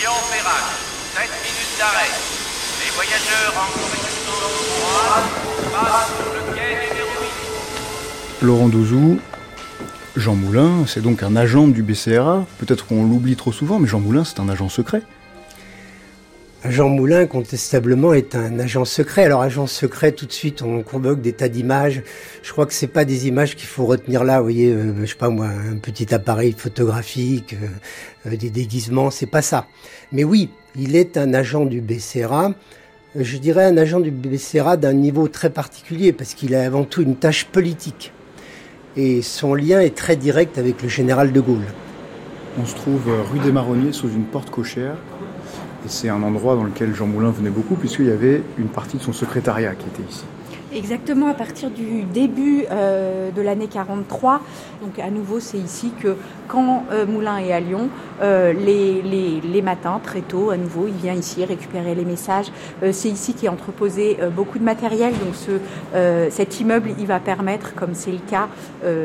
Lyon-Pérac, 0.00 0.64
7 1.14 1.30
minutes 1.44 1.74
d'arrêt. 1.78 2.12
Les 2.84 2.90
Voyageurs 2.94 3.54
en 3.54 3.68
correction 3.78 4.36
droite, 4.90 5.30
passe 5.72 6.08
sur 6.16 6.32
le 6.32 6.42
quai 6.54 6.88
numéro 6.88 7.14
8. 7.20 8.37
Laurent 8.48 8.68
Douzou, 8.70 9.18
Jean 10.16 10.34
Moulin, 10.34 10.86
c'est 10.86 11.02
donc 11.02 11.22
un 11.22 11.36
agent 11.36 11.68
du 11.68 11.82
BCRA. 11.82 12.46
Peut-être 12.56 12.86
qu'on 12.86 13.04
l'oublie 13.04 13.36
trop 13.36 13.52
souvent, 13.52 13.78
mais 13.78 13.86
Jean 13.86 14.00
Moulin, 14.00 14.24
c'est 14.24 14.40
un 14.40 14.48
agent 14.48 14.70
secret. 14.70 15.02
Jean 16.64 16.88
Moulin, 16.88 17.26
contestablement, 17.26 18.14
est 18.14 18.34
un 18.34 18.58
agent 18.58 18.86
secret. 18.86 19.24
Alors, 19.24 19.42
agent 19.42 19.66
secret, 19.66 20.12
tout 20.12 20.24
de 20.24 20.32
suite, 20.32 20.62
on 20.62 20.82
convoque 20.82 21.20
des 21.20 21.34
tas 21.34 21.50
d'images. 21.50 22.02
Je 22.42 22.50
crois 22.50 22.64
que 22.64 22.72
c'est 22.72 22.86
pas 22.86 23.04
des 23.04 23.28
images 23.28 23.54
qu'il 23.54 23.68
faut 23.68 23.84
retenir 23.84 24.24
là. 24.24 24.38
Vous 24.38 24.44
voyez, 24.44 24.72
euh, 24.72 24.94
je 25.02 25.10
sais 25.10 25.14
pas 25.14 25.28
moi, 25.28 25.48
un 25.48 25.76
petit 25.76 26.14
appareil 26.14 26.54
photographique, 26.56 27.52
euh, 27.52 28.32
euh, 28.32 28.36
des 28.38 28.48
déguisements, 28.48 29.10
c'est 29.10 29.26
pas 29.26 29.42
ça. 29.42 29.66
Mais 30.10 30.24
oui, 30.24 30.48
il 30.74 30.96
est 30.96 31.18
un 31.18 31.34
agent 31.34 31.66
du 31.66 31.82
BCRA. 31.82 32.54
Je 33.14 33.36
dirais 33.36 33.66
un 33.66 33.76
agent 33.76 34.00
du 34.00 34.10
BCRA 34.10 34.78
d'un 34.78 34.94
niveau 34.94 35.28
très 35.28 35.50
particulier 35.50 36.14
parce 36.14 36.32
qu'il 36.32 36.54
a 36.54 36.64
avant 36.64 36.84
tout 36.84 37.02
une 37.02 37.16
tâche 37.16 37.44
politique. 37.44 38.10
Et 38.96 39.22
son 39.22 39.54
lien 39.54 39.80
est 39.80 39.94
très 39.94 40.16
direct 40.16 40.58
avec 40.58 40.82
le 40.82 40.88
général 40.88 41.32
de 41.32 41.40
Gaulle. 41.40 41.66
On 42.60 42.66
se 42.66 42.74
trouve 42.74 43.08
euh, 43.08 43.22
rue 43.32 43.38
des 43.38 43.52
Marronniers 43.52 43.92
sous 43.92 44.08
une 44.08 44.24
porte 44.24 44.50
cochère. 44.50 44.96
Et 45.84 45.88
c'est 45.88 46.08
un 46.08 46.22
endroit 46.22 46.56
dans 46.56 46.64
lequel 46.64 46.94
Jean 46.94 47.06
Moulin 47.06 47.30
venait 47.30 47.50
beaucoup, 47.50 47.76
puisqu'il 47.76 48.06
y 48.06 48.10
avait 48.10 48.42
une 48.58 48.68
partie 48.68 48.96
de 48.96 49.02
son 49.02 49.12
secrétariat 49.12 49.74
qui 49.74 49.86
était 49.86 50.10
ici. 50.10 50.24
Exactement, 50.74 51.28
à 51.28 51.34
partir 51.34 51.70
du 51.70 52.02
début 52.02 52.66
euh, 52.70 53.30
de 53.30 53.40
l'année 53.40 53.68
43, 53.68 54.42
donc 54.82 54.98
à 54.98 55.08
nouveau 55.08 55.40
c'est 55.40 55.56
ici 55.56 55.92
que 55.98 56.14
quand 56.46 56.84
euh, 56.92 57.06
Moulin 57.06 57.38
est 57.38 57.52
à 57.54 57.60
Lyon, 57.60 57.88
euh, 58.20 58.52
les, 58.52 59.00
les, 59.00 59.40
les 59.40 59.62
matins, 59.62 59.98
très 60.02 60.20
tôt, 60.20 60.50
à 60.50 60.58
nouveau, 60.58 60.86
il 60.86 60.92
vient 60.92 61.14
ici 61.14 61.42
récupérer 61.42 61.94
les 61.94 62.04
messages. 62.04 62.52
Euh, 62.82 62.92
c'est 62.92 63.08
ici 63.08 63.32
qu'est 63.32 63.48
entreposé 63.48 64.18
euh, 64.20 64.28
beaucoup 64.28 64.58
de 64.58 64.64
matériel, 64.64 65.14
donc 65.14 65.34
ce, 65.34 65.52
euh, 65.94 66.28
cet 66.30 66.60
immeuble, 66.60 66.90
il 66.98 67.06
va 67.06 67.18
permettre, 67.18 67.74
comme 67.74 67.94
c'est 67.94 68.12
le 68.12 68.18
cas 68.18 68.48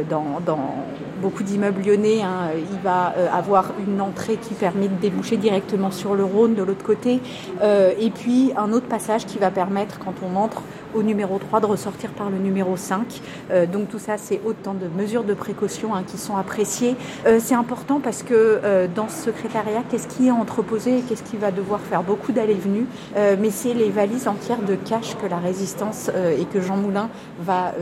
dans, 0.10 0.42
dans 0.46 0.76
beaucoup 1.22 1.44
d'immeubles 1.44 1.82
lyonnais, 1.82 2.22
hein, 2.22 2.50
il 2.56 2.80
va 2.80 3.14
avoir 3.34 3.72
une 3.88 4.02
entrée 4.02 4.36
qui 4.36 4.54
permet 4.54 4.88
de 4.88 4.96
déboucher 4.96 5.38
directement 5.38 5.92
sur 5.92 6.16
le 6.16 6.24
Rhône 6.24 6.56
de 6.56 6.64
l'autre 6.64 6.84
côté, 6.84 7.20
et 7.62 8.10
puis 8.10 8.52
un 8.58 8.72
autre 8.72 8.88
passage 8.88 9.26
qui 9.26 9.40
va 9.40 9.50
permettre, 9.50 10.00
quand 10.00 10.14
on 10.24 10.36
entre 10.38 10.64
au 10.94 11.04
numéro 11.04 11.38
3, 11.40 11.60
de 11.60 11.66
ressortir 11.66 12.12
par 12.12 12.30
le 12.30 12.38
numéro 12.38 12.78
5. 12.78 13.22
Euh, 13.52 13.66
donc 13.66 13.90
tout 13.90 14.00
ça, 14.00 14.18
c'est 14.18 14.42
autant 14.46 14.74
de 14.74 14.88
mesures 14.88 15.24
de 15.24 15.34
précaution 15.34 15.96
hein, 15.96 16.04
qui 16.06 16.18
sont 16.18 16.36
appréciées. 16.38 16.96
Euh, 17.26 17.40
c'est 17.42 17.56
important 17.56 18.00
parce 18.00 18.24
que 18.24 18.34
euh, 18.34 18.88
dans 18.94 19.10
ce 19.10 19.26
secrétariat, 19.26 19.84
qu'est-ce 19.90 20.08
qui 20.08 20.28
est 20.28 20.32
entreposé 20.32 21.00
et 21.00 21.02
qu'est-ce 21.02 21.24
qui 21.24 21.38
va 21.38 21.52
devoir 21.52 21.80
faire 21.80 22.04
beaucoup 22.04 22.32
d'allées-venues 22.32 22.86
Euh, 23.16 23.36
Mais 23.40 23.52
c'est 23.52 23.74
les 23.74 23.90
valises 23.90 24.28
entières 24.28 24.62
de 24.62 24.76
cash 24.76 25.16
que 25.18 25.28
la 25.28 25.38
résistance 25.38 26.10
et 26.40 26.46
que 26.46 26.62
Jean 26.62 26.78
Moulin 26.78 27.10
va 27.40 27.74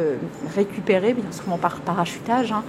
récupérer, 0.56 1.14
bien 1.14 1.32
souvent 1.32 1.58
par 1.58 1.80
parachutage, 1.82 2.52
hein, 2.52 2.64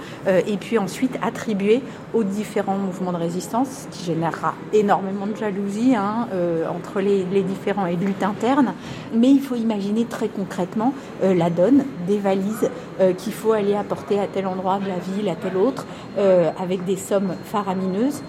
et 0.47 0.57
puis 0.57 0.77
ensuite 0.77 1.17
attribuer 1.21 1.81
aux 2.13 2.23
différents 2.23 2.77
mouvements 2.77 3.11
de 3.11 3.17
résistance, 3.17 3.87
ce 3.91 3.97
qui 3.97 4.05
générera 4.05 4.53
énormément 4.73 5.27
de 5.27 5.35
jalousie 5.35 5.95
hein, 5.95 6.27
entre 6.73 6.99
les, 6.99 7.25
les 7.31 7.41
différents 7.43 7.85
et 7.85 7.95
luttes 7.95 8.23
internes. 8.23 8.73
Mais 9.13 9.29
il 9.29 9.41
faut 9.41 9.55
imaginer 9.55 10.05
très 10.05 10.27
concrètement 10.35 10.93
euh, 11.23 11.33
la 11.33 11.49
donne 11.49 11.85
des 12.07 12.17
valises 12.17 12.69
euh, 12.99 13.13
qu'il 13.13 13.33
faut 13.33 13.53
aller 13.53 13.75
apporter 13.75 14.19
à 14.19 14.27
tel 14.27 14.47
endroit 14.47 14.79
de 14.79 14.87
la 14.87 14.97
ville, 14.97 15.29
à 15.29 15.35
tel 15.35 15.57
autre, 15.57 15.85
euh, 16.17 16.51
avec 16.59 16.85
des 16.85 16.97
sommes 16.97 17.33
faramineuses. 17.45 18.21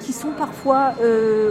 qui 0.00 0.12
sont 0.12 0.32
parfois 0.36 0.94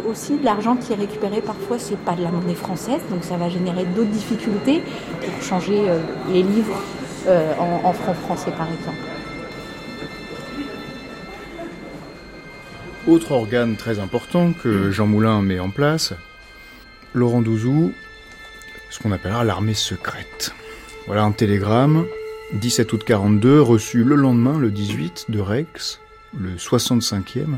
aussi 0.09 0.37
de 0.37 0.43
l'argent 0.43 0.75
qui 0.75 0.91
est 0.91 0.97
récupéré. 0.97 1.39
Parfois, 1.39 1.79
c'est 1.79 1.97
pas 1.97 2.15
de 2.15 2.21
la 2.21 2.31
monnaie 2.31 2.59
française, 2.67 2.99
donc 3.09 3.23
ça 3.23 3.37
va 3.37 3.47
générer 3.47 3.85
d'autres 3.95 4.09
difficultés 4.09 4.83
pour 5.23 5.41
changer 5.41 5.79
les 6.27 6.43
livres 6.43 6.77
en, 7.27 7.87
en 7.87 7.93
francs 7.93 8.17
français, 8.25 8.51
par 8.51 8.67
exemple. 8.67 9.03
Autre 13.07 13.31
organe 13.31 13.77
très 13.77 13.99
important 13.99 14.51
que 14.51 14.91
Jean 14.91 15.07
Moulin 15.07 15.41
met 15.41 15.61
en 15.61 15.69
place, 15.69 16.13
Laurent 17.13 17.41
Douzou, 17.41 17.93
ce 18.89 18.99
qu'on 18.99 19.11
appellera 19.11 19.43
l'armée 19.43 19.73
secrète. 19.73 20.53
Voilà 21.07 21.23
un 21.23 21.31
télégramme, 21.31 22.05
17 22.53 22.93
août 22.93 23.03
42, 23.05 23.61
reçu 23.61 24.03
le 24.03 24.15
lendemain, 24.15 24.57
le 24.57 24.71
18, 24.71 25.25
de 25.29 25.39
Rex, 25.39 25.99
le 26.37 26.55
65e. 26.55 27.57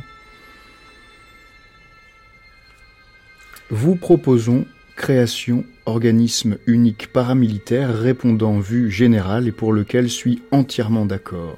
Vous 3.70 3.96
proposons 3.96 4.66
création 4.96 5.64
organisme 5.86 6.58
unique 6.68 7.12
paramilitaire 7.12 7.98
répondant 7.98 8.60
vue 8.60 8.92
générale 8.92 9.48
et 9.48 9.52
pour 9.52 9.74
lequel 9.74 10.10
suis 10.10 10.44
entièrement 10.52 11.06
d'accord. 11.06 11.58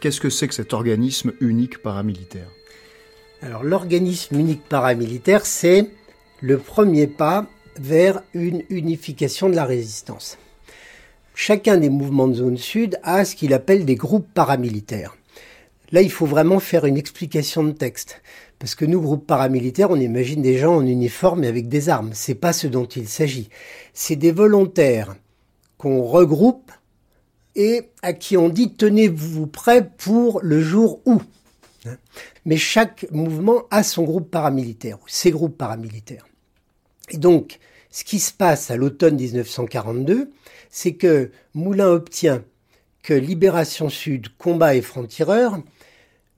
Qu'est-ce 0.00 0.20
que 0.20 0.30
c'est 0.30 0.48
que 0.48 0.54
cet 0.54 0.72
organisme 0.72 1.32
unique 1.40 1.78
paramilitaire? 1.78 2.48
Alors 3.40 3.64
l'organisme 3.64 4.38
unique 4.38 4.64
paramilitaire, 4.68 5.46
c'est 5.46 5.88
le 6.40 6.58
premier 6.58 7.06
pas 7.06 7.46
vers 7.80 8.22
une 8.34 8.62
unification 8.70 9.48
de 9.48 9.54
la 9.54 9.64
résistance. 9.64 10.38
Chacun 11.34 11.76
des 11.76 11.90
mouvements 11.90 12.28
de 12.28 12.34
zone 12.34 12.56
sud 12.56 12.98
a 13.02 13.24
ce 13.24 13.36
qu'il 13.36 13.54
appelle 13.54 13.84
des 13.84 13.94
groupes 13.94 14.28
paramilitaires. 14.34 15.16
Là, 15.92 16.02
il 16.02 16.10
faut 16.10 16.26
vraiment 16.26 16.60
faire 16.60 16.84
une 16.84 16.96
explication 16.96 17.62
de 17.62 17.72
texte. 17.72 18.20
Parce 18.58 18.74
que 18.74 18.84
nous, 18.84 19.00
groupes 19.00 19.26
paramilitaires, 19.26 19.90
on 19.90 20.00
imagine 20.00 20.42
des 20.42 20.58
gens 20.58 20.76
en 20.76 20.86
uniforme 20.86 21.44
et 21.44 21.48
avec 21.48 21.68
des 21.68 21.88
armes. 21.88 22.10
C'est 22.12 22.34
pas 22.34 22.52
ce 22.52 22.66
dont 22.66 22.86
il 22.86 23.08
s'agit. 23.08 23.48
C'est 23.94 24.16
des 24.16 24.32
volontaires 24.32 25.14
qu'on 25.78 26.02
regroupe 26.02 26.72
et 27.54 27.88
à 28.02 28.12
qui 28.12 28.36
on 28.36 28.48
dit 28.48 28.74
tenez-vous 28.74 29.46
prêts 29.46 29.88
pour 29.96 30.40
le 30.42 30.60
jour 30.60 31.00
où. 31.06 31.22
Mais 32.44 32.56
chaque 32.56 33.06
mouvement 33.10 33.62
a 33.70 33.82
son 33.82 34.02
groupe 34.02 34.30
paramilitaire, 34.30 34.98
ou 34.98 35.08
ses 35.08 35.30
groupes 35.30 35.56
paramilitaires. 35.56 36.26
Et 37.10 37.16
donc, 37.16 37.58
ce 37.98 38.04
qui 38.04 38.20
se 38.20 38.32
passe 38.32 38.70
à 38.70 38.76
l'automne 38.76 39.16
1942, 39.16 40.30
c'est 40.70 40.92
que 40.92 41.32
Moulin 41.54 41.88
obtient 41.88 42.44
que 43.02 43.12
Libération 43.12 43.88
Sud, 43.88 44.28
Combat 44.38 44.76
et 44.76 44.82
Francs-Tireurs 44.82 45.58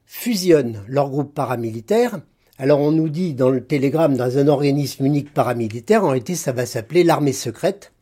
fusionnent 0.07 0.83
leurs 0.89 1.11
groupes 1.11 1.35
paramilitaires. 1.35 2.23
Alors 2.57 2.81
on 2.81 2.93
nous 2.93 3.11
dit 3.11 3.35
dans 3.35 3.51
le 3.51 3.63
télégramme 3.63 4.17
dans 4.17 4.39
un 4.39 4.49
organisme 4.49 5.05
unique 5.05 5.35
paramilitaire, 5.35 6.03
en 6.03 6.09
réalité 6.09 6.35
ça 6.35 6.53
va 6.53 6.65
s'appeler 6.65 7.05
l'armée 7.05 7.35
secrète 7.35 7.93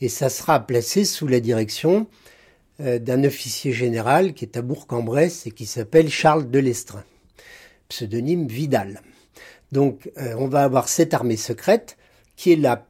et 0.00 0.08
ça 0.08 0.30
sera 0.30 0.60
placé 0.60 1.04
sous 1.04 1.26
la 1.26 1.40
direction 1.40 2.06
euh, 2.80 2.98
d'un 2.98 3.22
officier 3.22 3.72
général 3.72 4.32
qui 4.32 4.46
est 4.46 4.56
à 4.56 4.62
Bourg-en-Bresse 4.62 5.46
et 5.46 5.50
qui 5.50 5.66
s'appelle 5.66 6.08
Charles 6.08 6.50
Delestrin, 6.50 7.04
pseudonyme 7.90 8.46
Vidal. 8.46 9.02
Donc 9.72 10.10
euh, 10.16 10.34
on 10.38 10.48
va 10.48 10.64
avoir 10.64 10.88
cette 10.88 11.12
armée 11.12 11.36
secrète 11.36 11.98
qui 12.36 12.52
est 12.52 12.56
la, 12.56 12.86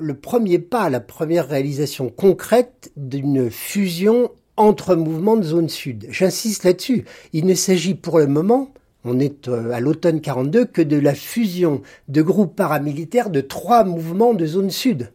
le 0.00 0.14
premier 0.14 0.58
pas, 0.58 0.90
la 0.90 1.00
première 1.00 1.48
réalisation 1.48 2.08
concrète 2.08 2.92
d'une 2.96 3.50
fusion 3.50 4.30
entre 4.56 4.94
mouvements 4.94 5.36
de 5.36 5.42
zone 5.42 5.68
sud. 5.68 6.06
J'insiste 6.10 6.64
là-dessus. 6.64 7.04
Il 7.32 7.46
ne 7.46 7.54
s'agit 7.54 7.94
pour 7.94 8.18
le 8.18 8.26
moment, 8.26 8.72
on 9.04 9.18
est 9.18 9.48
euh, 9.48 9.72
à 9.72 9.80
l'automne 9.80 10.20
42, 10.20 10.64
que 10.64 10.82
de 10.82 10.96
la 10.96 11.14
fusion 11.14 11.82
de 12.08 12.22
groupes 12.22 12.56
paramilitaires 12.56 13.30
de 13.30 13.40
trois 13.40 13.84
mouvements 13.84 14.34
de 14.34 14.46
zone 14.46 14.70
sud. 14.70 15.12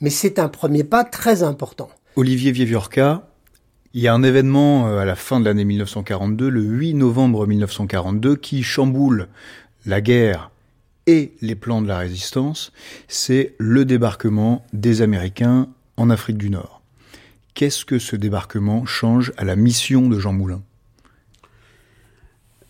Mais 0.00 0.10
c'est 0.10 0.38
un 0.38 0.48
premier 0.48 0.84
pas 0.84 1.04
très 1.04 1.42
important. 1.42 1.88
Olivier 2.16 2.52
Vieviorca, 2.52 3.28
il 3.94 4.02
y 4.02 4.08
a 4.08 4.14
un 4.14 4.22
événement 4.22 4.88
euh, 4.88 4.98
à 4.98 5.04
la 5.04 5.16
fin 5.16 5.40
de 5.40 5.46
l'année 5.46 5.64
1942, 5.64 6.48
le 6.48 6.62
8 6.62 6.94
novembre 6.94 7.46
1942, 7.46 8.36
qui 8.36 8.62
chamboule 8.62 9.28
la 9.86 10.00
guerre 10.00 10.50
et 11.08 11.32
les 11.40 11.54
plans 11.54 11.80
de 11.80 11.88
la 11.88 11.96
résistance, 11.96 12.70
c'est 13.08 13.54
le 13.56 13.86
débarquement 13.86 14.64
des 14.74 15.00
Américains 15.00 15.68
en 15.96 16.10
Afrique 16.10 16.36
du 16.36 16.50
Nord. 16.50 16.82
Qu'est-ce 17.54 17.86
que 17.86 17.98
ce 17.98 18.14
débarquement 18.14 18.84
change 18.84 19.32
à 19.38 19.44
la 19.44 19.56
mission 19.56 20.10
de 20.10 20.18
Jean 20.18 20.34
Moulin? 20.34 20.62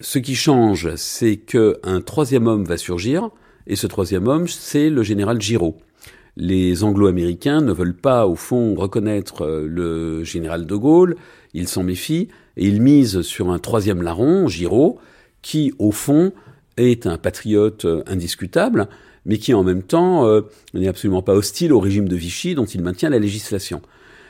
Ce 0.00 0.20
qui 0.20 0.36
change, 0.36 0.94
c'est 0.94 1.36
qu'un 1.36 2.00
troisième 2.00 2.46
homme 2.46 2.64
va 2.64 2.76
surgir, 2.76 3.28
et 3.66 3.74
ce 3.74 3.88
troisième 3.88 4.28
homme, 4.28 4.46
c'est 4.46 4.88
le 4.88 5.02
général 5.02 5.42
Giraud. 5.42 5.76
Les 6.36 6.84
anglo-américains 6.84 7.60
ne 7.60 7.72
veulent 7.72 7.96
pas, 7.96 8.28
au 8.28 8.36
fond, 8.36 8.76
reconnaître 8.76 9.48
le 9.48 10.22
général 10.22 10.64
de 10.64 10.76
Gaulle, 10.76 11.16
ils 11.54 11.66
s'en 11.66 11.82
méfient, 11.82 12.28
et 12.56 12.68
ils 12.68 12.80
misent 12.80 13.22
sur 13.22 13.50
un 13.50 13.58
troisième 13.58 14.00
larron, 14.00 14.46
Giraud, 14.46 15.00
qui, 15.42 15.72
au 15.80 15.90
fond, 15.90 16.32
est 16.78 17.06
un 17.06 17.18
patriote 17.18 17.86
indiscutable, 18.06 18.88
mais 19.28 19.38
qui 19.38 19.54
en 19.54 19.62
même 19.62 19.82
temps 19.82 20.26
euh, 20.26 20.40
n'est 20.74 20.88
absolument 20.88 21.22
pas 21.22 21.34
hostile 21.34 21.72
au 21.72 21.78
régime 21.78 22.08
de 22.08 22.16
Vichy 22.16 22.54
dont 22.54 22.64
il 22.64 22.82
maintient 22.82 23.10
la 23.10 23.18
législation. 23.18 23.82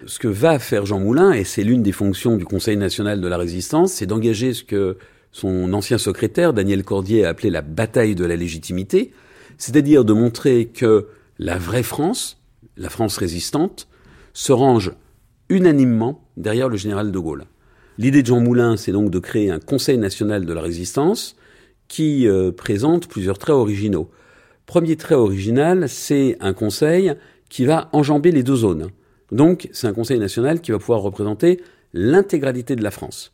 Ce 0.07 0.19
que 0.19 0.29
va 0.29 0.59
faire 0.59 0.87
Jean 0.87 1.01
Moulin, 1.01 1.33
et 1.33 1.45
c'est 1.45 1.65
l'une 1.65 1.83
des 1.83 1.93
fonctions 1.93 2.37
du 2.37 2.45
Conseil 2.45 2.77
national 2.77 3.21
de 3.21 3.29
la 3.29 3.37
résistance, 3.37 3.93
c'est 3.93 4.07
d'engager 4.07 4.53
ce 4.53 4.65
que 4.65 4.99
son 5.33 5.73
ancien 5.73 5.99
secrétaire, 5.99 6.53
Daniel 6.53 6.85
Cordier, 6.85 7.25
a 7.25 7.31
appelé 7.31 7.51
la 7.51 7.63
bataille 7.63 8.15
de 8.15 8.25
la 8.25 8.37
légitimité, 8.37 9.13
c'est-à-dire 9.57 10.05
de 10.05 10.13
montrer 10.13 10.67
que 10.67 11.09
la 11.39 11.59
vraie 11.59 11.83
France, 11.83 12.39
la 12.77 12.91
France 12.91 13.17
résistante, 13.19 13.89
se 14.33 14.53
range 14.53 14.93
unanimement 15.49 16.25
derrière 16.37 16.69
le 16.69 16.77
général 16.77 17.13
de 17.13 17.19
Gaulle. 17.19 17.45
L'idée 17.99 18.23
de 18.23 18.27
Jean 18.27 18.41
Moulin, 18.41 18.77
c'est 18.77 18.93
donc 18.93 19.11
de 19.11 19.19
créer 19.19 19.51
un 19.51 19.59
Conseil 19.59 19.99
national 19.99 20.45
de 20.45 20.53
la 20.53 20.61
résistance 20.61 21.37
qui 21.89 22.29
euh, 22.29 22.53
présente 22.53 23.09
plusieurs 23.09 23.39
traits 23.39 23.55
originaux. 23.55 24.11
Premier 24.67 24.97
trait 24.97 25.15
original, 25.15 25.89
c'est 25.89 26.37
un 26.41 26.53
conseil 26.53 27.15
qui 27.49 27.65
va 27.65 27.89
enjamber 27.93 28.31
les 28.31 28.43
deux 28.43 28.57
zones. 28.57 28.91
Donc, 29.33 29.69
c'est 29.73 29.87
un 29.87 29.93
conseil 29.93 30.19
national 30.19 30.61
qui 30.61 30.71
va 30.71 30.79
pouvoir 30.79 31.01
représenter 31.01 31.61
l'intégralité 31.93 32.77
de 32.77 32.83
la 32.83 32.91
France. 32.91 33.33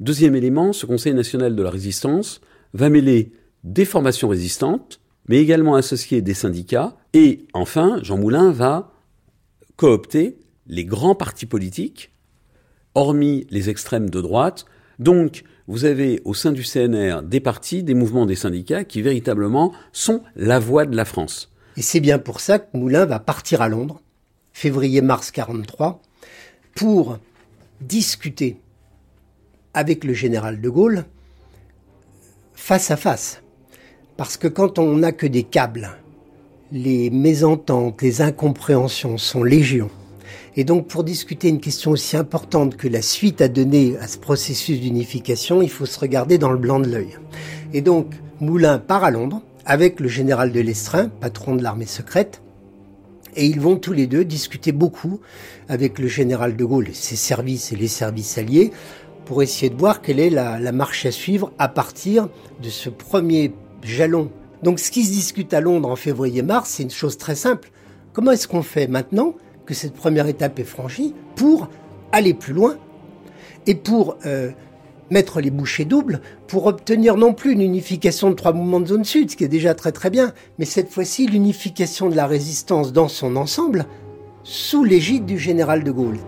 Deuxième 0.00 0.34
élément, 0.34 0.72
ce 0.72 0.86
conseil 0.86 1.12
national 1.12 1.54
de 1.54 1.62
la 1.62 1.70
résistance 1.70 2.40
va 2.72 2.88
mêler 2.88 3.32
des 3.64 3.84
formations 3.84 4.28
résistantes, 4.28 5.00
mais 5.28 5.36
également 5.38 5.74
associer 5.74 6.22
des 6.22 6.34
syndicats. 6.34 6.96
Et 7.12 7.46
enfin, 7.52 7.98
Jean 8.02 8.16
Moulin 8.16 8.50
va 8.50 8.92
coopter 9.76 10.38
les 10.66 10.84
grands 10.84 11.14
partis 11.14 11.46
politiques, 11.46 12.12
hormis 12.94 13.46
les 13.50 13.68
extrêmes 13.68 14.08
de 14.08 14.20
droite. 14.20 14.64
Donc, 14.98 15.42
vous 15.70 15.84
avez 15.84 16.20
au 16.24 16.34
sein 16.34 16.50
du 16.50 16.64
CNR 16.64 17.22
des 17.22 17.38
partis, 17.38 17.84
des 17.84 17.94
mouvements, 17.94 18.26
des 18.26 18.34
syndicats 18.34 18.82
qui 18.82 19.02
véritablement 19.02 19.72
sont 19.92 20.20
la 20.34 20.58
voix 20.58 20.84
de 20.84 20.96
la 20.96 21.04
France. 21.04 21.52
Et 21.76 21.82
c'est 21.82 22.00
bien 22.00 22.18
pour 22.18 22.40
ça 22.40 22.58
que 22.58 22.76
Moulin 22.76 23.06
va 23.06 23.20
partir 23.20 23.62
à 23.62 23.68
Londres, 23.68 24.00
février-mars 24.52 25.30
43, 25.30 26.02
pour 26.74 27.18
discuter 27.80 28.56
avec 29.72 30.02
le 30.02 30.12
général 30.12 30.60
de 30.60 30.68
Gaulle 30.68 31.04
face 32.52 32.90
à 32.90 32.96
face. 32.96 33.40
Parce 34.16 34.36
que 34.36 34.48
quand 34.48 34.80
on 34.80 34.96
n'a 34.96 35.12
que 35.12 35.28
des 35.28 35.44
câbles, 35.44 35.90
les 36.72 37.10
mésententes, 37.10 38.02
les 38.02 38.22
incompréhensions 38.22 39.18
sont 39.18 39.44
légion. 39.44 39.88
Et 40.56 40.64
donc 40.64 40.88
pour 40.88 41.04
discuter 41.04 41.48
une 41.48 41.60
question 41.60 41.92
aussi 41.92 42.16
importante 42.16 42.76
que 42.76 42.88
la 42.88 43.02
suite 43.02 43.40
à 43.40 43.48
donner 43.48 43.96
à 43.98 44.08
ce 44.08 44.18
processus 44.18 44.80
d'unification, 44.80 45.62
il 45.62 45.70
faut 45.70 45.86
se 45.86 45.98
regarder 45.98 46.38
dans 46.38 46.50
le 46.50 46.58
blanc 46.58 46.80
de 46.80 46.88
l'œil. 46.88 47.18
Et 47.72 47.82
donc 47.82 48.12
Moulin 48.40 48.78
part 48.78 49.04
à 49.04 49.10
Londres 49.10 49.42
avec 49.64 50.00
le 50.00 50.08
général 50.08 50.52
de 50.52 50.60
Lestrin, 50.60 51.08
patron 51.08 51.54
de 51.54 51.62
l'armée 51.62 51.86
secrète, 51.86 52.42
et 53.36 53.46
ils 53.46 53.60
vont 53.60 53.76
tous 53.76 53.92
les 53.92 54.06
deux 54.06 54.24
discuter 54.24 54.72
beaucoup 54.72 55.20
avec 55.68 55.98
le 55.98 56.08
général 56.08 56.56
de 56.56 56.64
Gaulle, 56.64 56.88
ses 56.92 57.16
services 57.16 57.72
et 57.72 57.76
les 57.76 57.86
services 57.86 58.38
alliés, 58.38 58.72
pour 59.24 59.42
essayer 59.42 59.70
de 59.70 59.78
voir 59.78 60.02
quelle 60.02 60.18
est 60.18 60.30
la, 60.30 60.58
la 60.58 60.72
marche 60.72 61.06
à 61.06 61.12
suivre 61.12 61.52
à 61.58 61.68
partir 61.68 62.28
de 62.60 62.68
ce 62.68 62.88
premier 62.88 63.52
jalon. 63.84 64.30
Donc 64.64 64.80
ce 64.80 64.90
qui 64.90 65.04
se 65.04 65.12
discute 65.12 65.54
à 65.54 65.60
Londres 65.60 65.88
en 65.88 65.96
février-mars, 65.96 66.70
c'est 66.70 66.82
une 66.82 66.90
chose 66.90 67.16
très 67.16 67.36
simple. 67.36 67.70
Comment 68.12 68.32
est-ce 68.32 68.48
qu'on 68.48 68.62
fait 68.62 68.88
maintenant 68.88 69.36
cette 69.74 69.94
première 69.94 70.26
étape 70.26 70.58
est 70.58 70.64
franchie 70.64 71.14
pour 71.36 71.68
aller 72.12 72.34
plus 72.34 72.52
loin 72.52 72.76
et 73.66 73.74
pour 73.74 74.16
euh, 74.26 74.50
mettre 75.10 75.40
les 75.40 75.50
bouchées 75.50 75.84
doubles, 75.84 76.20
pour 76.46 76.66
obtenir 76.66 77.16
non 77.16 77.34
plus 77.34 77.52
une 77.52 77.62
unification 77.62 78.30
de 78.30 78.34
trois 78.34 78.52
mouvements 78.52 78.80
de 78.80 78.86
zone 78.86 79.04
sud, 79.04 79.30
ce 79.30 79.36
qui 79.36 79.44
est 79.44 79.48
déjà 79.48 79.74
très 79.74 79.92
très 79.92 80.10
bien, 80.10 80.32
mais 80.58 80.64
cette 80.64 80.90
fois-ci 80.90 81.26
l'unification 81.26 82.08
de 82.08 82.16
la 82.16 82.26
résistance 82.26 82.92
dans 82.92 83.08
son 83.08 83.36
ensemble 83.36 83.86
sous 84.42 84.84
l'égide 84.84 85.26
du 85.26 85.38
général 85.38 85.84
de 85.84 85.90
Gaulle. 85.90 86.18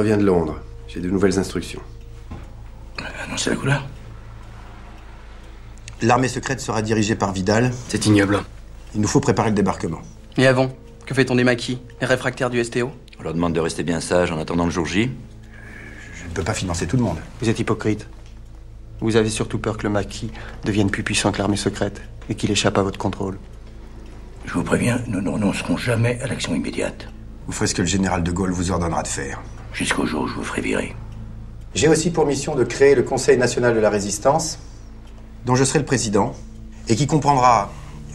Je 0.00 0.02
reviens 0.02 0.16
de 0.16 0.24
Londres. 0.24 0.58
J'ai 0.88 0.98
de 0.98 1.10
nouvelles 1.10 1.38
instructions. 1.38 1.82
Annoncez 3.22 3.50
la 3.50 3.56
couleur. 3.56 3.86
L'armée 6.00 6.28
secrète 6.28 6.58
sera 6.62 6.80
dirigée 6.80 7.16
par 7.16 7.34
Vidal. 7.34 7.70
C'est 7.88 8.06
ignoble. 8.06 8.40
Il 8.94 9.02
nous 9.02 9.08
faut 9.08 9.20
préparer 9.20 9.50
le 9.50 9.54
débarquement. 9.54 10.00
Et 10.38 10.46
avant 10.46 10.70
Que 11.04 11.12
fait-on 11.12 11.34
des 11.34 11.44
maquis 11.44 11.82
Les 12.00 12.06
réfractaires 12.06 12.48
du 12.48 12.64
STO 12.64 12.90
On 13.18 13.22
leur 13.22 13.34
demande 13.34 13.52
de 13.52 13.60
rester 13.60 13.82
bien 13.82 14.00
sages 14.00 14.32
en 14.32 14.38
attendant 14.38 14.64
le 14.64 14.70
jour 14.70 14.86
J. 14.86 15.10
Je 16.14 16.24
ne 16.24 16.30
peux 16.32 16.44
pas 16.44 16.54
financer 16.54 16.86
tout 16.86 16.96
le 16.96 17.02
monde. 17.02 17.18
Vous 17.42 17.50
êtes 17.50 17.58
hypocrite. 17.58 18.08
Vous 19.00 19.16
avez 19.16 19.28
surtout 19.28 19.58
peur 19.58 19.76
que 19.76 19.82
le 19.82 19.90
maquis 19.90 20.30
devienne 20.64 20.90
plus 20.90 21.02
puissant 21.02 21.30
que 21.30 21.40
l'armée 21.40 21.58
secrète 21.58 22.00
et 22.30 22.36
qu'il 22.36 22.50
échappe 22.50 22.78
à 22.78 22.82
votre 22.82 22.98
contrôle. 22.98 23.36
Je 24.46 24.54
vous 24.54 24.64
préviens, 24.64 25.02
nous 25.08 25.20
ne 25.20 25.28
renoncerons 25.28 25.76
jamais 25.76 26.18
à 26.22 26.26
l'action 26.26 26.54
immédiate. 26.54 27.06
Vous 27.46 27.52
ferez 27.52 27.66
ce 27.66 27.74
que 27.74 27.82
le 27.82 27.88
général 27.88 28.22
de 28.22 28.32
Gaulle 28.32 28.52
vous 28.52 28.70
ordonnera 28.70 29.02
de 29.02 29.08
faire. 29.08 29.42
Jusqu'au 29.72 30.06
jour 30.06 30.22
où 30.22 30.26
je 30.26 30.34
vous 30.34 30.44
ferai 30.44 30.60
virer. 30.60 30.96
J'ai 31.74 31.88
aussi 31.88 32.10
pour 32.10 32.26
mission 32.26 32.54
de 32.54 32.64
créer 32.64 32.94
le 32.94 33.02
Conseil 33.02 33.38
national 33.38 33.74
de 33.74 33.80
la 33.80 33.90
résistance, 33.90 34.58
dont 35.46 35.54
je 35.54 35.64
serai 35.64 35.78
le 35.78 35.84
président, 35.84 36.34
et 36.88 36.96
qui 36.96 37.06
comprendra 37.06 37.70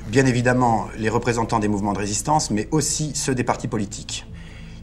bien 0.07 0.25
évidemment 0.25 0.87
les 0.97 1.09
représentants 1.09 1.59
des 1.59 1.67
mouvements 1.67 1.93
de 1.93 1.99
résistance, 1.99 2.51
mais 2.51 2.67
aussi 2.71 3.15
ceux 3.15 3.33
des 3.33 3.43
partis 3.43 3.67
politiques. 3.67 4.25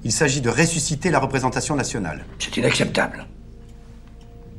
Il 0.05 0.13
s'agit 0.13 0.41
de 0.41 0.49
ressusciter 0.49 1.11
la 1.11 1.21
représentation 1.21 1.77
nationale. 1.77 2.25
C'est 2.39 2.57
inacceptable. 2.57 3.27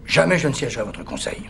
Jamais 0.06 0.38
je 0.38 0.48
ne 0.48 0.54
siégerai 0.54 0.82
à 0.82 0.86
votre 0.86 1.04
conseil. 1.04 1.50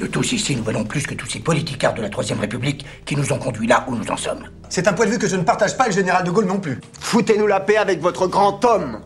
Nous 0.00 0.08
tous 0.08 0.32
ici, 0.32 0.56
nous 0.56 0.64
valons 0.64 0.84
plus 0.84 1.06
que 1.06 1.14
tous 1.14 1.26
ces 1.26 1.38
politicards 1.38 1.94
de 1.94 2.02
la 2.02 2.10
Troisième 2.10 2.40
République 2.40 2.84
qui 3.06 3.14
nous 3.16 3.32
ont 3.32 3.38
conduits 3.38 3.68
là 3.68 3.86
où 3.88 3.94
nous 3.94 4.10
en 4.10 4.16
sommes. 4.16 4.48
C'est 4.68 4.88
un 4.88 4.92
point 4.92 5.06
de 5.06 5.12
vue 5.12 5.18
que 5.18 5.28
je 5.28 5.36
ne 5.36 5.44
partage 5.44 5.76
pas, 5.76 5.86
le 5.86 5.92
général 5.92 6.24
de 6.24 6.30
Gaulle 6.30 6.46
non 6.46 6.58
plus. 6.58 6.80
Foutez-nous 7.00 7.46
la 7.46 7.60
paix 7.60 7.76
avec 7.76 8.00
votre 8.00 8.26
grand 8.26 8.64
homme 8.64 9.00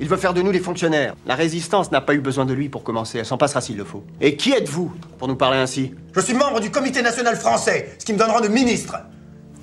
Il 0.00 0.08
veut 0.08 0.16
faire 0.16 0.34
de 0.34 0.42
nous 0.42 0.50
des 0.50 0.60
fonctionnaires. 0.60 1.14
La 1.26 1.36
résistance 1.36 1.92
n'a 1.92 2.00
pas 2.00 2.14
eu 2.14 2.20
besoin 2.20 2.44
de 2.44 2.52
lui 2.52 2.68
pour 2.68 2.82
commencer. 2.82 3.18
Elle 3.18 3.26
s'en 3.26 3.38
passera 3.38 3.60
s'il 3.60 3.76
le 3.76 3.84
faut. 3.84 4.02
Et 4.20 4.36
qui 4.36 4.52
êtes-vous 4.52 4.92
pour 5.18 5.28
nous 5.28 5.36
parler 5.36 5.58
ainsi? 5.58 5.94
Je 6.14 6.20
suis 6.20 6.34
membre 6.34 6.60
du 6.60 6.70
Comité 6.70 7.00
national 7.00 7.36
français, 7.36 7.94
ce 7.98 8.04
qui 8.04 8.12
me 8.12 8.18
donne 8.18 8.30
rang 8.30 8.40
de 8.40 8.48
ministre. 8.48 8.96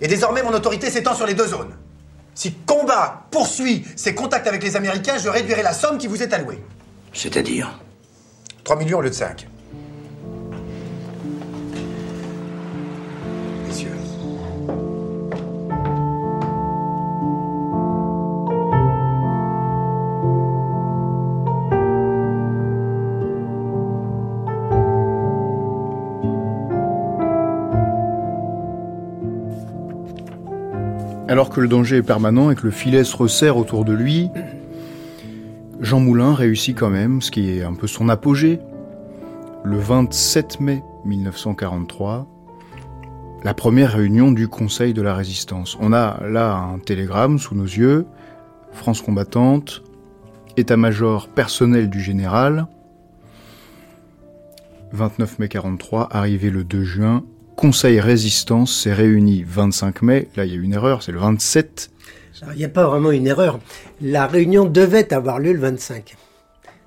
Et 0.01 0.07
désormais, 0.07 0.41
mon 0.41 0.53
autorité 0.53 0.89
s'étend 0.89 1.15
sur 1.15 1.25
les 1.25 1.33
deux 1.33 1.47
zones. 1.47 1.75
Si 2.33 2.53
combat 2.65 3.27
poursuit 3.29 3.85
ses 3.97 4.15
contacts 4.15 4.47
avec 4.47 4.63
les 4.63 4.77
Américains, 4.77 5.17
je 5.17 5.27
réduirai 5.27 5.63
la 5.63 5.73
somme 5.73 5.97
qui 5.97 6.07
vous 6.07 6.23
est 6.23 6.33
allouée. 6.33 6.63
C'est-à-dire? 7.13 7.79
3 8.63 8.77
millions 8.77 8.99
au 8.99 9.01
lieu 9.01 9.09
de 9.09 9.15
5. 9.15 9.47
Alors 31.31 31.49
que 31.49 31.61
le 31.61 31.69
danger 31.69 31.95
est 31.95 32.03
permanent 32.03 32.51
et 32.51 32.55
que 32.55 32.63
le 32.63 32.71
filet 32.71 33.05
se 33.05 33.15
resserre 33.15 33.55
autour 33.55 33.85
de 33.85 33.93
lui, 33.93 34.29
Jean 35.79 36.01
Moulin 36.01 36.33
réussit 36.33 36.77
quand 36.77 36.89
même, 36.89 37.21
ce 37.21 37.31
qui 37.31 37.51
est 37.51 37.63
un 37.63 37.73
peu 37.73 37.87
son 37.87 38.09
apogée. 38.09 38.59
Le 39.63 39.77
27 39.77 40.59
mai 40.59 40.83
1943, 41.05 42.27
la 43.45 43.53
première 43.53 43.93
réunion 43.93 44.33
du 44.33 44.49
Conseil 44.49 44.93
de 44.93 45.01
la 45.01 45.15
Résistance. 45.15 45.77
On 45.79 45.93
a 45.93 46.19
là 46.27 46.53
un 46.53 46.79
télégramme 46.79 47.39
sous 47.39 47.55
nos 47.55 47.63
yeux, 47.63 48.05
France 48.73 49.01
combattante, 49.01 49.83
état-major 50.57 51.29
personnel 51.29 51.89
du 51.89 52.01
général, 52.01 52.67
29 54.91 55.39
mai 55.39 55.47
43, 55.47 56.09
arrivé 56.11 56.49
le 56.49 56.65
2 56.65 56.83
juin, 56.83 57.23
Conseil 57.61 57.99
Résistance 57.99 58.75
s'est 58.75 58.91
réuni 58.91 59.43
25 59.47 60.01
mai, 60.01 60.27
là 60.35 60.45
il 60.45 60.51
y 60.51 60.57
a 60.57 60.59
une 60.59 60.73
erreur, 60.73 61.03
c'est 61.03 61.11
le 61.11 61.19
27. 61.19 61.91
Alors, 62.41 62.55
Il 62.55 62.57
n'y 62.57 62.65
a 62.65 62.69
pas 62.69 62.87
vraiment 62.87 63.11
une 63.11 63.27
erreur. 63.27 63.59
La 64.01 64.25
réunion 64.25 64.65
devait 64.65 65.13
avoir 65.13 65.37
lieu 65.37 65.53
le 65.53 65.59
25. 65.59 66.15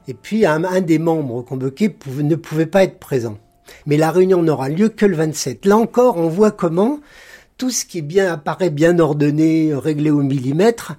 Et 0.08 0.14
puis 0.14 0.44
un, 0.46 0.64
un 0.64 0.80
des 0.80 0.98
membres 0.98 1.42
convoqués 1.42 1.90
pouvait- 1.90 2.24
ne 2.24 2.34
pouvait 2.34 2.66
pas 2.66 2.82
être 2.82 2.98
présent. 2.98 3.38
Mais 3.86 3.96
la 3.96 4.10
réunion 4.10 4.42
n'aura 4.42 4.68
lieu 4.68 4.88
que 4.88 5.06
le 5.06 5.14
27. 5.14 5.64
Là 5.64 5.76
encore, 5.76 6.16
on 6.16 6.26
voit 6.28 6.50
comment 6.50 6.98
tout 7.56 7.70
ce 7.70 7.84
qui 7.84 7.98
est 7.98 8.02
bien 8.02 8.32
apparaît 8.32 8.70
bien 8.70 8.98
ordonné, 8.98 9.72
réglé 9.76 10.10
au 10.10 10.22
millimètre, 10.22 10.94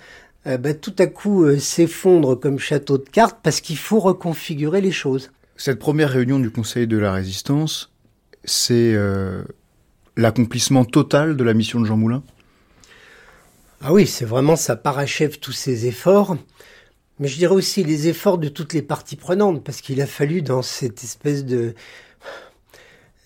euh, 0.47 0.57
ben, 0.57 0.73
tout 0.73 0.95
à 0.99 1.07
coup 1.07 1.43
euh, 1.43 1.59
s'effondre 1.59 2.39
comme 2.39 2.59
château 2.59 2.97
de 2.97 3.09
cartes 3.09 3.39
parce 3.43 3.59
qu'il 3.59 3.77
faut 3.77 3.99
reconfigurer 3.99 4.79
les 4.79 4.93
choses. 4.93 5.31
Cette 5.57 5.79
première 5.79 6.11
réunion 6.11 6.39
du 6.39 6.49
Conseil 6.49 6.87
de 6.87 6.97
la 6.97 7.11
Résistance, 7.11 7.91
c'est 8.45 8.93
euh, 8.95 9.43
l'accomplissement 10.17 10.85
total 10.85 11.35
de 11.37 11.43
la 11.43 11.53
mission 11.53 11.79
de 11.79 11.85
Jean 11.85 11.97
Moulin? 11.97 12.23
Ah 13.81 13.93
oui, 13.93 14.07
c'est 14.07 14.25
vraiment 14.25 14.55
ça 14.55 14.75
parachève 14.75 15.39
tous 15.39 15.51
ces 15.51 15.85
efforts 15.85 16.37
Mais 17.19 17.27
je 17.27 17.37
dirais 17.37 17.53
aussi 17.53 17.83
les 17.83 18.07
efforts 18.07 18.37
de 18.37 18.49
toutes 18.49 18.73
les 18.73 18.81
parties 18.81 19.15
prenantes, 19.15 19.63
parce 19.63 19.81
qu'il 19.81 20.01
a 20.01 20.07
fallu 20.07 20.41
dans 20.41 20.61
cette 20.61 21.03
espèce 21.03 21.45
de, 21.45 21.73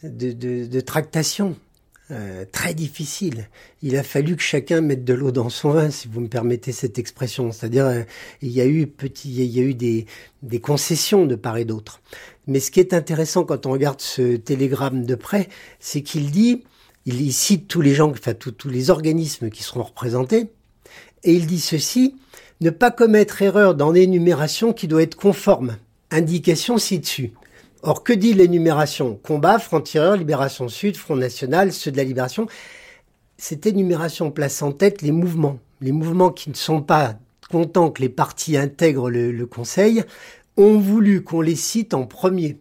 de, 0.03 0.31
de, 0.31 0.65
de 0.65 0.79
tractation 0.81 1.55
euh, 2.11 2.43
très 2.51 2.73
difficile, 2.73 3.49
il 3.83 3.95
a 3.95 4.03
fallu 4.03 4.35
que 4.35 4.41
chacun 4.41 4.81
mette 4.81 5.03
de 5.05 5.13
l'eau 5.13 5.31
dans 5.31 5.49
son 5.49 5.71
vin, 5.71 5.91
si 5.91 6.07
vous 6.07 6.21
me 6.21 6.27
permettez 6.27 6.71
cette 6.71 6.97
expression. 6.99 7.51
C'est-à-dire, 7.51 7.85
euh, 7.85 8.03
il 8.41 8.49
y 8.49 8.61
a 8.61 8.65
eu 8.65 8.87
petit, 8.87 9.29
il 9.29 9.43
y 9.45 9.59
a 9.59 9.63
eu 9.63 9.75
des, 9.75 10.05
des 10.41 10.59
concessions 10.59 11.25
de 11.25 11.35
part 11.35 11.57
et 11.57 11.65
d'autre. 11.65 12.01
Mais 12.47 12.59
ce 12.59 12.71
qui 12.71 12.79
est 12.79 12.93
intéressant 12.93 13.43
quand 13.43 13.65
on 13.65 13.71
regarde 13.71 14.01
ce 14.01 14.37
télégramme 14.37 15.05
de 15.05 15.15
près, 15.15 15.49
c'est 15.79 16.01
qu'il 16.01 16.31
dit, 16.31 16.63
il 17.16 17.34
cite 17.34 17.68
tous 17.68 17.82
les 17.82 17.93
gens, 17.93 18.12
enfin 18.12 18.34
tous 18.34 18.70
les 18.70 18.89
organismes 18.89 19.49
qui 19.49 19.64
seront 19.64 19.84
représentés, 19.84 20.49
et 21.24 21.34
il 21.34 21.47
dit 21.47 21.60
ceci 21.60 22.16
ne 22.62 22.70
pas 22.70 22.91
commettre 22.91 23.41
erreur 23.41 23.76
dans 23.76 23.91
l'énumération 23.91 24.74
qui 24.74 24.88
doit 24.88 25.01
être 25.01 25.16
conforme. 25.16 25.78
Indication 26.12 26.78
ci-dessus. 26.78 27.34
Or, 27.82 28.03
que 28.03 28.12
dit 28.12 28.34
l'énumération? 28.34 29.18
Combat, 29.24 29.60
Front-Tireur, 29.60 30.18
Libération 30.18 30.68
Sud, 30.68 30.97
Front 30.97 31.16
National, 31.16 31.72
ceux 31.72 31.91
de 31.91 31.97
la 31.97 32.03
Libération. 32.03 32.47
Cette 33.38 33.66
énumération 33.66 34.32
place 34.32 34.62
en 34.62 34.74
tête 34.74 35.01
les 35.01 35.14
mouvements. 35.14 35.60
Les 35.80 35.93
mouvements 35.93 36.32
qui 36.32 36.49
ne 36.49 36.55
sont 36.55 36.82
pas 36.82 37.18
contents 37.49 37.91
que 37.91 38.01
les 38.01 38.10
partis 38.10 38.57
intègrent 38.57 39.10
le, 39.10 39.32
le 39.32 39.45
Conseil 39.45 40.03
ont 40.57 40.78
voulu 40.78 41.24
qu'on 41.24 41.39
les 41.39 41.55
cite 41.55 41.93
en 41.93 42.05
premier. 42.05 42.57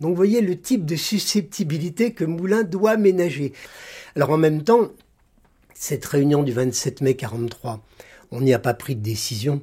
Donc 0.00 0.10
vous 0.10 0.16
voyez 0.16 0.40
le 0.40 0.58
type 0.58 0.86
de 0.86 0.96
susceptibilité 0.96 2.12
que 2.12 2.24
Moulin 2.24 2.62
doit 2.62 2.96
ménager. 2.96 3.52
Alors 4.16 4.30
en 4.30 4.38
même 4.38 4.62
temps, 4.62 4.88
cette 5.74 6.04
réunion 6.04 6.42
du 6.42 6.52
27 6.52 7.00
mai 7.02 7.14
43, 7.14 7.84
on 8.30 8.40
n'y 8.40 8.54
a 8.54 8.58
pas 8.58 8.74
pris 8.74 8.96
de 8.96 9.02
décision. 9.02 9.62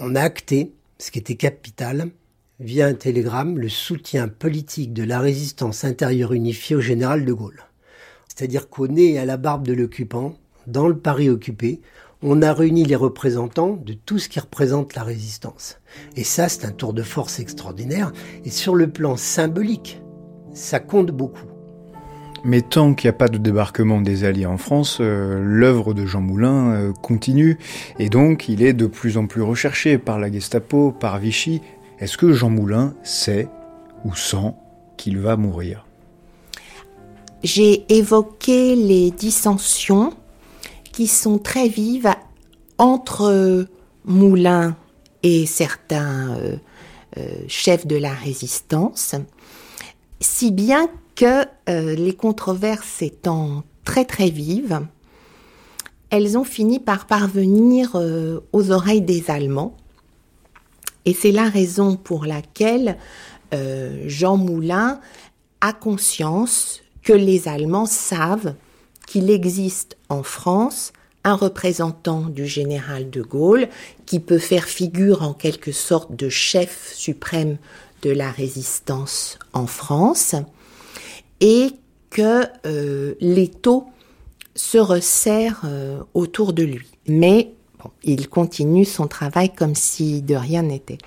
On 0.00 0.14
a 0.14 0.20
acté, 0.20 0.72
ce 0.98 1.10
qui 1.10 1.18
était 1.18 1.36
capital, 1.36 2.08
via 2.60 2.86
un 2.86 2.94
télégramme, 2.94 3.58
le 3.58 3.68
soutien 3.68 4.28
politique 4.28 4.92
de 4.92 5.02
la 5.02 5.20
résistance 5.20 5.84
intérieure 5.84 6.32
unifiée 6.32 6.76
au 6.76 6.80
général 6.80 7.24
de 7.24 7.32
Gaulle. 7.32 7.64
C'est-à-dire 8.28 8.68
qu'au 8.68 8.88
nez 8.88 9.12
et 9.12 9.18
à 9.18 9.24
la 9.24 9.36
barbe 9.36 9.66
de 9.66 9.72
l'occupant, 9.72 10.36
dans 10.66 10.88
le 10.88 10.96
Paris 10.96 11.28
occupé, 11.28 11.80
on 12.26 12.40
a 12.40 12.54
réuni 12.54 12.84
les 12.84 12.96
représentants 12.96 13.78
de 13.84 13.92
tout 13.92 14.18
ce 14.18 14.30
qui 14.30 14.40
représente 14.40 14.94
la 14.94 15.02
résistance. 15.02 15.78
Et 16.16 16.24
ça, 16.24 16.48
c'est 16.48 16.64
un 16.64 16.72
tour 16.72 16.94
de 16.94 17.02
force 17.02 17.38
extraordinaire. 17.38 18.12
Et 18.44 18.50
sur 18.50 18.74
le 18.74 18.88
plan 18.88 19.16
symbolique, 19.16 20.02
ça 20.54 20.80
compte 20.80 21.10
beaucoup. 21.10 21.46
Mais 22.42 22.62
tant 22.62 22.94
qu'il 22.94 23.08
n'y 23.08 23.14
a 23.14 23.18
pas 23.18 23.28
de 23.28 23.36
débarquement 23.36 24.00
des 24.00 24.24
Alliés 24.24 24.46
en 24.46 24.56
France, 24.56 24.98
euh, 25.00 25.38
l'œuvre 25.42 25.92
de 25.92 26.06
Jean 26.06 26.22
Moulin 26.22 26.72
euh, 26.72 26.92
continue, 26.92 27.58
et 27.98 28.08
donc 28.08 28.48
il 28.48 28.62
est 28.62 28.74
de 28.74 28.86
plus 28.86 29.16
en 29.16 29.26
plus 29.26 29.42
recherché 29.42 29.98
par 29.98 30.18
la 30.18 30.30
Gestapo, 30.30 30.92
par 30.92 31.18
Vichy. 31.18 31.60
Est-ce 32.00 32.18
que 32.18 32.32
Jean 32.32 32.50
Moulin 32.50 32.94
sait 33.02 33.48
ou 34.04 34.14
sent 34.14 34.54
qu'il 34.96 35.18
va 35.18 35.36
mourir? 35.36 35.86
J'ai 37.42 37.84
évoqué 37.94 38.76
les 38.76 39.10
dissensions 39.10 40.12
qui 40.94 41.08
sont 41.08 41.38
très 41.38 41.66
vives 41.66 42.14
entre 42.78 43.66
Moulin 44.04 44.76
et 45.24 45.44
certains 45.44 46.36
euh, 47.16 47.26
chefs 47.48 47.84
de 47.84 47.96
la 47.96 48.12
résistance, 48.12 49.16
si 50.20 50.52
bien 50.52 50.88
que 51.16 51.44
euh, 51.68 51.96
les 51.96 52.14
controverses 52.14 53.02
étant 53.02 53.64
très 53.84 54.04
très 54.04 54.30
vives, 54.30 54.86
elles 56.10 56.38
ont 56.38 56.44
fini 56.44 56.78
par 56.78 57.08
parvenir 57.08 57.96
euh, 57.96 58.40
aux 58.52 58.70
oreilles 58.70 59.02
des 59.02 59.30
Allemands. 59.32 59.76
Et 61.06 61.12
c'est 61.12 61.32
la 61.32 61.48
raison 61.48 61.96
pour 61.96 62.24
laquelle 62.24 62.98
euh, 63.52 64.04
Jean 64.06 64.36
Moulin 64.36 65.00
a 65.60 65.72
conscience 65.72 66.82
que 67.02 67.12
les 67.12 67.48
Allemands 67.48 67.86
savent 67.86 68.54
qu'il 69.06 69.30
existe 69.30 69.96
en 70.08 70.22
France 70.22 70.92
un 71.24 71.34
représentant 71.34 72.22
du 72.22 72.46
général 72.46 73.10
de 73.10 73.22
Gaulle 73.22 73.68
qui 74.06 74.20
peut 74.20 74.38
faire 74.38 74.64
figure 74.64 75.22
en 75.22 75.32
quelque 75.32 75.72
sorte 75.72 76.14
de 76.14 76.28
chef 76.28 76.92
suprême 76.94 77.56
de 78.02 78.10
la 78.10 78.30
résistance 78.30 79.38
en 79.54 79.66
France 79.66 80.34
et 81.40 81.70
que 82.10 82.44
euh, 82.66 83.14
l'étau 83.20 83.86
se 84.54 84.78
resserre 84.78 85.62
euh, 85.64 86.00
autour 86.12 86.52
de 86.52 86.62
lui. 86.62 86.86
Mais 87.08 87.52
il 88.02 88.28
continue 88.28 88.84
son 88.84 89.06
travail 89.06 89.52
comme 89.52 89.74
si 89.74 90.22
de 90.22 90.34
rien 90.34 90.62
n'était. 90.62 90.98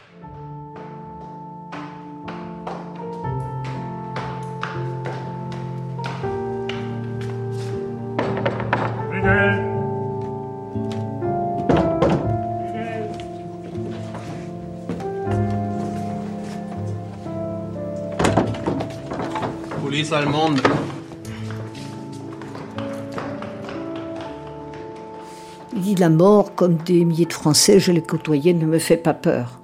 Il 25.74 25.82
dit 25.82 25.96
la 25.96 26.10
mort, 26.10 26.56
comme 26.56 26.78
des 26.78 27.04
milliers 27.04 27.26
de 27.26 27.34
Français, 27.34 27.80
je 27.80 27.92
l'ai 27.92 28.02
côtoyé, 28.02 28.54
ne 28.54 28.66
me 28.66 28.80
fait 28.80 28.96
pas 28.96 29.14
peur. 29.14 29.60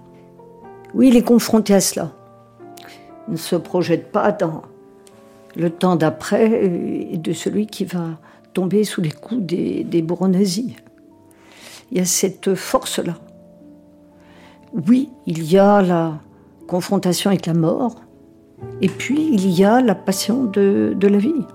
Oui, 0.94 1.08
il 1.08 1.16
est 1.16 1.24
confronté 1.24 1.74
à 1.74 1.80
cela. 1.80 2.12
Il 3.30 3.34
ne 3.34 3.38
se 3.38 3.56
projette 3.56 4.12
pas 4.12 4.34
dans 4.34 4.64
le 5.56 5.70
temps 5.70 5.96
d'après 5.96 6.66
et 6.66 7.18
de 7.18 7.34
celui 7.34 7.68
qui 7.68 7.86
va 7.86 8.20
tomber 8.54 8.84
sous 8.84 9.00
les 9.00 9.12
coups 9.12 9.42
des, 9.42 9.86
des 9.86 10.02
nazis. 10.02 10.74
Il 11.92 11.98
y 12.00 12.02
a 12.02 12.06
cette 12.06 12.54
force-là. 12.54 13.16
Oui, 14.74 15.10
il 15.26 15.50
y 15.50 15.58
a 15.58 15.82
la 15.82 16.20
confrontation 16.68 17.30
avec 17.30 17.46
la 17.46 17.54
mort, 17.54 18.02
et 18.82 18.90
puis 18.90 19.30
il 19.32 19.50
y 19.50 19.64
a 19.64 19.82
la 19.82 19.96
passion 19.96 20.44
de, 20.44 20.94
de 20.96 21.08
la 21.08 21.18
vie. 21.18 21.46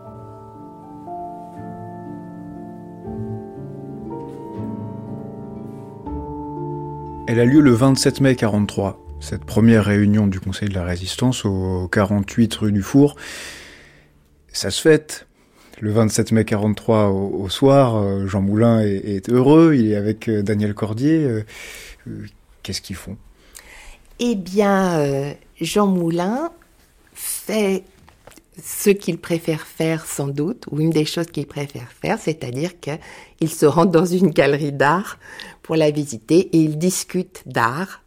Elle 7.28 7.40
a 7.40 7.44
lieu 7.44 7.60
le 7.60 7.72
27 7.72 8.22
mai 8.22 8.36
43, 8.36 8.98
cette 9.20 9.44
première 9.44 9.84
réunion 9.84 10.26
du 10.26 10.40
Conseil 10.40 10.70
de 10.70 10.74
la 10.74 10.82
Résistance 10.82 11.44
au 11.44 11.86
48 11.86 12.54
rue 12.54 12.72
du 12.72 12.80
Four. 12.80 13.16
Ça 14.50 14.70
se 14.70 14.80
fête. 14.80 15.26
Le 15.78 15.92
27 15.92 16.32
mai 16.32 16.46
43 16.46 17.08
au, 17.08 17.42
au 17.42 17.48
soir, 17.50 17.96
euh, 17.96 18.26
Jean 18.26 18.40
Moulin 18.40 18.80
est, 18.80 19.04
est, 19.04 19.28
heureux, 19.28 19.74
il 19.74 19.92
est 19.92 19.96
avec 19.96 20.28
euh, 20.28 20.42
Daniel 20.42 20.72
Cordier. 20.72 21.22
Euh, 21.22 21.44
qu'est-ce 22.62 22.80
qu'ils 22.80 22.96
font? 22.96 23.18
Eh 24.20 24.34
bien, 24.34 25.34
Jean 25.60 25.86
Moulin 25.86 26.50
fait 27.18 27.84
ce 28.62 28.90
qu'il 28.90 29.18
préfère 29.18 29.66
faire 29.66 30.06
sans 30.06 30.28
doute, 30.28 30.64
ou 30.70 30.80
une 30.80 30.90
des 30.90 31.04
choses 31.04 31.26
qu'il 31.26 31.46
préfère 31.46 31.90
faire, 31.92 32.18
c'est-à-dire 32.18 32.72
qu'il 32.80 33.50
se 33.50 33.66
rend 33.66 33.86
dans 33.86 34.06
une 34.06 34.30
galerie 34.30 34.72
d'art 34.72 35.18
pour 35.62 35.76
la 35.76 35.90
visiter 35.90 36.38
et 36.56 36.58
il 36.58 36.78
discute 36.78 37.42
d'art 37.46 38.02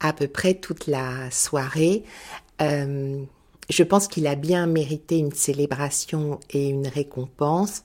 à 0.00 0.12
peu 0.12 0.28
près 0.28 0.54
toute 0.54 0.86
la 0.86 1.30
soirée. 1.30 2.04
Euh, 2.60 3.18
je 3.68 3.82
pense 3.82 4.06
qu'il 4.06 4.26
a 4.26 4.34
bien 4.34 4.66
mérité 4.66 5.18
une 5.18 5.32
célébration 5.32 6.38
et 6.50 6.68
une 6.68 6.86
récompense 6.86 7.82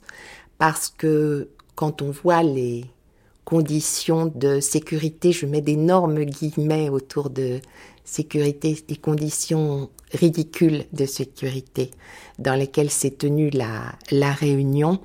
parce 0.57 0.93
que 0.95 1.49
quand 1.75 2.01
on 2.01 2.11
voit 2.11 2.43
les 2.43 2.85
conditions 3.45 4.31
de 4.33 4.59
sécurité, 4.59 5.31
je 5.31 5.45
mets 5.45 5.61
d'énormes 5.61 6.23
guillemets 6.23 6.89
autour 6.89 7.29
de 7.29 7.59
sécurité, 8.03 8.77
les 8.89 8.95
conditions 8.95 9.89
ridicules 10.11 10.85
de 10.93 11.05
sécurité 11.05 11.91
dans 12.39 12.55
lesquelles 12.55 12.89
s'est 12.89 13.11
tenue 13.11 13.49
la, 13.49 13.93
la 14.11 14.31
réunion. 14.31 14.99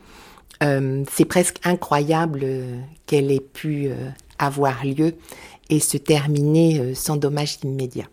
Euh, 0.63 1.05
c'est 1.11 1.27
presque 1.27 1.59
incroyable 1.65 2.47
qu'elle 3.07 3.31
ait 3.31 3.41
pu 3.41 3.89
euh, 3.89 3.95
avoir 4.39 4.85
lieu 4.85 5.15
et 5.71 5.81
se 5.81 5.97
terminer 5.97 6.81
euh, 6.81 6.95
sans 6.95 7.17
dommage 7.17 7.59
immédiat. 7.63 8.07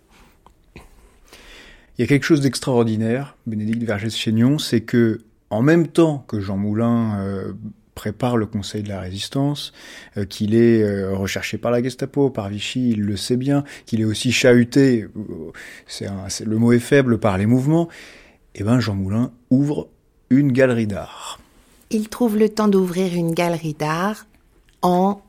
Il 1.98 2.02
y 2.02 2.04
a 2.04 2.08
quelque 2.08 2.24
chose 2.24 2.42
d'extraordinaire, 2.42 3.38
Bénédicte 3.46 3.84
Vergès-Chaignon, 3.84 4.58
c'est 4.58 4.82
que 4.82 5.22
en 5.52 5.62
même 5.62 5.88
temps 5.88 6.26
que 6.28 6.40
Jean 6.40 6.58
Moulin 6.58 7.20
euh, 7.20 7.54
prépare 7.96 8.38
le 8.38 8.46
Conseil 8.46 8.84
de 8.84 8.90
la 8.90 9.00
Résistance, 9.00 9.74
euh, 10.18 10.26
qu'il 10.26 10.56
est 10.56 10.82
euh, 10.82 11.16
recherché 11.16 11.58
par 11.58 11.72
la 11.72 11.82
Gestapo, 11.82 12.30
par 12.30 12.50
Vichy, 12.50 12.92
il 12.92 13.02
le 13.02 13.18
sait 13.18 13.38
bien, 13.38 13.64
qu'il 13.86 14.02
est 14.02 14.06
aussi 14.06 14.32
chahuté, 14.32 15.08
c'est 15.88 16.08
le 16.46 16.58
mot 16.58 16.72
est 16.72 16.80
faible, 16.80 17.18
par 17.18 17.38
les 17.38 17.46
mouvements, 17.46 17.90
eh 18.56 18.64
ben 18.64 18.80
Jean 18.80 18.96
Moulin 18.96 19.32
ouvre 19.50 19.90
une 20.30 20.52
galerie 20.52 20.88
d'art. 20.88 21.40
Il 21.90 22.10
trouve 22.10 22.38
le 22.38 22.50
temps 22.50 22.68
d'ouvrir 22.68 23.14
une 23.14 23.34
galerie 23.34 23.76
d'art 23.76 24.26
en 24.82 25.22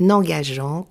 engageant 0.00 0.86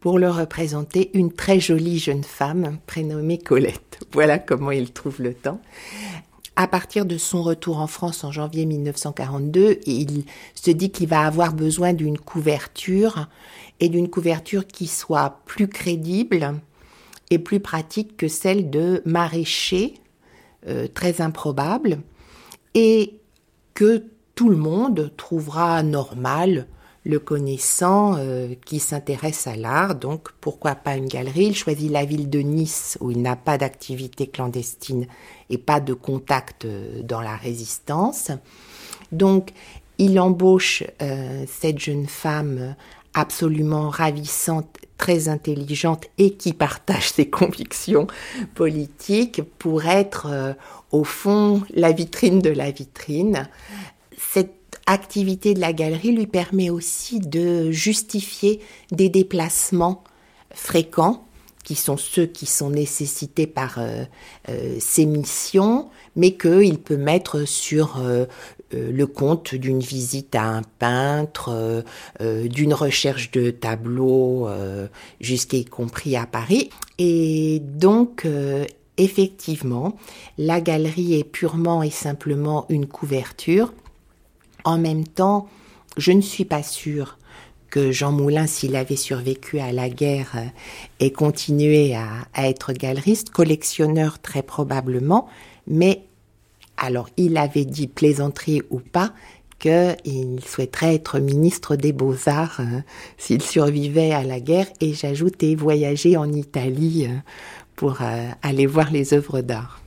pour 0.00 0.18
le 0.18 0.28
représenter 0.28 1.10
une 1.14 1.32
très 1.32 1.60
jolie 1.60 1.98
jeune 1.98 2.24
femme 2.24 2.78
prénommée 2.86 3.38
Colette. 3.38 4.00
Voilà 4.12 4.38
comment 4.38 4.72
il 4.72 4.92
trouve 4.92 5.22
le 5.22 5.32
temps. 5.32 5.60
À 6.54 6.68
partir 6.68 7.06
de 7.06 7.16
son 7.16 7.42
retour 7.42 7.78
en 7.78 7.86
France 7.86 8.24
en 8.24 8.30
janvier 8.30 8.66
1942, 8.66 9.80
il 9.86 10.24
se 10.54 10.70
dit 10.70 10.90
qu'il 10.90 11.08
va 11.08 11.22
avoir 11.22 11.54
besoin 11.54 11.94
d'une 11.94 12.18
couverture 12.18 13.28
et 13.80 13.88
d'une 13.88 14.10
couverture 14.10 14.66
qui 14.66 14.86
soit 14.86 15.40
plus 15.46 15.66
crédible 15.66 16.60
et 17.30 17.38
plus 17.38 17.60
pratique 17.60 18.18
que 18.18 18.28
celle 18.28 18.68
de 18.68 19.00
maraîcher, 19.06 19.94
euh, 20.68 20.86
très 20.92 21.22
improbable, 21.22 22.00
et 22.74 23.18
que 23.72 24.04
tout 24.34 24.50
le 24.50 24.56
monde 24.56 25.10
trouvera 25.16 25.82
normal 25.82 26.66
le 27.04 27.18
connaissant 27.18 28.14
euh, 28.16 28.54
qui 28.64 28.78
s'intéresse 28.78 29.46
à 29.46 29.56
l'art. 29.56 29.94
Donc 29.94 30.30
pourquoi 30.40 30.74
pas 30.74 30.96
une 30.96 31.08
galerie? 31.08 31.46
Il 31.46 31.56
choisit 31.56 31.90
la 31.90 32.04
ville 32.04 32.30
de 32.30 32.38
Nice 32.40 32.96
où 33.00 33.10
il 33.10 33.20
n'a 33.20 33.36
pas 33.36 33.58
d'activité 33.58 34.26
clandestine 34.26 35.06
et 35.50 35.58
pas 35.58 35.80
de 35.80 35.94
contact 35.94 36.64
euh, 36.64 37.02
dans 37.02 37.20
la 37.20 37.36
résistance. 37.36 38.30
Donc 39.10 39.50
il 39.98 40.18
embauche 40.20 40.84
euh, 41.02 41.44
cette 41.46 41.78
jeune 41.78 42.06
femme 42.06 42.76
absolument 43.14 43.90
ravissante, 43.90 44.78
très 44.96 45.28
intelligente 45.28 46.06
et 46.16 46.34
qui 46.34 46.52
partage 46.54 47.10
ses 47.10 47.28
convictions 47.28 48.06
politiques 48.54 49.42
pour 49.58 49.84
être 49.84 50.56
au 50.92 51.04
fond 51.04 51.62
la 51.74 51.92
vitrine 51.92 52.40
de 52.40 52.48
la 52.48 52.70
vitrine. 52.70 53.50
Activité 54.86 55.54
de 55.54 55.60
la 55.60 55.72
galerie 55.72 56.12
lui 56.12 56.26
permet 56.26 56.70
aussi 56.70 57.20
de 57.20 57.70
justifier 57.70 58.60
des 58.90 59.08
déplacements 59.08 60.04
fréquents 60.54 61.24
qui 61.62 61.74
sont 61.74 61.96
ceux 61.96 62.26
qui 62.26 62.46
sont 62.46 62.70
nécessités 62.70 63.46
par 63.46 63.78
euh, 63.78 64.04
euh, 64.48 64.76
ses 64.80 65.06
missions, 65.06 65.88
mais 66.16 66.32
qu'il 66.32 66.78
peut 66.78 66.96
mettre 66.96 67.44
sur 67.46 67.98
euh, 67.98 68.26
le 68.72 69.06
compte 69.06 69.54
d'une 69.54 69.80
visite 69.80 70.34
à 70.34 70.44
un 70.44 70.62
peintre, 70.62 71.84
d'une 72.22 72.72
recherche 72.72 73.30
de 73.30 73.50
tableaux, 73.50 74.48
jusqu'à 75.20 75.58
y 75.58 75.66
compris 75.66 76.16
à 76.16 76.24
Paris. 76.24 76.70
Et 76.98 77.60
donc, 77.62 78.26
effectivement, 78.96 79.98
la 80.38 80.62
galerie 80.62 81.18
est 81.18 81.24
purement 81.24 81.82
et 81.82 81.90
simplement 81.90 82.64
une 82.70 82.86
couverture 82.86 83.74
en 84.64 84.78
même 84.78 85.06
temps, 85.06 85.48
je 85.96 86.12
ne 86.12 86.20
suis 86.20 86.44
pas 86.44 86.62
sûre 86.62 87.18
que 87.72 87.90
Jean 87.90 88.12
Moulin, 88.12 88.46
s'il 88.46 88.76
avait 88.76 88.96
survécu 88.96 89.58
à 89.58 89.72
la 89.72 89.88
guerre, 89.88 90.32
euh, 90.36 90.44
ait 91.00 91.10
continué 91.10 91.96
à, 91.96 92.26
être 92.36 92.74
galeriste, 92.74 93.30
collectionneur 93.30 94.20
très 94.20 94.42
probablement, 94.42 95.26
mais 95.66 96.02
alors 96.76 97.08
il 97.16 97.38
avait 97.38 97.64
dit 97.64 97.86
plaisanterie 97.86 98.60
ou 98.68 98.78
pas 98.78 99.14
qu'il 99.58 100.40
souhaiterait 100.44 100.96
être 100.96 101.18
ministre 101.18 101.76
des 101.76 101.92
beaux-arts 101.94 102.60
euh, 102.60 102.80
s'il 103.16 103.40
survivait 103.40 104.12
à 104.12 104.22
la 104.22 104.38
guerre, 104.38 104.66
et 104.82 104.92
j'ajoutais 104.92 105.54
voyager 105.54 106.18
en 106.18 106.30
Italie 106.30 107.06
euh, 107.08 107.16
pour 107.74 108.00
aller 108.42 108.66
voir 108.66 108.92
les 108.92 109.14
œuvres 109.14 109.40
d'art. 109.40 109.80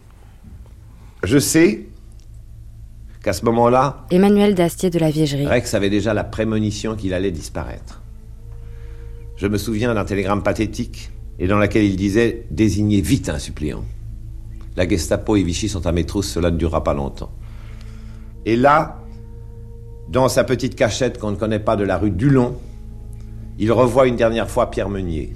Je 1.24 1.38
sais 1.38 1.86
qu'à 3.26 3.34
ce 3.34 3.44
moment-là, 3.46 4.06
Emmanuel 4.12 4.54
Dastier 4.54 4.92
de 4.92 5.00
la. 5.00 5.08
Rex 5.50 5.74
avait 5.74 5.90
déjà 5.90 6.14
la 6.14 6.24
prémonition 6.24 6.96
qu'il 6.96 7.12
allait 7.12 7.32
disparaître. 7.32 8.04
Je 9.36 9.48
me 9.48 9.58
souviens 9.58 9.96
d'un 9.96 10.06
télégramme 10.06 10.44
pathétique 10.44 11.10
et 11.40 11.48
dans 11.48 11.58
lequel 11.58 11.86
il 11.86 11.96
disait 11.96 12.46
Désignez 12.52 13.02
vite 13.02 13.30
un 13.30 13.40
suppléant. 13.40 13.84
La 14.78 14.88
Gestapo 14.88 15.36
et 15.38 15.42
Vichy 15.42 15.68
sont 15.70 15.88
à 15.88 15.92
métro, 15.92 16.22
cela 16.22 16.52
ne 16.52 16.58
durera 16.58 16.84
pas 16.84 16.94
longtemps. 16.94 17.32
Et 18.46 18.56
là, 18.56 19.02
dans 20.08 20.30
sa 20.30 20.44
petite 20.44 20.76
cachette 20.76 21.18
qu'on 21.18 21.32
ne 21.32 21.36
connaît 21.36 21.58
pas 21.58 21.76
de 21.76 21.84
la 21.84 21.98
rue 21.98 22.12
Dulon, 22.12 22.56
il 23.58 23.72
revoit 23.72 24.06
une 24.06 24.18
dernière 24.18 24.52
fois 24.52 24.70
Pierre 24.70 24.90
Meunier. 24.90 25.34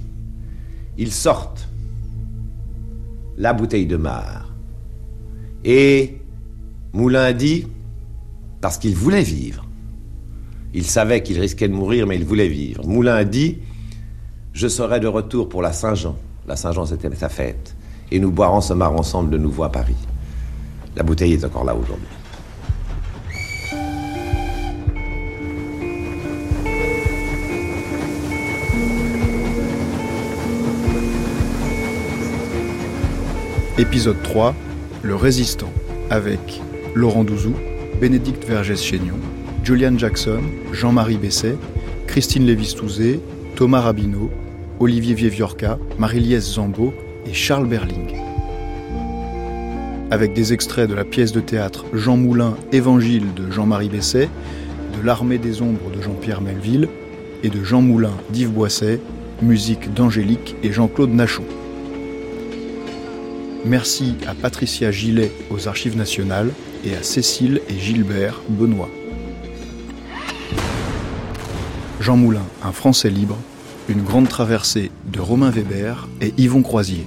Ils 0.96 1.10
sortent 1.10 1.68
la 3.36 3.52
bouteille 3.52 3.86
de 3.86 3.96
mar. 3.96 4.54
Et 5.64 6.20
Moulin 6.92 7.32
dit 7.32 7.66
parce 8.60 8.78
qu'il 8.78 8.94
voulait 8.94 9.22
vivre. 9.22 9.66
Il 10.72 10.84
savait 10.84 11.22
qu'il 11.22 11.40
risquait 11.40 11.68
de 11.68 11.74
mourir, 11.74 12.06
mais 12.06 12.16
il 12.16 12.24
voulait 12.24 12.48
vivre. 12.48 12.86
Moulin 12.86 13.14
a 13.14 13.24
dit 13.24 13.58
Je 14.52 14.68
serai 14.68 15.00
de 15.00 15.08
retour 15.08 15.48
pour 15.48 15.62
la 15.62 15.72
Saint-Jean. 15.72 16.16
La 16.46 16.56
Saint-Jean, 16.56 16.86
c'était 16.86 17.14
sa 17.14 17.28
fête. 17.28 17.74
Et 18.12 18.18
nous 18.18 18.30
boirons 18.30 18.60
ce 18.60 18.72
mar 18.72 18.94
ensemble 18.94 19.30
de 19.30 19.38
nouveau 19.38 19.64
à 19.64 19.72
Paris. 19.72 19.96
La 20.96 21.02
bouteille 21.02 21.32
est 21.34 21.44
encore 21.44 21.64
là 21.64 21.74
aujourd'hui. 21.74 22.06
Épisode 33.78 34.22
3 34.22 34.54
Le 35.02 35.14
résistant, 35.14 35.70
avec 36.10 36.60
Laurent 36.94 37.24
Douzou, 37.24 37.54
Bénédicte 38.00 38.46
Vergès-Chénion, 38.48 39.18
Julian 39.62 39.98
Jackson, 39.98 40.40
Jean-Marie 40.72 41.18
Besset, 41.18 41.56
Christine 42.06 42.46
Lévis-Touzé, 42.46 43.20
Thomas 43.56 43.80
Rabineau, 43.80 44.30
Olivier 44.78 45.12
Vieviorca, 45.12 45.78
Marie-Liesse 45.98 46.54
Zambeau 46.54 46.94
et 47.26 47.34
Charles 47.34 47.66
Berling. 47.66 48.16
Avec 50.10 50.32
des 50.32 50.54
extraits 50.54 50.88
de 50.88 50.94
la 50.94 51.04
pièce 51.04 51.32
de 51.32 51.40
théâtre 51.40 51.84
Jean 51.92 52.16
Moulin, 52.16 52.56
Évangile 52.72 53.34
de 53.34 53.50
Jean-Marie 53.50 53.90
Besset, 53.90 54.30
de 54.98 55.06
L'Armée 55.06 55.36
des 55.36 55.60
Ombres 55.60 55.90
de 55.94 56.00
Jean-Pierre 56.00 56.40
Melville 56.40 56.88
et 57.42 57.50
de 57.50 57.62
Jean 57.62 57.82
Moulin 57.82 58.14
d'Yves 58.30 58.50
Boisset, 58.50 58.98
musique 59.42 59.92
d'Angélique 59.92 60.56
et 60.62 60.72
Jean-Claude 60.72 61.12
Nachon. 61.12 61.44
Merci 63.66 64.14
à 64.26 64.34
Patricia 64.34 64.90
Gillet 64.90 65.30
aux 65.50 65.68
Archives 65.68 65.98
nationales 65.98 66.50
et 66.84 66.94
à 66.94 67.02
Cécile 67.02 67.60
et 67.68 67.78
Gilbert 67.78 68.40
Benoît. 68.48 68.88
Jean 72.00 72.16
Moulin, 72.16 72.46
un 72.62 72.72
Français 72.72 73.10
libre, 73.10 73.36
une 73.88 74.02
grande 74.02 74.28
traversée 74.28 74.90
de 75.06 75.20
Romain 75.20 75.50
Weber 75.50 76.08
et 76.20 76.32
Yvon 76.38 76.62
Croisier. 76.62 77.04